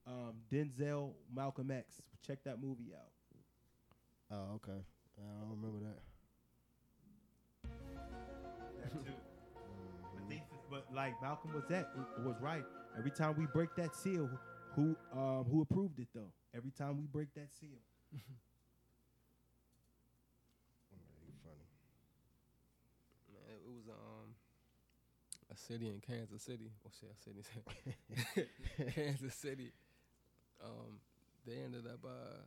Um, 0.05 0.33
Denzel 0.51 1.13
Malcolm 1.33 1.71
X. 1.71 2.01
Check 2.25 2.43
that 2.45 2.61
movie 2.61 2.93
out. 2.95 3.11
Oh, 4.31 4.55
okay. 4.55 4.79
I 5.17 5.41
don't 5.41 5.51
remember 5.61 5.79
that. 5.85 5.95
That 5.95 6.12
But, 10.73 10.87
like 10.91 11.21
Malcolm 11.21 11.53
was 11.53 11.63
that 11.69 11.87
was 12.25 12.35
right. 12.41 12.63
Every 12.97 13.11
time 13.11 13.35
we 13.37 13.45
break 13.45 13.75
that 13.75 13.95
seal, 13.95 14.27
who 14.75 14.95
um 15.13 15.45
who 15.51 15.61
approved 15.61 15.99
it 15.99 16.07
though? 16.15 16.31
Every 16.55 16.71
time 16.71 16.97
we 16.97 17.05
break 17.05 17.31
that 17.35 17.49
seal. 17.53 17.77
Funny. 21.43 21.67
Man, 23.31 23.43
it, 23.49 23.61
it 23.67 23.71
was 23.71 23.87
um 23.87 24.33
a 25.51 25.57
city 25.57 25.89
in 25.89 25.99
Kansas 25.99 26.41
City. 26.41 26.71
Well, 26.83 26.91
shit, 26.99 27.11
a 27.39 27.43
city, 28.33 28.49
Kansas 28.95 29.35
City. 29.35 29.73
Um, 30.63 30.99
they 31.45 31.57
ended 31.63 31.85
up 31.85 32.03
uh 32.03 32.41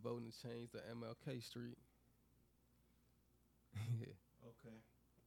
voting 0.00 0.30
to 0.30 0.48
change 0.48 0.70
the 0.70 0.78
MLK 0.94 1.42
Street. 1.42 1.76
yeah, 4.00 4.14
Okay. 4.46 4.76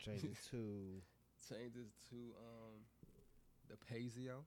Change 0.06 0.24
it 0.24 0.38
to. 0.52 0.58
change 1.50 1.76
it 1.76 1.90
to 2.10 2.16
um 2.16 2.80
the 3.70 3.78
Paseo. 3.78 4.44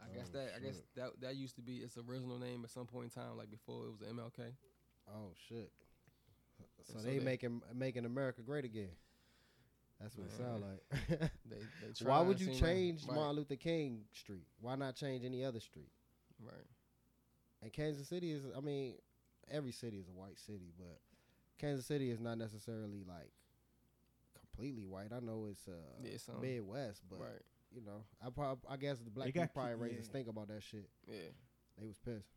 I 0.00 0.16
guess 0.16 0.30
Oh, 0.34 0.38
that 0.38 0.52
I 0.56 0.60
guess 0.60 0.82
that 0.96 1.20
that 1.20 1.36
used 1.36 1.56
to 1.56 1.62
be 1.62 1.78
its 1.78 1.98
original 1.98 2.38
name 2.38 2.62
at 2.64 2.70
some 2.70 2.86
point 2.86 3.04
in 3.04 3.10
time, 3.22 3.36
like 3.36 3.50
before 3.50 3.86
it 3.86 3.90
was 3.90 4.00
MLK. 4.00 4.52
Oh 5.08 5.32
shit. 5.48 5.72
So, 6.86 6.94
so 6.94 6.98
they, 7.04 7.18
they- 7.18 7.24
making 7.24 7.62
making 7.74 8.04
America 8.04 8.42
great 8.42 8.64
again. 8.64 8.90
That's 10.00 10.16
what 10.16 10.28
it 10.28 10.32
sounds 10.36 10.62
like. 10.62 11.30
They 11.50 11.56
they 11.82 12.04
Why 12.04 12.20
would 12.20 12.40
you 12.40 12.54
change 12.54 13.04
right, 13.06 13.16
Martin 13.16 13.36
Luther 13.36 13.56
King 13.56 14.02
Street? 14.12 14.46
Why 14.60 14.76
not 14.76 14.94
change 14.94 15.24
any 15.24 15.44
other 15.44 15.58
street? 15.58 15.90
Right. 16.40 16.54
And 17.62 17.72
Kansas 17.72 18.06
City 18.06 18.30
is, 18.30 18.44
I 18.56 18.60
mean, 18.60 18.94
every 19.50 19.72
city 19.72 19.96
is 19.96 20.06
a 20.06 20.12
white 20.12 20.38
city, 20.38 20.72
but 20.78 21.00
Kansas 21.58 21.84
City 21.84 22.10
is 22.12 22.20
not 22.20 22.38
necessarily 22.38 23.02
like 23.08 23.32
completely 24.58 24.84
white. 24.84 25.12
I 25.14 25.20
know 25.20 25.46
it's 25.50 25.66
uh 25.68 25.72
Yeah, 26.02 26.10
it's, 26.14 26.28
um, 26.28 26.40
Midwest, 26.40 27.02
but 27.08 27.20
right. 27.20 27.42
you 27.74 27.82
know, 27.84 28.02
I 28.24 28.30
prob- 28.30 28.64
I 28.68 28.76
guess 28.76 28.98
the 28.98 29.10
black 29.10 29.26
people 29.26 29.42
got 29.42 29.54
probably 29.54 29.74
ki- 29.74 29.80
raised 29.82 29.94
a 29.94 29.98
yeah. 30.02 30.08
stink 30.08 30.28
about 30.28 30.48
that 30.48 30.62
shit. 30.62 30.88
Yeah. 31.06 31.30
They 31.78 31.86
was 31.86 31.98
pissed. 31.98 32.34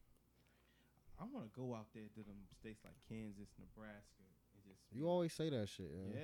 I 1.20 1.24
want 1.32 1.46
to 1.46 1.60
go 1.60 1.74
out 1.76 1.88
there 1.94 2.04
to 2.14 2.20
them 2.24 2.38
states 2.60 2.82
like 2.84 2.94
Kansas, 3.08 3.50
Nebraska, 3.60 4.22
and 4.56 4.64
just 4.66 4.80
You 4.92 5.08
always 5.08 5.34
say 5.34 5.50
that 5.50 5.70
shit. 5.70 5.90
yeah. 5.92 6.20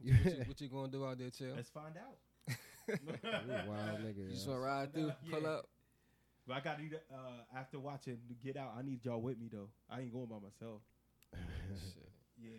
Yeah. 0.00 0.14
What 0.24 0.24
you, 0.24 0.42
what 0.46 0.60
you 0.60 0.68
gonna 0.68 0.88
do 0.92 1.04
out 1.06 1.18
there, 1.18 1.30
chill? 1.30 1.54
Let's 1.56 1.70
find 1.70 1.94
out. 1.96 2.18
You 2.88 3.70
wild 3.70 4.00
nigga. 4.00 4.26
You 4.26 4.30
just 4.34 4.48
wanna 4.48 4.60
ride 4.60 4.92
through, 4.92 5.12
Yeah. 5.24 5.30
pull 5.38 5.46
up. 5.46 5.66
But 6.48 6.54
I 6.56 6.60
got 6.60 6.78
to 6.78 6.84
uh 7.14 7.56
after 7.56 7.78
watching 7.78 8.18
Get 8.42 8.56
Out, 8.56 8.74
I 8.76 8.82
need 8.82 9.04
y'all 9.04 9.20
with 9.22 9.38
me 9.38 9.48
though. 9.50 9.68
I 9.88 10.00
ain't 10.00 10.12
going 10.12 10.26
by 10.26 10.36
myself. 10.42 10.82
Shit. 11.32 12.10
Yeah. 12.42 12.50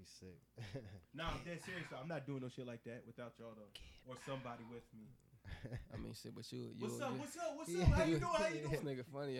He's 0.00 0.08
sick. 0.18 0.40
No, 1.14 1.24
I'm 1.24 1.42
dead 1.44 1.58
serious. 1.66 1.84
though. 1.90 1.98
I'm 2.00 2.08
not 2.08 2.24
doing 2.26 2.40
no 2.40 2.48
shit 2.48 2.66
like 2.66 2.82
that 2.84 3.02
without 3.06 3.32
y'all 3.38 3.52
though, 3.56 3.72
or 4.10 4.16
somebody 4.24 4.62
with 4.72 4.84
me. 4.96 5.06
I 5.92 5.96
mean, 5.98 6.14
shit, 6.14 6.34
but 6.34 6.50
you, 6.52 6.70
you, 6.78 6.86
What's 6.86 7.00
up? 7.00 7.12
What's 7.18 7.36
up? 7.36 7.52
What's 7.56 7.74
up? 7.80 7.88
How 7.88 8.04
you 8.04 8.18
doing? 8.18 8.32
How 8.32 8.48
you 8.48 8.68
this 8.70 8.80
nigga 8.80 9.04
funny. 9.12 9.36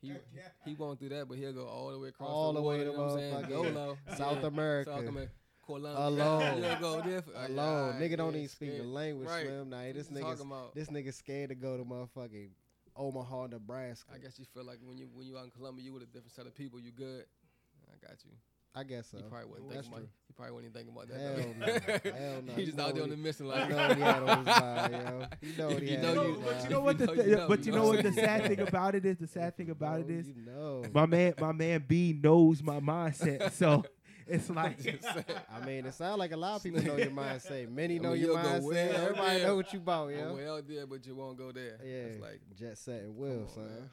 He 0.00 0.08
he, 0.08 0.12
he 0.66 0.74
won't 0.74 0.98
do 1.00 1.08
that, 1.10 1.28
but 1.28 1.38
he'll 1.38 1.52
go 1.52 1.66
all 1.66 1.90
the 1.92 1.98
way 1.98 2.08
across 2.08 2.28
All 2.28 2.52
the, 2.52 2.60
the 2.60 2.66
way 2.66 2.78
water, 2.78 2.84
to 2.84 2.90
you 2.90 2.96
know 2.96 3.04
what 3.04 3.12
I'm 3.12 3.18
saying? 3.18 3.48
Go 3.48 3.62
low. 3.62 3.96
South 4.16 4.38
Yeah. 4.42 4.46
America. 4.48 4.90
South 4.90 5.06
America. 5.08 5.32
Colombia. 5.64 6.06
Alone. 6.06 6.62
He'll 6.62 6.80
go 6.80 7.00
there. 7.00 7.22
for- 7.22 7.32
Alone. 7.32 7.94
yeah, 7.98 8.06
nigga 8.06 8.16
don't 8.18 8.32
yeah, 8.32 8.38
even 8.38 8.48
speak 8.50 8.76
the 8.76 8.84
language, 8.84 9.28
Right. 9.28 9.46
Slim. 9.46 9.70
Nah, 9.70 9.80
this 9.94 10.10
you 10.10 10.16
nigga's 10.16 10.38
talking 10.40 10.46
about? 10.52 10.74
this 10.74 10.88
nigga 10.88 11.14
scared 11.14 11.48
to 11.50 11.54
go 11.54 11.78
to 11.78 11.84
motherfucking 11.84 12.50
Omaha, 12.96 13.46
Nebraska. 13.46 14.10
I 14.14 14.18
guess 14.18 14.38
you 14.38 14.44
feel 14.52 14.64
like 14.64 14.78
when 14.84 14.98
you 14.98 15.08
when 15.14 15.26
you 15.26 15.38
out 15.38 15.44
in 15.44 15.50
Colombia, 15.52 15.84
you 15.84 15.92
with 15.94 16.02
a 16.02 16.06
different 16.06 16.32
set 16.32 16.46
of 16.46 16.54
people. 16.54 16.78
You 16.80 16.90
good? 16.90 17.24
I 17.88 18.06
got 18.06 18.16
you. 18.24 18.32
I 18.76 18.82
guess 18.82 19.08
so. 19.10 19.18
He 19.18 19.22
probably 19.24 19.46
wasn't 19.50 19.70
That's 19.70 19.86
thinking 19.86 19.92
about. 19.92 20.00
true. 20.00 20.08
He 20.26 20.32
probably 20.32 20.52
wasn't 20.52 20.66
even 20.66 20.74
thinking 20.74 20.94
about 20.96 21.08
that. 21.08 21.20
Hell 21.20 21.36
though. 21.36 22.10
no. 22.12 22.18
Hell 22.32 22.42
no. 22.42 22.52
He 22.54 22.60
You 22.60 22.66
just 22.66 22.78
know 22.78 22.84
out 22.86 22.94
there 22.94 23.02
on 23.04 23.10
the 23.10 23.16
he- 23.16 23.22
mission 23.22 23.46
You 23.46 23.52
like. 23.52 23.68
know 23.70 23.76
what 23.76 23.96
he 23.96 24.02
had 24.02 24.22
on 24.22 24.36
his 24.38 24.46
mind, 24.46 24.92
yo. 24.92 25.26
You 25.48 25.56
know 25.58 25.68
what 25.68 25.82
he 25.82 25.90
You 25.90 25.96
had 25.98 26.02
know 26.14 26.22
you- 26.26 26.42
but 26.44 26.64
you 26.64 26.70
know 26.70 26.80
what 26.80 26.98
the 26.98 27.04
You 27.04 27.14
know 27.16 27.22
thi- 27.22 27.30
you 27.30 27.36
know, 27.36 27.48
but 27.48 27.58
you 27.60 27.64
you 27.66 27.72
know. 27.72 27.78
know 27.84 27.88
what 27.88 28.02
the 28.02 28.12
sad 28.12 28.46
thing 28.46 28.60
about 28.60 28.94
it 28.96 29.04
is 29.06 29.16
the 29.18 29.26
sad 29.28 29.56
thing 29.56 29.70
about 29.70 30.00
it 30.00 30.10
is. 30.10 30.26
You 30.28 30.34
know. 30.44 30.82
my 30.92 31.06
man 31.06 31.34
my 31.40 31.52
man 31.52 31.84
B 31.86 32.18
knows 32.20 32.62
my 32.62 32.80
mindset 32.80 33.52
so 33.60 33.84
it's 34.26 34.48
like 34.50 34.78
I 35.52 35.64
mean, 35.66 35.84
it 35.86 35.94
sounds 35.94 36.18
like 36.18 36.32
a 36.32 36.36
lot 36.36 36.56
of 36.56 36.62
people 36.64 36.82
know 36.82 36.96
your 36.96 37.10
mindset. 37.10 37.70
Many 37.70 37.96
I 37.96 37.98
know 37.98 38.12
mean, 38.12 38.20
your 38.22 38.30
you'll 38.32 38.38
mindset. 38.38 38.62
way 38.62 38.88
Everybody 38.88 39.38
there. 39.38 39.46
know 39.48 39.56
what 39.56 39.72
you 39.72 39.78
about, 39.78 40.08
Yeah. 40.10 40.16
yo. 40.18 40.34
Well 40.34 40.62
there, 40.66 40.86
but 40.86 41.06
you 41.06 41.14
won't 41.14 41.36
go 41.38 41.52
there. 41.52 41.78
Yeah, 41.84 41.90
It's 41.92 42.20
like 42.20 42.40
jet 42.58 42.76
set 42.78 43.02
and 43.02 43.14
will, 43.16 43.42
on, 43.42 43.48
son. 43.48 43.90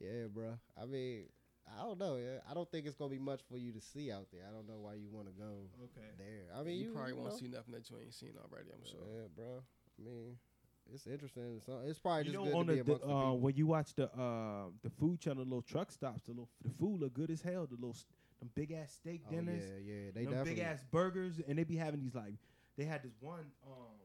yeah, 0.00 0.26
bro. 0.32 0.58
I 0.80 0.84
mean, 0.84 1.24
I 1.78 1.82
don't 1.84 1.98
know. 1.98 2.16
Yeah. 2.16 2.38
I 2.50 2.54
don't 2.54 2.70
think 2.70 2.86
it's 2.86 2.96
gonna 2.96 3.10
be 3.10 3.18
much 3.18 3.40
for 3.50 3.56
you 3.56 3.72
to 3.72 3.80
see 3.80 4.10
out 4.12 4.26
there. 4.32 4.42
I 4.48 4.52
don't 4.52 4.68
know 4.68 4.78
why 4.78 4.94
you 4.94 5.08
want 5.10 5.26
to 5.28 5.32
go 5.32 5.68
okay 5.84 6.08
there. 6.18 6.46
I 6.58 6.62
mean, 6.62 6.76
you, 6.78 6.86
you, 6.88 6.92
probably 6.92 7.12
you 7.12 7.18
won't 7.18 7.38
see 7.38 7.48
nothing 7.48 7.72
that 7.74 7.88
you 7.90 7.96
ain't 8.02 8.14
seen 8.14 8.32
already. 8.38 8.68
I'm 8.72 8.84
sure. 8.84 9.00
Yeah, 9.06 9.26
bro. 9.34 9.62
I 9.98 10.04
mean, 10.04 10.36
it's 10.92 11.06
interesting. 11.06 11.60
So 11.64 11.80
it's 11.86 11.98
probably 11.98 12.24
you 12.26 12.32
just 12.32 12.44
know 12.44 12.44
good 12.44 12.54
on 12.54 12.66
to 12.66 12.72
the, 12.72 12.74
be 12.74 12.80
amongst 12.80 13.02
the 13.02 13.08
the 13.08 13.14
uh, 13.14 13.18
people. 13.20 13.38
when 13.40 13.56
you 13.56 13.66
watch 13.66 13.94
the 13.94 14.04
uh, 14.12 14.64
the 14.82 14.90
food 14.90 15.20
channel 15.20 15.44
the 15.44 15.48
little 15.48 15.62
truck 15.62 15.90
stops 15.92 16.22
the 16.24 16.32
little 16.32 16.48
the 16.64 16.70
food 16.78 17.00
look 17.00 17.14
good 17.14 17.30
as 17.30 17.40
hell 17.42 17.66
the 17.66 17.74
little 17.76 17.90
s- 17.90 18.06
them 18.40 18.50
big 18.54 18.72
ass 18.72 18.92
steak 18.92 19.22
dinners, 19.30 19.62
Oh, 19.64 19.68
dinners 19.68 19.86
yeah, 19.86 19.94
yeah. 19.94 20.10
They 20.14 20.24
them 20.24 20.32
definitely. 20.34 20.54
big 20.54 20.64
ass 20.64 20.84
burgers, 20.90 21.40
and 21.46 21.58
they 21.58 21.64
be 21.64 21.76
having 21.76 22.00
these 22.00 22.14
like 22.14 22.34
they 22.76 22.84
had 22.84 23.02
this 23.02 23.14
one. 23.20 23.46
Um, 23.66 23.96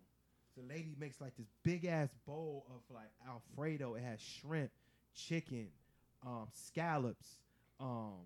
the 0.55 0.63
lady 0.63 0.95
makes 0.99 1.19
like 1.21 1.35
this 1.37 1.47
big 1.63 1.85
ass 1.85 2.09
bowl 2.25 2.65
of 2.69 2.81
like 2.93 3.09
Alfredo. 3.27 3.95
It 3.95 4.03
has 4.03 4.19
shrimp, 4.21 4.71
chicken, 5.13 5.67
um, 6.25 6.47
scallops, 6.53 7.27
um, 7.79 8.25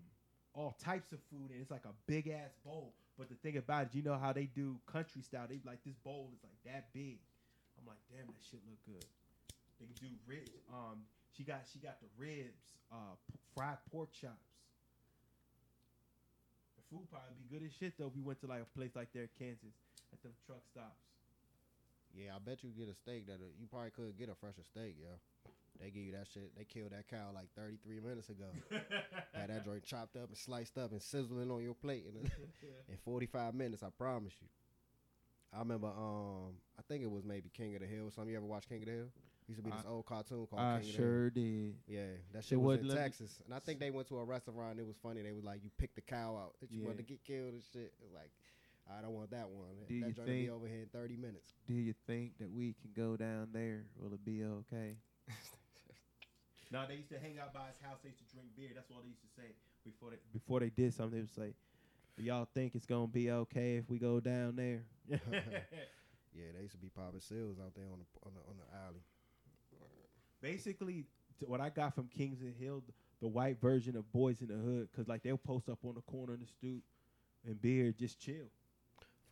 all 0.54 0.76
types 0.82 1.12
of 1.12 1.18
food, 1.30 1.50
and 1.50 1.60
it's 1.60 1.70
like 1.70 1.84
a 1.84 1.94
big 2.06 2.28
ass 2.28 2.52
bowl. 2.64 2.94
But 3.18 3.28
the 3.28 3.36
thing 3.36 3.56
about 3.56 3.86
it, 3.86 3.94
you 3.94 4.02
know 4.02 4.16
how 4.18 4.32
they 4.32 4.46
do 4.46 4.76
country 4.90 5.22
style. 5.22 5.46
They 5.48 5.60
like 5.64 5.84
this 5.84 5.96
bowl 6.04 6.30
is 6.32 6.40
like 6.42 6.56
that 6.72 6.92
big. 6.92 7.18
I'm 7.78 7.86
like, 7.86 8.00
damn, 8.10 8.26
that 8.26 8.42
shit 8.50 8.60
look 8.68 8.80
good. 8.86 9.04
They 9.80 9.86
do 10.00 10.12
ribs. 10.26 10.50
Um, 10.72 11.02
she 11.36 11.42
got 11.44 11.64
she 11.72 11.78
got 11.78 12.00
the 12.00 12.08
ribs, 12.16 12.62
uh, 12.92 13.16
p- 13.30 13.38
fried 13.54 13.78
pork 13.90 14.12
chops. 14.12 14.52
The 16.76 16.84
food 16.88 17.08
probably 17.10 17.36
be 17.36 17.48
good 17.48 17.64
as 17.66 17.72
shit 17.72 17.94
though. 17.98 18.06
If 18.06 18.16
We 18.16 18.22
went 18.22 18.40
to 18.40 18.46
like 18.46 18.62
a 18.62 18.78
place 18.78 18.92
like 18.94 19.12
there, 19.12 19.24
in 19.28 19.34
Kansas, 19.38 19.76
at 20.12 20.22
them 20.22 20.32
truck 20.46 20.62
stops. 20.70 21.00
Yeah, 22.14 22.36
I 22.36 22.38
bet 22.38 22.62
you 22.62 22.70
get 22.76 22.92
a 22.92 22.94
steak 22.94 23.26
that 23.26 23.40
you 23.58 23.66
probably 23.66 23.90
could 23.90 24.18
get 24.18 24.28
a 24.28 24.36
fresher 24.36 24.64
steak, 24.68 24.96
yo. 25.00 25.16
They 25.80 25.90
give 25.90 26.02
you 26.04 26.12
that 26.12 26.26
shit. 26.32 26.54
They 26.56 26.64
killed 26.64 26.92
that 26.92 27.08
cow 27.08 27.30
like 27.34 27.48
33 27.56 28.00
minutes 28.00 28.28
ago. 28.28 28.46
Had 29.34 29.50
that 29.50 29.64
joint 29.64 29.84
chopped 29.84 30.16
up 30.16 30.28
and 30.28 30.36
sliced 30.36 30.78
up 30.78 30.92
and 30.92 31.02
sizzling 31.02 31.50
on 31.50 31.62
your 31.62 31.74
plate 31.74 32.04
in, 32.08 32.20
in 32.88 32.96
45 33.04 33.54
minutes. 33.54 33.82
I 33.82 33.88
promise 33.90 34.32
you. 34.40 34.46
I 35.54 35.58
remember, 35.58 35.88
um, 35.88 36.52
I 36.78 36.82
think 36.88 37.02
it 37.02 37.10
was 37.10 37.24
maybe 37.24 37.50
King 37.52 37.74
of 37.74 37.80
the 37.82 37.86
Hill. 37.86 38.10
Some 38.14 38.24
of 38.24 38.30
you 38.30 38.36
ever 38.36 38.46
watch 38.46 38.68
King 38.68 38.78
of 38.82 38.86
the 38.86 38.92
Hill? 38.92 39.06
Used 39.48 39.58
to 39.58 39.64
be 39.64 39.70
this 39.70 39.84
I- 39.86 39.90
old 39.90 40.06
cartoon 40.06 40.46
called 40.46 40.62
I 40.62 40.78
King 40.78 40.78
of 40.78 40.82
the 40.82 40.86
Hill. 40.88 40.96
sure 40.96 41.30
did. 41.30 41.74
Yeah, 41.88 42.00
that 42.32 42.44
shit 42.44 42.58
was 42.60 42.78
wasn't 42.78 42.90
in 42.90 42.96
me- 42.96 43.02
Texas, 43.02 43.40
and 43.44 43.52
I 43.54 43.58
think 43.58 43.80
they 43.80 43.90
went 43.90 44.06
to 44.08 44.18
a 44.18 44.24
restaurant. 44.24 44.70
and 44.72 44.80
It 44.80 44.86
was 44.86 44.96
funny. 45.02 45.20
They 45.22 45.32
was 45.32 45.44
like, 45.44 45.64
"You 45.64 45.70
pick 45.78 45.94
the 45.94 46.00
cow 46.00 46.36
out 46.36 46.54
that 46.60 46.70
you 46.70 46.80
Yeah. 46.82 46.86
want 46.86 46.98
to 46.98 47.02
get 47.04 47.22
killed 47.24 47.52
and 47.54 47.62
shit." 47.72 47.92
Like, 48.14 48.30
I 48.88 49.02
don't 49.02 49.12
want 49.14 49.30
that 49.32 49.50
one. 49.50 49.68
Do 49.88 50.00
that 50.00 50.14
joint 50.14 50.18
will 50.28 50.34
be 50.34 50.48
over 50.50 50.66
here 50.68 50.82
in 50.82 50.86
thirty 50.88 51.16
minutes. 51.16 51.52
Do 51.66 51.74
you 51.74 51.92
think 52.06 52.38
that 52.38 52.50
we 52.50 52.74
can 52.80 52.92
go 52.94 53.16
down 53.16 53.48
there? 53.52 53.84
Will 53.96 54.14
it 54.14 54.24
be 54.24 54.44
okay? 54.44 54.96
no, 56.72 56.84
they 56.88 56.96
used 56.96 57.10
to 57.10 57.18
hang 57.18 57.38
out 57.38 57.52
by 57.52 57.66
his 57.68 57.78
house. 57.84 57.98
They 58.02 58.08
used 58.10 58.20
to 58.26 58.34
drink 58.34 58.48
beer. 58.56 58.70
That's 58.74 58.88
what 58.90 59.02
they 59.02 59.08
used 59.10 59.22
to 59.22 59.28
say 59.36 59.52
before 59.84 60.10
they 60.10 60.16
before 60.32 60.60
they 60.60 60.70
did 60.70 60.94
something. 60.94 61.14
They 61.18 61.20
would 61.22 61.34
say, 61.34 61.54
"Do 62.16 62.24
y'all 62.24 62.48
think 62.54 62.74
it's 62.74 62.86
gonna 62.86 63.06
be 63.06 63.30
okay 63.30 63.76
if 63.76 63.88
we 63.90 63.98
go 63.98 64.20
down 64.20 64.56
there?" 64.56 64.82
Yeah, 66.34 66.46
they 66.56 66.62
used 66.62 66.72
to 66.72 66.78
be 66.78 66.88
popping 66.88 67.20
seals 67.20 67.58
out 67.60 67.74
there 67.74 67.84
on 67.92 67.98
the 68.00 68.06
on 68.26 68.32
the, 68.32 68.40
on 68.48 68.56
the 68.56 68.76
alley. 68.86 69.02
Basically, 70.40 71.04
t- 71.38 71.46
what 71.46 71.60
I 71.60 71.68
got 71.68 71.94
from 71.94 72.08
Kings 72.08 72.40
and 72.40 72.54
Hill, 72.58 72.80
th- 72.80 72.94
the 73.20 73.28
white 73.28 73.60
version 73.60 73.96
of 73.96 74.10
Boys 74.12 74.40
in 74.40 74.48
the 74.48 74.54
Hood, 74.54 74.88
because 74.90 75.08
like 75.08 75.22
they'll 75.22 75.36
post 75.36 75.68
up 75.68 75.78
on 75.84 75.94
the 75.94 76.00
corner 76.00 76.32
in 76.34 76.40
the 76.40 76.46
stoop 76.46 76.82
and 77.46 77.60
beer, 77.60 77.92
just 77.92 78.18
chill. 78.18 78.48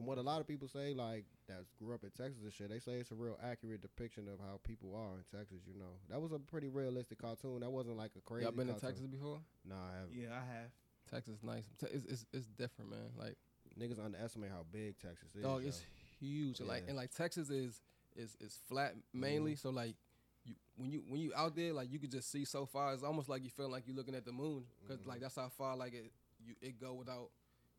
From 0.01 0.07
what 0.07 0.17
a 0.17 0.23
lot 0.23 0.41
of 0.41 0.49
people 0.49 0.67
say, 0.67 0.95
like 0.95 1.27
that 1.47 1.65
grew 1.79 1.95
up 1.95 2.05
in 2.05 2.11
Texas 2.11 2.43
and 2.43 2.51
shit, 2.51 2.71
they 2.71 2.79
say 2.79 2.93
it's 2.93 3.11
a 3.11 3.15
real 3.15 3.39
accurate 3.45 3.83
depiction 3.83 4.29
of 4.33 4.41
how 4.41 4.59
people 4.67 4.95
are 4.97 5.19
in 5.19 5.39
Texas. 5.39 5.59
You 5.67 5.79
know, 5.79 5.93
that 6.09 6.19
was 6.19 6.33
a 6.33 6.39
pretty 6.39 6.69
realistic 6.69 7.21
cartoon. 7.21 7.61
That 7.61 7.71
wasn't 7.71 7.99
like 7.99 8.13
a 8.17 8.21
crazy. 8.23 8.45
Y'all 8.45 8.53
been 8.53 8.69
to. 8.69 8.73
Texas 8.73 9.07
before? 9.07 9.41
Nah, 9.69 9.75
I 9.75 10.01
haven't. 10.01 10.17
Yeah, 10.17 10.29
I 10.33 10.55
have. 10.57 10.71
Texas 11.11 11.35
is 11.35 11.43
nice. 11.43 11.65
It's, 11.93 12.07
it's 12.07 12.27
it's 12.33 12.47
different, 12.47 12.93
man. 12.93 13.11
Like 13.19 13.37
Niggas 13.79 14.03
underestimate 14.03 14.51
how 14.51 14.65
big 14.73 14.99
Texas 14.99 15.35
is. 15.37 15.43
dog, 15.43 15.61
yo. 15.61 15.69
it's 15.69 15.83
huge. 16.19 16.61
And 16.61 16.69
Like 16.69 16.85
Yeah. 16.85 16.89
and 16.89 16.97
like 16.97 17.11
Texas 17.11 17.51
is 17.51 17.83
is 18.17 18.39
is 18.41 18.59
flat 18.69 18.95
mainly. 19.13 19.53
Mm-hmm. 19.53 19.69
So 19.69 19.69
like 19.69 19.97
you 20.45 20.55
when 20.77 20.91
you 20.91 21.03
when 21.09 21.21
you 21.21 21.33
out 21.37 21.55
there, 21.55 21.75
like 21.75 21.93
you 21.93 21.99
could 21.99 22.11
just 22.11 22.33
see 22.33 22.47
so 22.47 22.65
far. 22.65 22.95
It's 22.95 23.03
almost 23.03 23.29
like 23.29 23.45
you 23.45 23.51
feel 23.51 23.69
like 23.69 23.87
you're 23.87 23.97
looking 23.97 24.15
at 24.15 24.25
the 24.25 24.33
moon 24.33 24.65
because 24.81 25.05
like 25.05 25.17
mm-hmm. 25.17 25.25
that's 25.25 25.37
how 25.37 25.51
far 25.51 25.77
like 25.77 25.93
it 25.93 26.11
you 26.43 26.55
it 26.63 26.81
go 26.81 26.95
without 26.95 27.29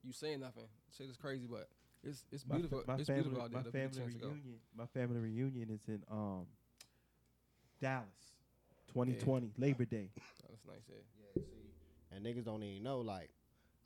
you 0.04 0.14
saying 0.14 0.40
nothing. 0.40 0.68
Shit 0.96 1.10
is 1.10 1.18
crazy, 1.18 1.48
but 1.50 1.68
it's 2.04 2.26
it's 2.32 2.46
My 2.48 2.56
fa- 2.56 2.60
beautiful. 2.60 2.84
My, 2.88 2.96
it's 2.96 3.08
family, 3.08 3.22
beautiful 3.24 3.44
out 3.44 3.52
there. 3.52 3.60
my 3.60 3.64
to 3.64 3.72
get 3.72 3.80
a 3.80 3.90
family 3.90 4.00
chance 4.02 4.20
to 4.22 4.28
reunion. 4.28 4.56
My 4.78 4.86
family 4.88 5.20
reunion 5.20 5.70
is 5.70 5.88
in 5.88 6.04
um 6.12 6.46
Dallas, 7.80 8.06
2020 8.94 9.52
Labor 9.58 9.86
Day. 9.86 10.10
Oh, 10.44 10.48
that's 10.50 10.66
nice. 10.66 10.82
Yeah. 10.90 10.96
Yeah, 11.36 11.42
see, 11.44 12.16
and 12.16 12.26
niggas 12.26 12.46
don't 12.46 12.62
even 12.64 12.84
know. 12.84 13.00
Like, 13.00 13.30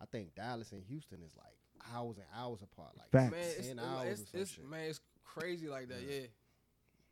I 0.02 0.06
think 0.06 0.34
Dallas 0.36 0.72
and 0.72 0.84
Houston 0.88 1.20
is 1.26 1.34
like 1.38 1.56
hours 1.94 2.18
and 2.18 2.26
hours 2.36 2.62
apart. 2.62 2.92
Like, 2.98 3.10
Facts. 3.12 3.32
Man, 3.32 3.42
it's, 3.58 3.68
ten 3.68 3.80
hours 3.80 4.20
it's, 4.22 4.34
it's 4.34 4.60
man, 4.70 4.90
it's 4.90 5.00
crazy 5.24 5.68
like 5.68 5.90
that. 5.90 6.02
Yeah. 6.02 6.16
Yeah. 6.22 6.28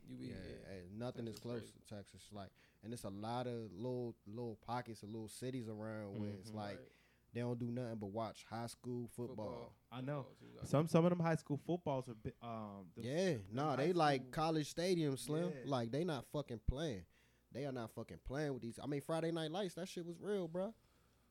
You 0.10 0.18
be 0.18 0.26
yeah, 0.26 0.34
yeah. 0.46 0.74
and 0.80 1.00
nothing 1.00 1.28
is 1.28 1.40
close 1.40 1.60
crazy. 1.60 1.74
to 1.88 1.96
Texas. 1.96 2.22
Like, 2.34 2.50
and 2.84 2.92
it's 2.92 3.06
a 3.06 3.10
lot 3.10 3.48
of 3.48 3.72
little 3.74 4.16
little 4.28 4.58
pockets 4.68 5.02
of 5.04 5.10
little 5.10 5.30
cities 5.30 5.70
around 5.70 6.20
where 6.20 6.30
it's 6.32 6.52
Mhm. 6.52 6.56
like 6.56 6.78
Right. 6.80 6.92
They 7.34 7.42
don't 7.42 7.58
do 7.58 7.72
nothing 7.72 7.96
but 8.00 8.12
watch 8.12 8.46
high 8.50 8.68
school 8.68 9.10
football. 9.16 9.74
I 9.92 10.02
know. 10.02 10.24
Football, 10.24 10.36
too, 10.40 10.46
like- 10.60 10.68
Some 10.68 10.88
some 10.88 11.04
of 11.06 11.10
them 11.10 11.20
high 11.20 11.36
school 11.36 11.60
footballs 11.66 12.08
are 12.10 12.14
bi- 12.14 12.32
um 12.42 12.86
the- 12.96 13.02
Yeah, 13.04 13.34
nah, 13.52 13.72
high 13.72 13.76
they 13.78 13.94
like 13.94 14.32
college 14.32 14.74
stadiums, 14.74 15.20
Slim. 15.20 15.50
Yeah. 15.50 15.62
Like 15.66 15.92
they 15.92 16.04
not 16.04 16.26
fucking 16.32 16.62
playing. 16.70 17.06
They 17.52 17.66
are 17.66 17.72
not 17.72 17.92
fucking 17.92 18.20
playing 18.26 18.54
with 18.54 18.62
these. 18.62 18.80
I 18.82 18.86
mean, 18.88 19.02
Friday 19.02 19.32
Night 19.32 19.52
Lights, 19.52 19.76
that 19.76 19.88
shit 19.88 20.06
was 20.06 20.20
real, 20.20 20.48
bruh. 20.48 20.74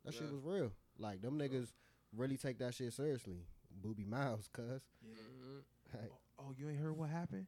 That 0.05 0.15
shit 0.15 0.31
was 0.33 0.43
real. 0.43 0.73
Like 0.99 1.21
them 1.23 1.39
niggas 1.39 1.73
really 2.17 2.37
take 2.37 2.59
that 2.59 2.75
shit 2.75 2.93
seriously. 2.93 3.47
Boobie 3.81 4.07
Miles, 4.07 4.49
cuz. 4.53 4.83
Mhm. 5.07 5.63
Like, 5.95 6.11
Oh, 6.39 6.53
you 6.57 6.69
ain't 6.69 6.79
heard 6.81 6.97
what 6.97 7.11
happened? 7.11 7.47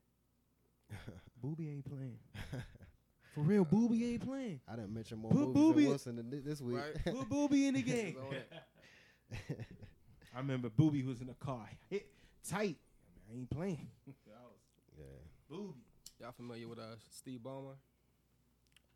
Boobie 1.43 1.73
ain't 1.73 1.85
playing. 1.85 2.19
For 3.35 3.41
real, 3.41 3.65
Boobie 3.65 4.13
ain't 4.13 4.25
playing. 4.27 4.61
I 4.69 4.77
didn't 4.77 4.95
mention 4.95 5.19
more 5.19 5.31
Put 5.33 5.53
Boobie- 5.55 5.75
than 5.77 5.89
Wilson 5.89 6.17
than 6.17 6.43
this 6.45 6.61
week. 6.61 6.77
Right. 6.79 7.05
Put 7.05 7.29
Boobie 7.29 7.67
in 7.69 7.75
the 7.75 7.83
game. 7.83 8.17
It's 8.17 8.19
on 8.19 8.35
it. 8.35 9.67
I 10.35 10.39
remember 10.39 10.69
Boobie 10.69 11.05
was 11.07 11.21
in 11.21 11.27
the 11.29 11.35
car, 11.35 11.69
hit 11.91 12.07
tight. 12.49 12.77
I 13.31 13.37
ain't 13.37 13.51
playing. 13.51 13.89
Yeah. 14.97 15.05
Boobie. 15.57 15.75
Y'all 16.21 16.31
familiar 16.33 16.69
with 16.69 16.79
uh 16.79 16.95
Steve 17.11 17.41
Ballmer? 17.43 17.75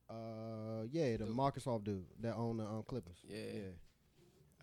Uh, 0.09 0.84
yeah, 0.93 1.16
the 1.16 1.24
Dude. 1.24 1.36
Microsoft 1.36 1.84
dude 1.84 2.05
that 2.20 2.34
own 2.36 2.59
the 2.59 2.64
um, 2.64 2.82
Clippers. 2.86 3.16
Yeah. 3.28 3.36
yeah, 3.36 3.61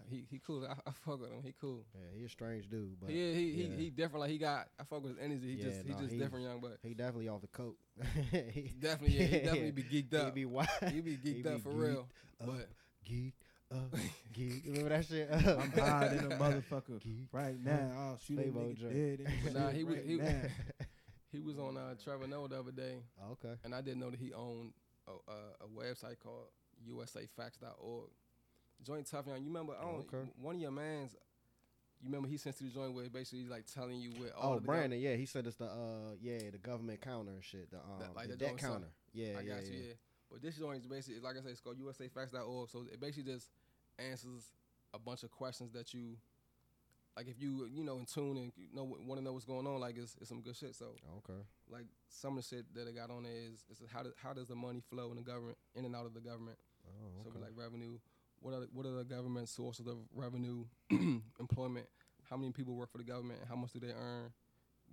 He 0.10 0.26
he 0.30 0.40
cool. 0.40 0.66
I, 0.66 0.74
I 0.88 0.92
fuck 1.06 1.20
with 1.22 1.32
him. 1.32 1.42
He 1.44 1.54
cool. 1.60 1.86
yeah. 1.94 2.18
He 2.20 2.26
a 2.26 2.30
strange 2.30 2.70
dude, 2.70 3.00
but 3.02 3.10
yeah, 3.10 3.34
he, 3.34 3.46
yeah. 3.52 3.68
he 3.78 3.84
he 3.86 3.90
different. 3.90 4.22
Like 4.22 4.32
he 4.32 4.38
got. 4.38 4.68
I 4.80 4.84
fuck 4.84 5.04
with 5.04 5.16
his 5.18 5.24
energy. 5.24 5.56
He 5.56 5.62
Yeah, 5.64 5.70
just 5.70 5.86
he 5.86 5.94
just 5.94 6.12
he- 6.14 6.18
different 6.20 6.46
young, 6.46 6.60
but 6.62 6.78
he 6.84 6.94
definitely 6.94 7.30
off 7.30 7.42
the 7.42 7.48
coat. 7.48 7.76
he 8.32 8.72
definitely 8.80 9.18
yeah, 9.18 9.26
he 9.26 9.40
definitely 9.46 9.72
be 9.72 9.84
geeked 9.84 10.12
he 10.12 10.18
up. 10.18 10.34
be 10.36 10.46
wild. 10.46 10.70
He 10.92 11.02
be 11.02 11.18
geeked 11.18 11.44
be 11.44 11.50
up 11.50 11.62
for 11.62 11.70
geeked 11.72 11.78
real. 11.88 12.08
up, 12.42 12.48
But 12.48 12.70
geeked 13.10 13.34
up, 13.72 13.96
geeked. 14.38 14.66
Remember 14.68 14.90
that 14.90 15.06
shit? 15.06 15.30
I'm 15.32 15.72
high 15.72 16.08
than 16.10 16.32
a 16.32 16.36
motherfucker 16.36 17.02
Geek 17.02 17.28
right 17.32 17.58
now. 17.64 17.92
I'll 17.98 18.18
shoot 18.26 18.40
a 18.40 18.44
Favo 18.44 18.76
nigga 18.78 19.18
dead. 19.20 19.28
But 19.44 19.54
nah, 19.54 19.68
shit 19.70 19.76
he 19.78 19.84
was- 19.84 19.96
right 19.98 20.06
he- 20.06 20.16
now. 20.18 20.42
he 21.32 21.42
was 21.42 21.58
on 21.60 21.78
uh, 21.78 21.96
Trevor 22.04 22.28
Noah 22.28 22.48
the 22.50 22.60
other 22.60 22.72
day, 22.72 22.98
okay. 23.32 23.56
and 23.64 23.74
I 23.74 23.82
didn't 23.82 24.00
know 24.00 24.10
that 24.12 24.20
he 24.20 24.34
owned 24.34 24.72
a, 25.08 25.12
a, 25.12 25.66
a 25.66 25.68
website 25.68 26.20
called 26.20 26.48
USAFacts.org. 26.90 28.10
Joint 28.84 29.06
tough 29.10 29.28
young. 29.28 29.38
You 29.42 29.48
remember? 29.48 29.74
I 29.80 29.84
don't, 29.84 30.00
Okay. 30.14 30.30
One 30.42 30.56
of 30.56 30.62
your 30.62 30.72
mans. 30.72 31.16
You 32.02 32.10
remember 32.10 32.28
he 32.28 32.38
sent 32.38 32.58
to 32.58 32.64
the 32.66 32.70
joint 32.70 32.94
where 32.94 33.10
basically 33.10 33.40
he's 33.40 33.50
like 33.50 33.66
telling 33.66 33.98
you 34.00 34.12
where 34.12 34.36
all 34.38 34.54
Oh, 34.56 34.60
Brandon, 34.60 35.00
yeah, 35.00 35.16
he 35.16 35.26
said 35.26 35.48
it's 35.48 35.56
the 35.56 35.66
uh, 35.66 36.14
yeah, 36.22 36.38
the 36.52 36.58
government 36.60 37.02
counter 37.02 37.32
and 37.32 37.44
shit, 37.44 37.72
the 37.72 37.78
um, 37.78 38.14
like 38.16 38.28
the 38.30 38.36
debt 38.36 38.58
counter. 38.58 38.90
Yeah, 39.14 39.38
I 39.38 39.42
yeah, 39.42 39.56
got 39.56 39.66
yeah. 39.66 39.72
you, 39.72 39.80
yeah. 39.88 39.94
But 40.30 40.42
this 40.42 40.58
joint 40.58 40.82
is 40.82 40.88
basically, 40.88 41.22
like 41.22 41.38
I 41.38 41.42
said, 41.42 41.52
it's 41.52 41.62
called 41.62 41.78
USAFacts.org. 41.80 42.70
So 42.70 42.86
it 42.92 43.00
basically 43.00 43.32
just 43.32 43.50
answers 43.98 44.52
a 44.94 45.00
bunch 45.00 45.24
of 45.24 45.32
questions 45.32 45.72
that 45.72 45.94
you, 45.94 46.18
like 47.16 47.28
if 47.28 47.42
you, 47.42 47.68
you 47.74 47.84
know, 47.84 47.98
in 47.98 48.06
tune 48.06 48.38
and 48.38 48.52
you 48.58 48.68
know 48.74 48.84
want 48.84 49.20
to 49.20 49.24
know 49.24 49.34
what's 49.34 49.46
going 49.46 49.66
on, 49.66 49.80
like 49.80 49.98
it's, 49.98 50.16
it's 50.20 50.30
some 50.30 50.42
good 50.42 50.56
shit. 50.56 50.76
So 50.76 50.88
Okay. 51.20 51.40
like 51.72 51.86
some 52.10 52.38
of 52.38 52.44
the 52.44 52.56
shit 52.56 52.66
that 52.76 52.88
I 52.88 52.92
got 52.92 53.10
on 53.10 53.24
there 53.24 53.32
is, 53.32 53.64
is 53.72 53.82
how 53.92 54.04
does 54.04 54.14
how 54.22 54.34
does 54.34 54.50
the 54.50 54.56
money 54.56 54.82
flow 54.90 55.10
in 55.12 55.16
the 55.16 55.24
government, 55.24 55.58
in 55.74 55.86
and 55.86 55.96
out 55.96 56.06
of 56.06 56.14
the 56.14 56.22
government? 56.22 56.58
Oh, 56.86 57.24
So 57.24 57.40
like 57.40 57.52
revenue, 57.56 57.98
what 58.46 58.54
are 58.54 58.60
the, 58.60 58.68
what 58.74 58.86
are 58.86 58.92
the 58.92 59.04
government 59.04 59.50
sources 59.50 59.88
of 59.88 59.98
revenue, 60.14 60.66
employment? 61.40 61.88
How 62.30 62.38
many 62.38 62.52
people 62.52 62.76
work 62.76 62.92
for 62.92 63.00
the 63.00 63.04
government? 63.04 63.40
How 63.50 63.56
much 63.56 63.74
do 63.74 63.80
they 63.80 63.92
earn? 63.92 64.32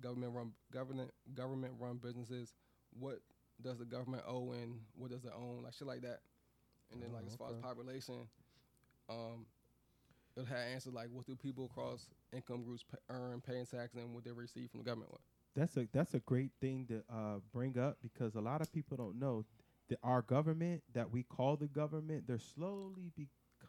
Government 0.00 0.32
run 0.34 0.52
government 0.72 1.10
government 1.34 1.74
run 1.78 1.98
businesses. 1.98 2.54
What 2.98 3.18
does 3.62 3.78
the 3.78 3.84
government 3.84 4.22
owe 4.26 4.52
and 4.52 4.80
what 4.96 5.10
does 5.10 5.26
it 5.26 5.32
own? 5.36 5.62
Like 5.62 5.74
shit 5.74 5.86
like 5.86 6.00
that. 6.00 6.20
And 6.92 7.02
then 7.02 7.12
like 7.12 7.24
Oh, 7.24 7.28
as 7.28 7.36
far 7.36 7.48
as 7.50 7.56
population, 7.56 8.26
um, 9.10 9.44
it 10.34 10.46
had 10.46 10.72
answered 10.72 10.94
like 10.94 11.08
what 11.12 11.26
do 11.26 11.36
people 11.36 11.66
across 11.66 12.06
income 12.32 12.64
groups 12.64 12.84
pa 12.90 12.96
earn, 13.10 13.42
paying 13.42 13.66
taxes, 13.66 14.00
and 14.02 14.14
what 14.14 14.24
they 14.24 14.32
receive 14.32 14.70
from 14.70 14.80
the 14.80 14.84
government. 14.84 15.10
What? 15.12 15.20
That's 15.54 15.76
a 15.76 15.86
that's 15.92 16.14
a 16.14 16.20
great 16.20 16.52
thing 16.58 16.86
to 16.88 17.02
uh, 17.14 17.40
bring 17.52 17.78
up 17.78 17.98
because 18.00 18.34
a 18.34 18.40
lot 18.40 18.62
of 18.62 18.72
people 18.72 18.96
don't 18.96 19.18
know 19.18 19.44
that 19.90 19.98
our 20.02 20.22
government 20.22 20.82
that 20.94 21.10
we 21.10 21.22
call 21.22 21.56
the 21.56 21.66
government, 21.68 22.26
they're 22.26 22.38
slowly 22.38 23.12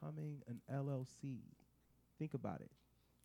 becoming 0.03 0.41
an 0.47 0.61
LLC. 0.71 1.37
Think 2.19 2.33
about 2.33 2.61
it. 2.61 2.71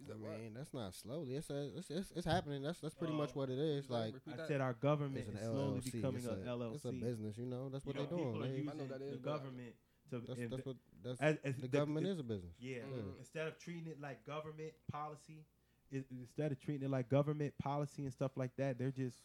Is 0.00 0.08
I 0.08 0.12
that 0.12 0.18
right? 0.28 0.40
mean, 0.40 0.54
that's 0.54 0.72
not 0.72 0.94
slowly. 0.94 1.34
It's, 1.34 1.50
a, 1.50 1.70
it's 1.76 1.90
it's 1.90 2.12
it's 2.14 2.26
happening. 2.26 2.62
That's 2.62 2.78
that's 2.78 2.94
pretty 2.94 3.14
Oh. 3.14 3.16
much 3.16 3.34
what 3.34 3.50
it 3.50 3.58
is. 3.58 3.84
Is 3.84 3.90
Like 3.90 4.14
I 4.32 4.36
that? 4.36 4.48
said 4.48 4.60
our 4.60 4.74
government 4.74 5.26
is 5.28 5.34
an 5.34 5.38
slowly 5.42 5.80
LLC. 5.80 5.92
becoming 5.92 6.16
it's 6.18 6.26
an 6.26 6.46
a, 6.48 6.50
LLC. 6.56 6.74
It's 6.76 6.84
a 6.84 6.92
business. 6.92 7.38
You 7.38 7.46
know, 7.46 7.68
that's 7.68 7.84
what 7.84 7.96
You 7.96 8.02
know, 8.02 8.08
they're 8.08 8.16
doing. 8.18 8.36
are 8.42 8.46
They- 8.46 8.54
using 8.58 8.68
I 8.68 8.72
know 8.74 8.86
that 8.86 8.98
the 9.00 9.06
is, 9.06 9.18
but 9.20 9.30
I- 9.30 9.36
government 9.38 9.74
to 10.10 10.18
that's 10.20 10.40
inve- 10.40 10.50
that's 10.50 10.66
what 10.66 10.76
that's 11.02 11.20
as, 11.20 11.36
as 11.44 11.56
the 11.56 11.68
government 11.68 12.06
is 12.06 12.18
a 12.20 12.22
business. 12.22 12.54
Yeah. 12.60 12.78
Mhm. 12.78 13.18
Instead 13.18 13.48
of 13.48 13.58
treating 13.58 13.86
it 13.88 14.00
like 14.00 14.24
government 14.24 14.72
policy, 14.92 15.44
i 15.92 16.04
instead 16.12 16.52
of 16.52 16.60
treating 16.60 16.86
it 16.86 16.90
like 16.90 17.08
government 17.08 17.58
policy 17.58 18.04
and 18.04 18.12
stuff 18.12 18.36
like 18.36 18.54
that, 18.56 18.78
they're 18.78 18.92
just 18.92 19.18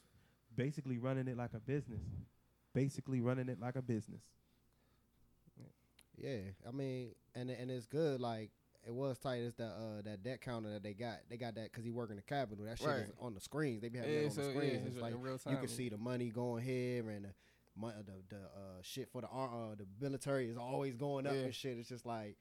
basically 0.56 0.98
running 0.98 1.28
it 1.28 1.38
like 1.38 1.54
a 1.54 1.60
business. 1.60 2.02
Basically 2.74 3.22
running 3.22 3.48
it 3.50 3.60
like 3.60 3.76
a 3.76 3.82
business. 3.84 4.24
Yeah, 6.18 6.38
I 6.68 6.72
mean, 6.72 7.16
and 7.36 7.50
and 7.50 7.70
it's 7.72 7.86
good. 7.86 8.20
Like 8.22 8.52
it 8.86 8.94
was 8.94 9.18
tight. 9.18 9.42
It's 9.42 9.56
the 9.56 9.66
uh, 9.66 10.02
that 10.04 10.24
debt 10.24 10.42
counter 10.42 10.70
that 10.72 10.84
they 10.84 10.94
got. 10.94 11.20
They 11.30 11.38
got 11.38 11.56
that 11.56 11.72
because 11.72 11.84
he 11.84 11.92
work 11.92 12.10
in 12.10 12.18
the 12.18 12.22
capital. 12.22 12.66
That 12.66 12.78
shit 12.80 12.88
is 12.90 13.12
on 13.20 13.34
the 13.34 13.40
screens. 13.40 13.82
They 13.82 13.90
be 13.90 13.98
having 14.00 14.14
Yeah, 14.14 14.20
that 14.22 14.26
on 14.26 14.32
so, 14.32 14.42
the 14.42 14.48
yeah, 14.48 14.54
screens. 14.54 14.78
it's 14.88 14.96
it's 14.96 15.02
like 15.02 15.14
real 15.18 15.40
you 15.50 15.58
can 15.58 15.68
see 15.68 15.90
the 15.90 15.98
money 15.98 16.30
going 16.30 16.64
here 16.64 17.10
and 17.10 17.26
the 17.26 17.30
mon- 17.76 17.94
the, 18.06 18.36
the 18.36 18.42
uh, 18.42 18.82
shit 18.82 19.10
for 19.12 19.22
the 19.22 19.28
uh, 19.28 19.76
the 19.76 19.86
military 20.00 20.50
is 20.50 20.58
always 20.58 20.96
going 20.96 21.26
up 21.26 21.34
Yeah. 21.34 21.40
and 21.42 21.56
shit. 21.56 21.78
It's 21.78 21.90
just 21.90 22.06
like 22.06 22.38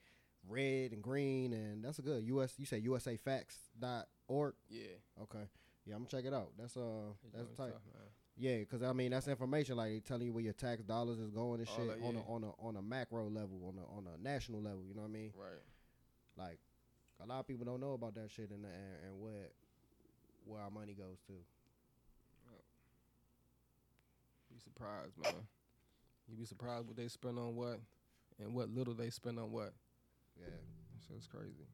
red 0.49 0.93
and 0.93 1.01
green 1.03 1.53
and 1.53 1.85
that's 1.85 1.99
a 1.99 2.03
good 2.03 2.25
US. 2.25 2.55
You 2.59 2.67
say 2.67 2.81
USAFacts.org. 2.83 4.55
Yeah. 4.69 4.83
Okay, 5.23 5.45
yeah, 5.87 5.95
I'm 5.95 6.01
gonna 6.05 6.11
check 6.11 6.25
it 6.25 6.35
out. 6.35 6.51
That's 6.59 6.77
uh 6.77 7.13
that's 7.35 7.51
tight. 7.57 7.73
tough. 7.73 7.83
Yeah, 8.43 8.59
because 8.59 8.83
I 8.83 8.93
mean 8.93 9.13
that's 9.13 9.29
information 9.29 9.77
like 9.77 9.93
they 9.93 10.01
telling 10.01 10.27
you 10.27 10.33
where 10.33 10.43
your 10.43 10.53
tax 10.53 10.83
dollars 10.83 11.21
is 11.21 11.31
going 11.31 11.61
and 11.61 11.69
shit 11.69 11.87
that, 11.87 12.05
on 12.05 12.15
yeah. 12.15 12.23
a 12.27 12.33
on 12.33 12.43
a 12.43 12.51
on 12.59 12.75
a 12.75 12.83
macro 12.83 13.29
level, 13.31 13.71
on 13.71 13.79
a 13.79 13.97
on 13.97 14.09
a 14.13 14.21
national 14.21 14.61
level. 14.61 14.83
You 14.85 14.97
know 14.97 15.03
what 15.03 15.11
I 15.11 15.13
mean? 15.13 15.31
Right. 15.39 15.63
Like 16.37 16.59
a 17.23 17.27
lot 17.27 17.39
of 17.39 17.47
people 17.47 17.65
don't 17.65 17.81
know 17.81 17.93
about 17.93 18.17
that 18.17 18.33
shit 18.33 18.51
and 18.51 18.65
and, 18.65 18.95
and 19.07 19.21
where 19.21 19.47
where 20.45 20.61
our 20.61 20.71
money 20.71 20.93
goes 20.93 21.23
to. 21.29 21.33
Be 24.53 24.59
surprised, 24.59 25.17
man. 25.23 25.47
You'd 26.29 26.41
be 26.41 26.45
surprised 26.45 26.89
what 26.89 26.97
they 26.97 27.07
spend 27.07 27.39
on 27.39 27.55
what, 27.55 27.79
and 28.39 28.55
what 28.55 28.69
little 28.69 28.93
they 28.93 29.09
spend 29.11 29.39
on 29.39 29.53
what. 29.53 29.73
Yeah, 30.37 30.47
That 30.51 31.01
shit's 31.07 31.29
crazy. 31.29 31.69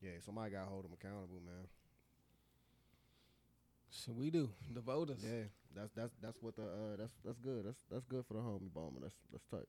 yeah. 0.00 0.12
Somebody 0.24 0.52
got 0.52 0.64
to 0.64 0.70
hold 0.70 0.84
them 0.84 0.92
accountable, 0.94 1.42
man. 1.44 1.66
Shit, 4.04 4.14
we 4.14 4.30
do. 4.30 4.50
The 4.74 4.80
voters. 4.80 5.24
Yeah, 5.24 5.44
that's 5.74 5.90
that's 5.92 6.12
that's 6.22 6.42
what 6.42 6.54
the 6.56 6.62
uh 6.64 6.96
that's 6.98 7.14
that's 7.24 7.38
good. 7.38 7.64
That's 7.64 7.78
that's 7.90 8.04
good 8.04 8.24
for 8.26 8.34
the 8.34 8.40
homie 8.40 8.70
Ballmer. 8.70 9.00
That's 9.00 9.16
that's 9.32 9.44
tight. 9.46 9.68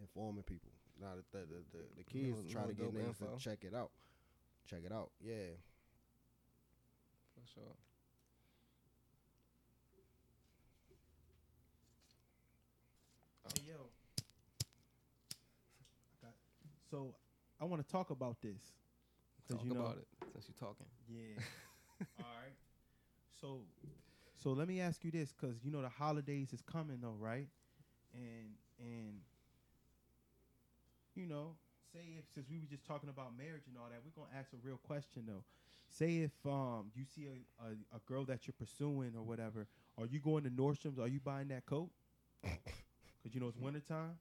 Informing 0.00 0.42
people. 0.44 0.70
Now 1.00 1.12
the 1.16 1.38
the 1.38 1.44
the, 1.46 1.78
the, 1.78 1.84
the 1.98 2.04
kids 2.04 2.44
No- 2.44 2.52
try 2.52 2.62
no 2.62 2.68
to 2.68 2.74
get 2.74 2.84
dope 2.84 2.94
niggas 2.94 3.06
info. 3.08 3.36
to 3.36 3.42
check 3.44 3.58
it 3.64 3.74
out. 3.74 3.90
Check 4.68 4.80
it 4.84 4.92
out. 4.92 5.10
Yeah. 5.24 5.56
For 7.34 7.46
sure. 7.54 7.74
Hey, 13.54 13.62
yo. 13.68 13.74
So 16.90 17.14
I 17.60 17.64
want 17.64 17.84
to 17.84 17.90
talk 17.92 18.10
about 18.10 18.40
this. 18.40 18.60
'Cause 19.48 19.58
Talk 19.58 19.64
you 19.66 19.74
know- 19.74 19.80
about 19.80 19.98
it 19.98 20.06
since 20.32 20.48
you're 20.48 20.58
talking. 20.68 20.86
Yeah. 21.08 21.42
All 22.20 22.26
right. 22.42 22.54
So, 23.40 23.62
so 24.36 24.50
let 24.52 24.68
me 24.68 24.80
ask 24.80 25.04
you 25.04 25.10
this, 25.10 25.32
because 25.32 25.64
you 25.64 25.70
know 25.70 25.82
the 25.82 25.88
holidays 25.88 26.52
is 26.52 26.62
coming 26.62 26.98
though, 27.00 27.16
right? 27.18 27.48
And 28.14 28.54
and 28.78 29.20
you 31.14 31.26
know, 31.26 31.56
say 31.92 32.00
if 32.18 32.24
since 32.34 32.46
we 32.48 32.58
were 32.58 32.66
just 32.66 32.84
talking 32.86 33.08
about 33.08 33.36
marriage 33.36 33.64
and 33.68 33.76
all 33.76 33.88
that, 33.90 34.00
we're 34.04 34.14
gonna 34.22 34.36
ask 34.38 34.52
a 34.52 34.56
real 34.66 34.78
question 34.78 35.24
though. 35.26 35.44
Say 35.88 36.18
if 36.18 36.32
um 36.46 36.90
you 36.94 37.04
see 37.04 37.26
a, 37.26 37.64
a, 37.64 37.70
a 37.96 38.00
girl 38.06 38.24
that 38.26 38.46
you're 38.46 38.54
pursuing 38.58 39.12
or 39.16 39.22
whatever, 39.22 39.66
are 39.98 40.06
you 40.06 40.20
going 40.20 40.44
to 40.44 40.50
Nordstrom's? 40.50 40.98
Are 40.98 41.08
you 41.08 41.20
buying 41.20 41.48
that 41.48 41.66
coat? 41.66 41.90
Cause 42.44 43.34
you 43.34 43.40
know 43.40 43.48
it's 43.48 43.58
wintertime. 43.58 44.18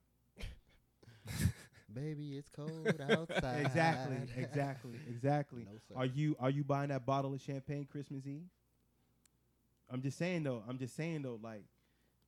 Baby, 1.94 2.38
it's 2.38 2.50
cold 2.50 2.88
outside. 3.10 3.66
exactly, 3.66 4.18
exactly, 4.38 5.00
exactly. 5.08 5.68
No. 5.90 5.96
Are 5.96 6.06
you 6.06 6.36
are 6.40 6.50
you 6.50 6.64
buying 6.64 6.90
that 6.90 7.06
bottle 7.06 7.34
of 7.34 7.42
champagne 7.42 7.86
Christmas 7.90 8.26
Eve? 8.28 8.48
I'm 9.92 10.02
just 10.02 10.18
saying 10.18 10.44
though. 10.44 10.64
I'm 10.68 10.78
just 10.78 10.96
saying 10.96 11.24
though, 11.24 11.40
like, 11.42 11.64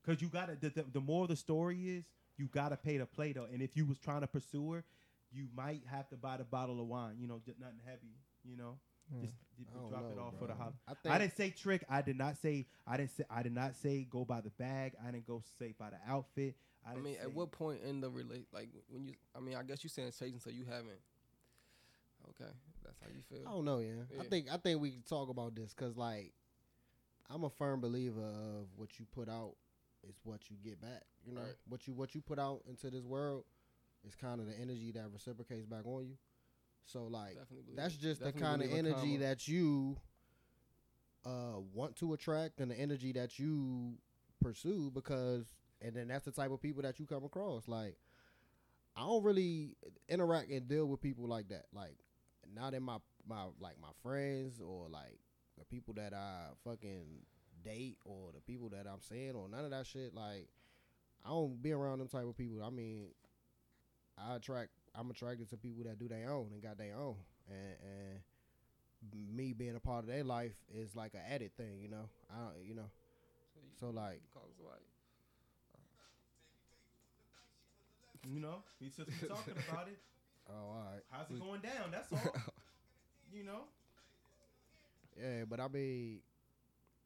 cause 0.06 0.22
you 0.22 0.28
gotta. 0.30 0.56
The, 0.60 0.70
the, 0.70 0.86
the 0.94 1.02
more 1.02 1.28
the 1.28 1.36
story 1.36 1.78
is, 1.90 2.06
you 2.38 2.48
gotta 2.48 2.76
pay 2.76 2.98
to 2.98 3.06
play 3.06 3.34
though. 3.34 3.48
And 3.52 3.62
if 3.62 3.78
you 3.78 3.86
was 3.86 4.00
trying 4.00 4.22
to 4.22 4.28
pursue 4.28 4.72
her, 4.72 4.84
you 5.32 5.48
might 5.56 5.82
have 5.90 6.10
to 6.10 6.16
buy 6.18 6.38
the 6.38 6.44
bottle 6.44 6.80
of 6.82 6.88
wine. 6.88 7.16
You 7.20 7.28
know, 7.28 7.40
just 7.46 7.60
nothing 7.60 7.82
heavy. 7.86 8.16
You 8.44 8.58
know, 8.58 8.80
hmm. 9.14 9.22
just 9.22 9.34
d- 9.58 9.66
I 9.72 9.80
don't 9.80 9.90
drop 9.90 10.12
it 10.12 10.18
know, 10.18 10.24
off 10.24 10.34
for 10.40 10.48
the 10.48 10.54
bro. 10.54 10.72
holiday. 10.88 11.10
I 11.10 11.16
I 11.16 11.18
didn't 11.20 11.38
say 11.38 11.52
trick. 11.52 11.86
I 11.88 12.02
did 12.02 12.18
not 12.18 12.38
say. 12.38 12.66
I 12.88 12.98
didn't 12.98 13.12
say. 13.12 13.24
I 13.30 13.44
did 13.44 13.54
not 13.54 13.76
say 13.76 14.08
go 14.10 14.26
by 14.26 14.42
the 14.42 14.50
bag. 14.52 14.94
I 15.08 15.12
didn't 15.12 15.28
go 15.28 15.44
say 15.60 15.76
by 15.78 15.92
the 15.92 15.98
outfit. 16.12 16.56
I, 16.86 16.94
I 16.94 16.96
mean, 16.96 17.18
at 17.22 17.34
what 17.34 17.52
point 17.52 17.82
in 17.88 18.02
the 18.02 18.10
relate, 18.10 18.48
like 18.54 18.70
when 18.90 19.06
you, 19.06 19.14
I 19.36 19.40
mean, 19.40 19.56
I 19.56 19.64
guess 19.64 19.84
you 19.84 19.90
saying 19.90 20.12
chasing, 20.18 20.40
so 20.40 20.50
you 20.50 20.66
haven't. 20.66 21.00
Okay, 22.30 22.52
that's 22.84 23.00
how 23.00 23.08
you 23.08 23.22
feel. 23.30 23.48
I 23.48 23.52
don't 23.52 23.66
know, 23.66 23.80
yeah. 23.80 24.20
I 24.20 24.24
think 24.26 24.48
I 24.52 24.58
think 24.58 24.82
we 24.82 24.92
can 24.92 25.02
talk 25.04 25.30
about 25.30 25.56
this 25.56 25.74
because 25.74 25.98
like 25.98 26.34
I'm 27.30 27.44
a 27.44 27.50
firm 27.50 27.82
believer 27.82 28.22
of 28.24 28.68
what 28.76 29.00
you 29.00 29.06
put 29.14 29.30
out 29.30 29.54
is 30.08 30.16
what 30.24 30.50
you 30.50 30.58
get 30.64 30.82
back. 30.82 31.04
You 31.26 31.34
know, 31.34 31.42
Right. 31.42 31.56
what 31.68 31.88
you 31.88 31.94
what 31.94 32.16
you 32.16 32.22
put 32.22 32.40
out 32.40 32.62
into 32.68 32.90
this 32.90 33.04
world 33.04 33.46
is 34.08 34.16
kind 34.16 34.40
of 34.40 34.48
the 34.48 34.58
energy 34.60 34.92
that 34.94 35.06
reciprocates 35.14 35.66
back 35.66 35.86
on 35.86 36.06
you. 36.06 36.18
So 36.86 37.04
like 37.06 37.38
that's 37.76 37.96
just 37.96 38.22
the 38.24 38.32
kind 38.32 38.62
of 38.64 38.72
energy 38.72 39.18
that 39.18 39.48
you 39.48 39.98
uh 41.26 41.60
want 41.74 41.96
to 41.98 42.14
attract 42.14 42.60
and 42.60 42.72
the 42.72 42.76
energy 42.80 43.12
that 43.14 43.38
you 43.38 43.94
pursue 44.42 44.90
because 44.92 45.46
and 45.82 45.94
then 45.96 46.08
that's 46.08 46.26
the 46.26 46.32
type 46.32 46.52
of 46.52 46.62
people 46.62 46.82
that 46.84 47.00
you 47.00 47.06
come 47.06 47.24
across. 47.24 47.68
Like 47.68 47.98
I 48.96 49.02
don't 49.02 49.24
really 49.24 49.76
interact 50.10 50.50
and 50.50 50.68
deal 50.68 50.86
with 50.86 51.02
people 51.02 51.28
like 51.28 51.50
that. 51.50 51.66
Like 51.74 51.96
not 52.54 52.74
in 52.74 52.84
my 52.84 52.98
my 53.28 53.46
like 53.60 53.80
my 53.82 53.92
friends 54.04 54.60
or 54.60 54.88
like 54.90 55.20
the 55.58 55.66
people 55.66 55.94
that 55.96 56.14
I 56.14 56.48
fucking 56.64 57.06
date 57.64 57.98
or 58.06 58.32
the 58.34 58.42
people 58.42 58.70
that 58.70 58.88
I'm 58.92 59.02
seeing 59.02 59.32
or 59.36 59.48
none 59.48 59.66
of 59.66 59.72
that 59.72 59.86
shit. 59.88 60.14
Like 60.14 60.48
I 61.26 61.30
don't 61.30 61.62
be 61.62 61.72
around 61.72 62.00
them 62.00 62.08
type 62.08 62.26
of 62.28 62.38
people. 62.38 62.64
I 62.64 62.70
mean 62.70 63.08
I 64.18 64.36
attract 64.36 64.70
I'm 64.94 65.10
attracted 65.10 65.50
to 65.52 65.58
people 65.58 65.84
that 65.86 65.98
do 66.00 66.08
their 66.08 66.30
own 66.32 66.50
and 66.52 66.62
got 66.62 66.78
their 66.78 66.96
own. 66.96 67.16
And 67.50 67.76
and 67.82 68.20
me 69.36 69.54
being 69.54 69.76
a 69.76 69.80
part 69.80 70.04
of 70.04 70.08
their 70.08 70.24
life 70.24 70.54
is 70.74 70.96
like 70.96 71.14
an 71.14 71.22
added 71.28 71.56
thing, 71.58 71.80
you 71.82 71.90
know. 71.90 72.10
I 72.30 72.40
don't, 72.44 72.66
you 72.66 72.76
know. 72.76 72.90
you- 73.56 73.72
So 73.80 73.90
like, 73.90 74.22
you 78.28 78.30
call 78.30 78.34
us 78.34 78.34
white. 78.34 78.34
You 78.34 78.40
know, 78.42 78.64
we 78.80 78.88
just 78.88 79.00
we 79.22 79.28
talking 79.28 79.54
about 79.70 79.88
it. 79.88 79.98
oh, 80.50 80.54
all 80.54 80.86
right, 80.94 81.02
How's 81.10 81.30
it 81.30 81.40
going 81.40 81.62
down? 81.62 81.92
That's 81.92 82.12
all. 82.12 82.20
you 83.34 83.44
know. 83.44 83.62
yeah, 85.20 85.46
but 85.50 85.60
I 85.60 85.68
mean, 85.68 86.20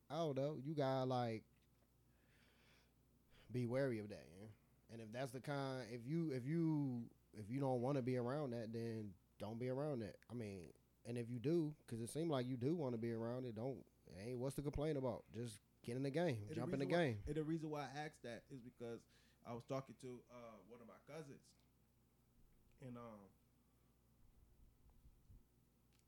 I 0.10 0.16
don't 0.18 0.38
know. 0.38 0.58
You 0.64 0.74
gotta 0.76 1.06
like 1.06 1.44
be 3.52 3.66
wary 3.66 4.00
of 4.00 4.10
that, 4.10 4.26
yeah. 4.40 4.48
And 4.94 5.02
if 5.02 5.12
that's 5.12 5.32
the 5.32 5.40
kind, 5.40 5.84
if 5.92 6.02
you 6.08 6.32
if 6.34 6.46
you 6.46 7.04
if 7.34 7.50
you 7.50 7.60
don't 7.60 7.82
want 7.82 7.98
to 7.98 8.02
be 8.04 8.18
around 8.18 8.52
that, 8.52 8.72
then 8.72 9.10
don't 9.40 9.60
be 9.60 9.70
around 9.70 10.00
that. 10.02 10.16
I 10.32 10.34
mean, 10.34 10.62
and 11.08 11.18
if 11.18 11.30
you 11.30 11.40
do, 11.40 11.74
because 11.86 12.02
it 12.02 12.10
seems 12.10 12.30
like 12.30 12.48
you 12.48 12.58
do 12.58 12.76
want 12.76 12.94
to 12.94 12.98
be 12.98 13.12
around 13.12 13.46
it, 13.46 13.56
don't. 13.56 13.78
Hey, 14.24 14.36
what's 14.36 14.56
to 14.56 14.62
complain 14.62 14.98
about? 14.98 15.24
Just 15.34 15.60
get 15.86 15.96
in 15.96 16.04
the 16.04 16.12
game, 16.12 16.38
And 16.48 16.56
jump 16.56 16.74
in 16.74 16.80
the 16.80 16.86
why- 16.86 16.92
game. 16.92 17.18
and 17.28 17.36
the 17.36 17.44
reason 17.44 17.70
why 17.70 17.82
I 17.82 18.06
asked 18.06 18.22
that 18.24 18.44
is 18.52 18.60
because 18.62 19.00
I 19.46 19.54
was 19.54 19.64
talking 19.70 19.94
to 20.02 20.10
uh, 20.34 20.58
one 20.70 20.82
of 20.82 20.90
my 20.90 20.98
cousins, 21.06 21.46
and 22.82 22.98
um, 22.98 23.22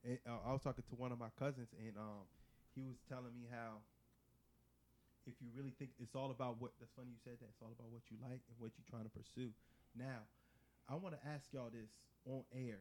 and, 0.04 0.18
uh, 0.26 0.42
I 0.50 0.52
was 0.54 0.62
talking 0.62 0.84
to 0.90 0.96
one 0.98 1.12
of 1.12 1.20
my 1.20 1.30
cousins, 1.38 1.70
and 1.78 1.94
um, 1.98 2.26
he 2.74 2.82
was 2.82 2.98
telling 3.10 3.34
me 3.38 3.46
how 3.50 3.86
if 5.28 5.36
you 5.42 5.50
really 5.54 5.74
think 5.78 5.92
it's 6.00 6.16
all 6.16 6.32
about 6.32 6.62
what 6.62 6.72
that's 6.80 6.94
funny 6.96 7.12
you 7.12 7.22
said 7.22 7.36
that 7.42 7.50
it's 7.52 7.62
all 7.62 7.76
about 7.78 7.92
what 7.92 8.02
you 8.10 8.18
like 8.24 8.42
and 8.48 8.56
what 8.58 8.72
you're 8.74 8.90
trying 8.90 9.06
to 9.06 9.14
pursue. 9.14 9.52
Now, 9.94 10.26
I 10.90 10.96
want 10.96 11.14
to 11.14 11.22
ask 11.28 11.46
y'all 11.52 11.70
this 11.70 11.92
on 12.26 12.42
air. 12.56 12.80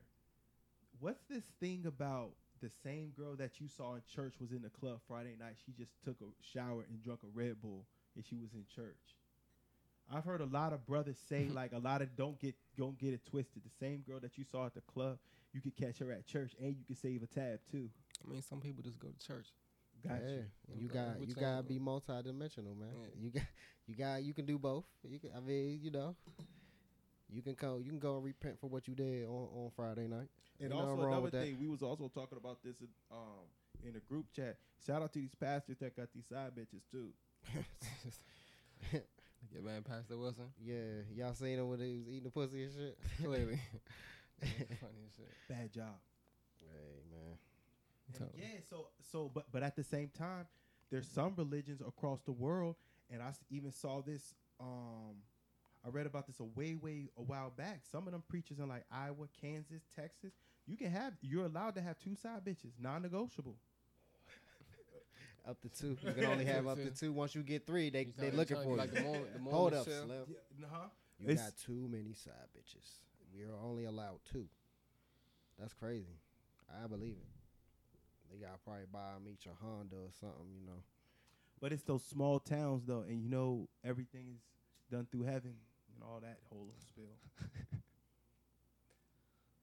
What's 1.01 1.21
this 1.29 1.45
thing 1.61 1.85
about 1.85 2.33
the 2.63 2.71
same 2.83 3.13
girl 3.17 3.37
that 3.37 3.61
you 3.61 3.69
saw 3.69 3.95
in 3.95 4.03
church 4.09 4.35
was 4.41 4.53
in 4.53 4.63
the 4.63 4.71
club 4.71 5.01
Friday 5.09 5.37
night? 5.39 5.61
She 5.67 5.73
just 5.77 5.93
took 6.05 6.17
a 6.23 6.31
shower 6.41 6.87
and 6.89 7.03
drunk 7.03 7.21
a 7.25 7.31
Red 7.35 7.61
Bull, 7.61 7.85
and 8.15 8.25
she 8.25 8.37
was 8.37 8.55
in 8.55 8.65
church. 8.73 9.19
I've 10.13 10.25
heard 10.25 10.41
a 10.41 10.47
lot 10.47 10.73
of 10.73 10.87
brothers 10.87 11.17
say 11.29 11.49
like 11.53 11.73
a 11.73 11.79
lot 11.79 12.03
of 12.03 12.17
don't 12.17 12.39
get 12.41 12.55
don't 12.77 12.99
get 12.99 13.13
it 13.13 13.21
twisted. 13.29 13.63
The 13.65 13.87
same 13.87 14.05
girl 14.07 14.21
that 14.21 14.39
you 14.39 14.45
saw 14.45 14.67
at 14.67 14.75
the 14.75 14.81
club, 14.83 15.19
you 15.53 15.61
could 15.61 15.77
catch 15.77 15.99
her 15.99 16.13
at 16.13 16.27
church, 16.27 16.53
and 16.61 16.77
you 16.77 16.85
could 16.87 16.99
save 16.99 17.23
a 17.23 17.27
tab 17.27 17.61
too. 17.71 17.89
I 18.25 18.31
mean, 18.31 18.43
some 18.43 18.61
people 18.61 18.83
just 18.83 18.99
go 18.99 19.09
to 19.09 19.27
church. 19.27 19.47
Got 20.07 20.21
yeah, 20.23 20.31
you. 20.31 20.45
you 20.81 20.87
Okay, 20.87 20.95
got 20.95 21.21
which 21.21 21.29
you 21.31 21.35
gotta 21.35 21.63
be 21.63 21.79
multi-dimensional, 21.79 22.75
man. 22.75 22.89
Yeah. 22.95 23.09
You 23.19 23.31
got 23.31 23.43
you 23.87 23.95
got 23.95 24.23
you 24.23 24.35
can 24.35 24.47
do 24.47 24.59
both. 24.59 24.85
You 25.09 25.19
can, 25.19 25.31
I 25.37 25.41
mean, 25.41 25.81
you 25.83 25.91
know, 25.91 26.15
you 27.31 27.43
can 27.43 27.55
go 27.55 27.79
you 27.83 27.91
can 27.91 27.99
go 27.99 28.17
and 28.17 28.25
repent 28.25 28.61
for 28.61 28.69
what 28.69 28.87
you 28.87 28.95
did 28.95 29.25
on, 29.25 29.49
on 29.55 29.71
Friday 29.75 30.07
night. 30.07 30.29
And 30.61 30.73
Ain't 30.73 30.81
nothing 30.81 30.89
also 30.91 31.07
another 31.07 31.23
with 31.23 31.33
that. 31.33 31.43
thing, 31.43 31.59
we 31.61 31.67
was 31.69 31.83
also 31.83 32.11
talking 32.15 32.39
about 32.39 32.59
this 32.63 32.77
in, 32.81 32.89
um 33.11 33.47
in 33.87 33.95
the 33.95 34.01
group 34.01 34.27
chat. 34.35 34.57
Shout 34.87 35.03
out 35.03 35.13
to 35.15 35.19
these 35.19 35.35
pastors 35.35 35.79
that 35.81 35.97
got 35.97 36.09
these 36.15 36.27
side 36.29 36.53
bitches 36.55 36.83
too. 36.91 37.09
Get 39.53 39.65
man, 39.65 39.83
Pastor 39.83 40.17
Wilson. 40.17 40.47
Yeah, 40.63 41.03
y'all 41.15 41.35
seen 41.35 41.59
him 41.59 41.69
when 41.69 41.81
he 41.81 41.97
was 41.99 42.09
eating 42.09 42.25
the 42.25 42.31
pussy 42.31 42.65
and 42.65 42.73
shit. 42.73 42.99
Clearly, 43.19 43.61
funny 44.41 45.09
shit. 45.17 45.31
Bad 45.49 45.73
job. 45.73 45.95
hey 46.61 47.01
man, 47.11 47.39
Totally. 48.13 48.39
yeah, 48.43 48.61
so 48.69 48.89
so 49.13 49.31
but 49.33 49.45
but 49.53 49.63
at 49.63 49.77
the 49.77 49.85
same 49.85 50.11
time, 50.17 50.47
there's 50.91 51.07
some 51.09 51.35
religions 51.37 51.81
across 51.87 52.21
the 52.23 52.33
world, 52.33 52.77
and 53.11 53.23
I 53.23 53.33
even 53.51 53.73
saw 53.73 54.03
this. 54.03 54.35
Um, 54.61 55.17
I 55.85 55.89
read 55.91 56.07
about 56.07 56.27
this 56.27 56.41
a 56.41 56.45
way 56.45 56.75
way 56.75 57.09
a 57.17 57.23
while 57.23 57.51
back. 57.57 57.83
Some 57.91 58.07
of 58.07 58.13
them 58.13 58.23
preachers 58.29 58.59
in 58.59 58.69
like 58.69 58.85
Iowa, 58.91 59.29
Kansas, 59.41 59.83
Texas, 59.95 60.33
you 60.67 60.77
can 60.77 60.91
have 60.91 61.13
you're 61.23 61.45
allowed 61.45 61.75
to 61.77 61.81
have 61.83 61.99
two 61.99 62.15
side 62.17 62.45
bitches, 62.45 62.73
non-negotiable. 62.81 63.57
Up 65.49 65.61
to 65.63 65.69
two. 65.69 65.97
You 66.03 66.13
can 66.15 66.25
only 66.25 66.45
have 66.45 66.67
up 66.67 66.79
to 66.79 66.91
two. 66.91 67.13
Once 67.13 67.35
you 67.35 67.43
get 67.43 67.67
three, 67.67 67.91
they 67.91 68.01
You 68.03 68.13
they 68.19 68.31
looking 68.31 68.57
for 68.57 68.71
you. 68.71 68.77
Like 68.77 68.93
the 68.93 69.03
more, 69.03 69.19
the 69.33 69.39
more 69.39 69.53
Hold 69.53 69.75
up, 69.75 69.85
chill- 69.87 70.05
Slim. 70.07 70.25
Yeah, 70.59 70.67
huh? 70.71 70.89
You 71.19 71.29
It's- 71.31 71.45
got 71.45 71.57
too 71.57 71.89
many 71.91 72.13
side 72.15 72.33
bitches. 72.57 72.91
We 73.35 73.45
are 73.45 73.57
only 73.65 73.85
allowed 73.85 74.21
two. 74.31 74.49
That's 75.59 75.73
crazy. 75.75 76.19
I 76.83 76.87
believe 76.87 77.17
it. 77.17 77.27
They 78.31 78.39
got 78.45 78.53
to 78.55 78.59
probably 78.65 78.87
buy 78.93 79.13
them 79.15 79.29
each 79.33 79.47
a 79.47 79.51
Honda 79.65 79.97
or 79.97 80.11
something, 80.21 80.51
you 80.55 80.67
know. 80.67 80.83
But 81.61 81.73
it's 81.73 81.85
those 81.85 82.03
small 82.05 82.39
towns 82.41 82.85
though, 82.85 83.03
and 83.09 83.23
you 83.23 83.29
know 83.31 83.69
everything 83.85 84.27
is 84.29 84.41
done 84.91 85.07
through 85.11 85.23
heaven 85.23 85.55
and 85.95 86.03
all 86.03 86.21
that 86.21 86.39
whole 86.51 86.67
little 86.67 86.81
spill. 86.87 87.17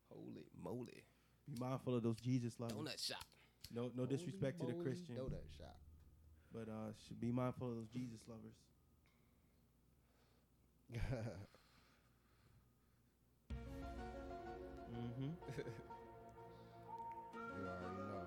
Holy 0.10 0.46
moly! 0.64 1.04
Be 1.48 1.56
mindful 1.60 1.96
of 1.96 2.04
those 2.04 2.20
Jesus 2.20 2.60
lovers. 2.60 2.78
Donut 2.78 3.06
shop. 3.08 3.24
No, 3.74 3.92
no 3.98 4.06
disrespect 4.06 4.60
to 4.62 4.68
the 4.68 4.74
Christian, 4.74 5.16
moly, 5.16 5.30
Donut 5.32 5.58
shop. 5.58 5.76
but 6.54 6.70
uh, 6.70 6.92
should 7.08 7.20
be 7.20 7.32
mindful 7.32 7.70
of 7.70 7.76
those 7.78 7.88
Jesus 7.90 8.22
lovers. 8.28 8.54
Mm-hmm. 14.94 15.32
You 17.54 17.70
already 17.70 18.02
know. 18.10 18.26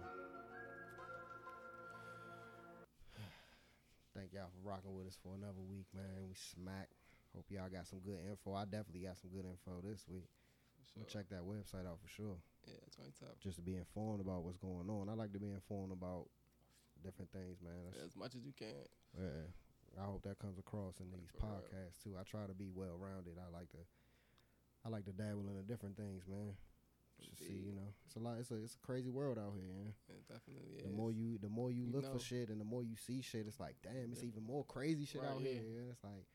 Thank 4.14 4.32
y'all 4.32 4.51
for 4.55 4.62
rocking 4.68 4.94
with 4.94 5.07
us 5.07 5.18
for 5.22 5.34
another 5.34 5.62
week, 5.62 5.86
man. 5.94 6.26
We 6.28 6.34
smack. 6.34 6.88
Hope 7.34 7.47
y'all 7.51 7.68
got 7.68 7.86
some 7.86 8.01
good 8.01 8.18
info. 8.30 8.55
I 8.55 8.64
definitely 8.64 9.03
got 9.03 9.18
some 9.18 9.30
good 9.30 9.44
info 9.44 9.82
this 9.82 10.07
week. 10.09 10.30
Sure. 10.94 11.05
Check 11.11 11.28
that 11.30 11.42
website 11.42 11.86
out 11.86 11.99
for 12.01 12.09
sure. 12.09 12.38
Yeah, 12.67 12.75
it's 12.87 12.97
tough. 13.21 13.39
Just 13.41 13.57
to 13.57 13.62
be 13.62 13.77
informed 13.77 14.21
about 14.21 14.43
what's 14.45 14.59
going 14.59 14.89
on. 14.91 15.09
I 15.09 15.12
like 15.14 15.33
to 15.33 15.39
be 15.41 15.51
informed 15.51 15.93
about 15.93 16.27
different 17.05 17.31
things, 17.33 17.59
man. 17.62 17.93
That's, 17.93 18.05
As 18.05 18.17
much 18.17 18.35
as 18.35 18.45
you 18.45 18.53
can. 18.57 18.87
yeah. 19.19 19.47
I 20.01 20.05
hope 20.05 20.23
that 20.25 20.39
comes 20.39 20.59
across 20.59 21.01
in 21.01 21.11
these 21.11 21.31
For 21.41 21.47
real. 21.47 21.57
podcasts 21.62 22.03
too. 22.03 22.17
I 22.21 22.23
try 22.25 22.45
to 22.47 22.53
be 22.55 22.69
well 22.75 22.99
rounded. 22.99 23.35
I 23.41 23.49
like 23.57 23.71
to 23.71 23.79
I 24.85 24.89
like 24.91 25.05
to 25.07 25.12
dabble 25.12 25.49
into 25.49 25.62
different 25.62 25.97
things, 25.97 26.25
man. 26.29 26.53
Just 27.25 27.39
see, 27.39 27.62
you 27.64 27.73
know, 27.73 27.95
it's 28.05 28.17
a 28.17 28.19
lot. 28.19 28.37
It's 28.39 28.51
a 28.51 28.57
it's 28.57 28.75
a 28.75 28.87
crazy 28.87 29.09
world 29.11 29.39
out 29.39 29.55
here. 29.55 29.64
Yeah. 29.73 30.14
It 30.17 30.29
definitely 30.29 30.77
The 30.83 30.91
is. 30.91 30.95
more 30.97 31.12
you 31.12 31.39
the 31.41 31.49
more 31.49 31.71
you 31.71 31.85
You 31.85 31.93
look 31.93 32.03
know. 32.05 32.12
for 32.12 32.19
shit 32.19 32.51
and 32.51 32.61
the 32.61 32.64
more 32.64 32.83
you 32.83 32.95
see 32.97 33.23
shit, 33.23 33.47
it's 33.47 33.59
like, 33.59 33.77
damn, 33.83 34.12
it's 34.12 34.23
even 34.23 34.43
more 34.43 34.64
crazy 34.64 35.07
shit 35.07 35.23
Right, 35.23 35.31
out 35.31 35.41
yeah. 35.41 35.53
here. 35.53 35.62
Yeah. 35.87 35.91
It's 35.93 36.05
like 36.05 36.27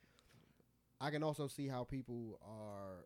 I 1.00 1.12
can 1.12 1.22
also 1.22 1.48
see 1.48 1.68
how 1.68 1.84
people 1.84 2.40
are 2.44 3.06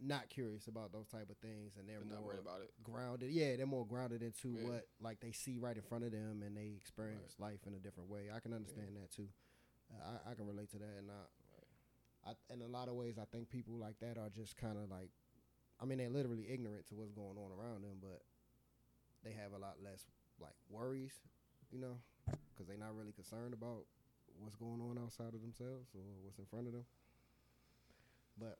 not 0.00 0.28
curious 0.28 0.66
about 0.68 0.92
those 0.92 1.08
type 1.08 1.28
of 1.30 1.36
things 1.38 1.72
and 1.78 1.88
they're 1.88 1.98
They're 1.98 2.06
not 2.14 2.20
more 2.20 2.28
worried 2.34 2.40
about 2.40 2.60
it. 2.62 2.70
grounded. 2.82 3.30
Yeah, 3.30 3.56
they're 3.56 3.66
more 3.66 3.84
grounded 3.86 4.22
into 4.22 4.50
Yeah. 4.56 4.64
what 4.68 4.86
like 5.00 5.20
they 5.20 5.32
see 5.32 5.58
right 5.58 5.76
in 5.76 5.82
front 5.82 6.04
of 6.04 6.12
them 6.12 6.42
and 6.44 6.56
they 6.56 6.72
experience 6.76 7.34
life 7.38 7.66
in 7.66 7.74
a 7.74 7.78
different 7.78 8.08
way. 8.08 8.30
I 8.34 8.40
can 8.40 8.52
understand 8.52 8.96
that 8.96 9.10
too. 9.10 9.28
Uh, 9.90 10.18
I, 10.26 10.30
I 10.32 10.34
can 10.34 10.46
relate 10.46 10.70
to 10.72 10.78
that, 10.78 10.94
and 10.98 11.10
I, 11.10 12.30
I, 12.30 12.52
in 12.52 12.60
a 12.60 12.66
lot 12.68 12.88
of 12.88 12.94
ways, 12.94 13.16
I 13.18 13.24
think 13.24 13.48
people 13.48 13.74
like 13.74 13.98
that 14.00 14.18
are 14.18 14.28
just 14.28 14.54
kind 14.56 14.76
of 14.76 14.90
like, 14.90 15.08
I 15.80 15.86
mean, 15.86 15.96
they're 15.98 16.10
literally 16.10 16.46
ignorant 16.50 16.86
to 16.88 16.94
what's 16.94 17.10
going 17.12 17.38
on 17.38 17.50
around 17.56 17.82
them, 17.84 17.96
but 18.02 18.20
they 19.24 19.32
have 19.32 19.52
a 19.52 19.58
lot 19.58 19.76
less 19.82 20.04
like 20.38 20.52
worries, 20.68 21.14
you 21.72 21.78
know, 21.80 21.96
because 22.52 22.68
they're 22.68 22.76
not 22.76 22.94
really 22.94 23.12
concerned 23.12 23.54
about 23.54 23.86
what's 24.38 24.56
going 24.56 24.80
on 24.80 24.98
outside 25.02 25.32
of 25.34 25.40
themselves 25.40 25.88
or 25.96 26.04
what's 26.22 26.38
in 26.38 26.44
front 26.46 26.66
of 26.68 26.72
them. 26.74 26.84
But 28.38 28.58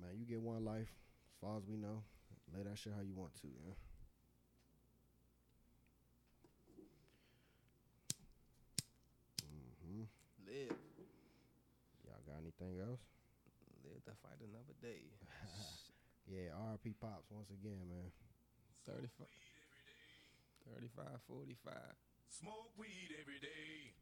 man, 0.00 0.10
you 0.18 0.24
get 0.26 0.40
one 0.40 0.64
life, 0.64 0.92
as 1.30 1.36
far 1.40 1.56
as 1.56 1.64
we 1.66 1.76
know. 1.76 2.02
Lay 2.54 2.62
that 2.62 2.78
shit 2.78 2.92
how 2.94 3.02
you 3.02 3.14
want 3.14 3.34
to, 3.42 3.48
yeah. 3.48 3.74
hmm 9.42 10.06
Live. 10.46 10.76
Y'all 12.04 12.22
got 12.26 12.38
anything 12.42 12.78
else? 12.80 13.02
Live 13.84 14.02
to 14.04 14.14
fight 14.22 14.40
another 14.42 14.76
day. 14.82 15.10
Yeah, 16.26 16.58
RP 16.74 16.90
Pops 16.98 17.30
once 17.30 17.54
again, 17.54 17.86
man. 17.86 18.10
35, 18.82 19.30
35, 20.74 21.06
45. 21.22 21.72
Smoke 22.26 22.74
weed 22.74 23.14
every 23.22 23.38
day. 23.38 23.94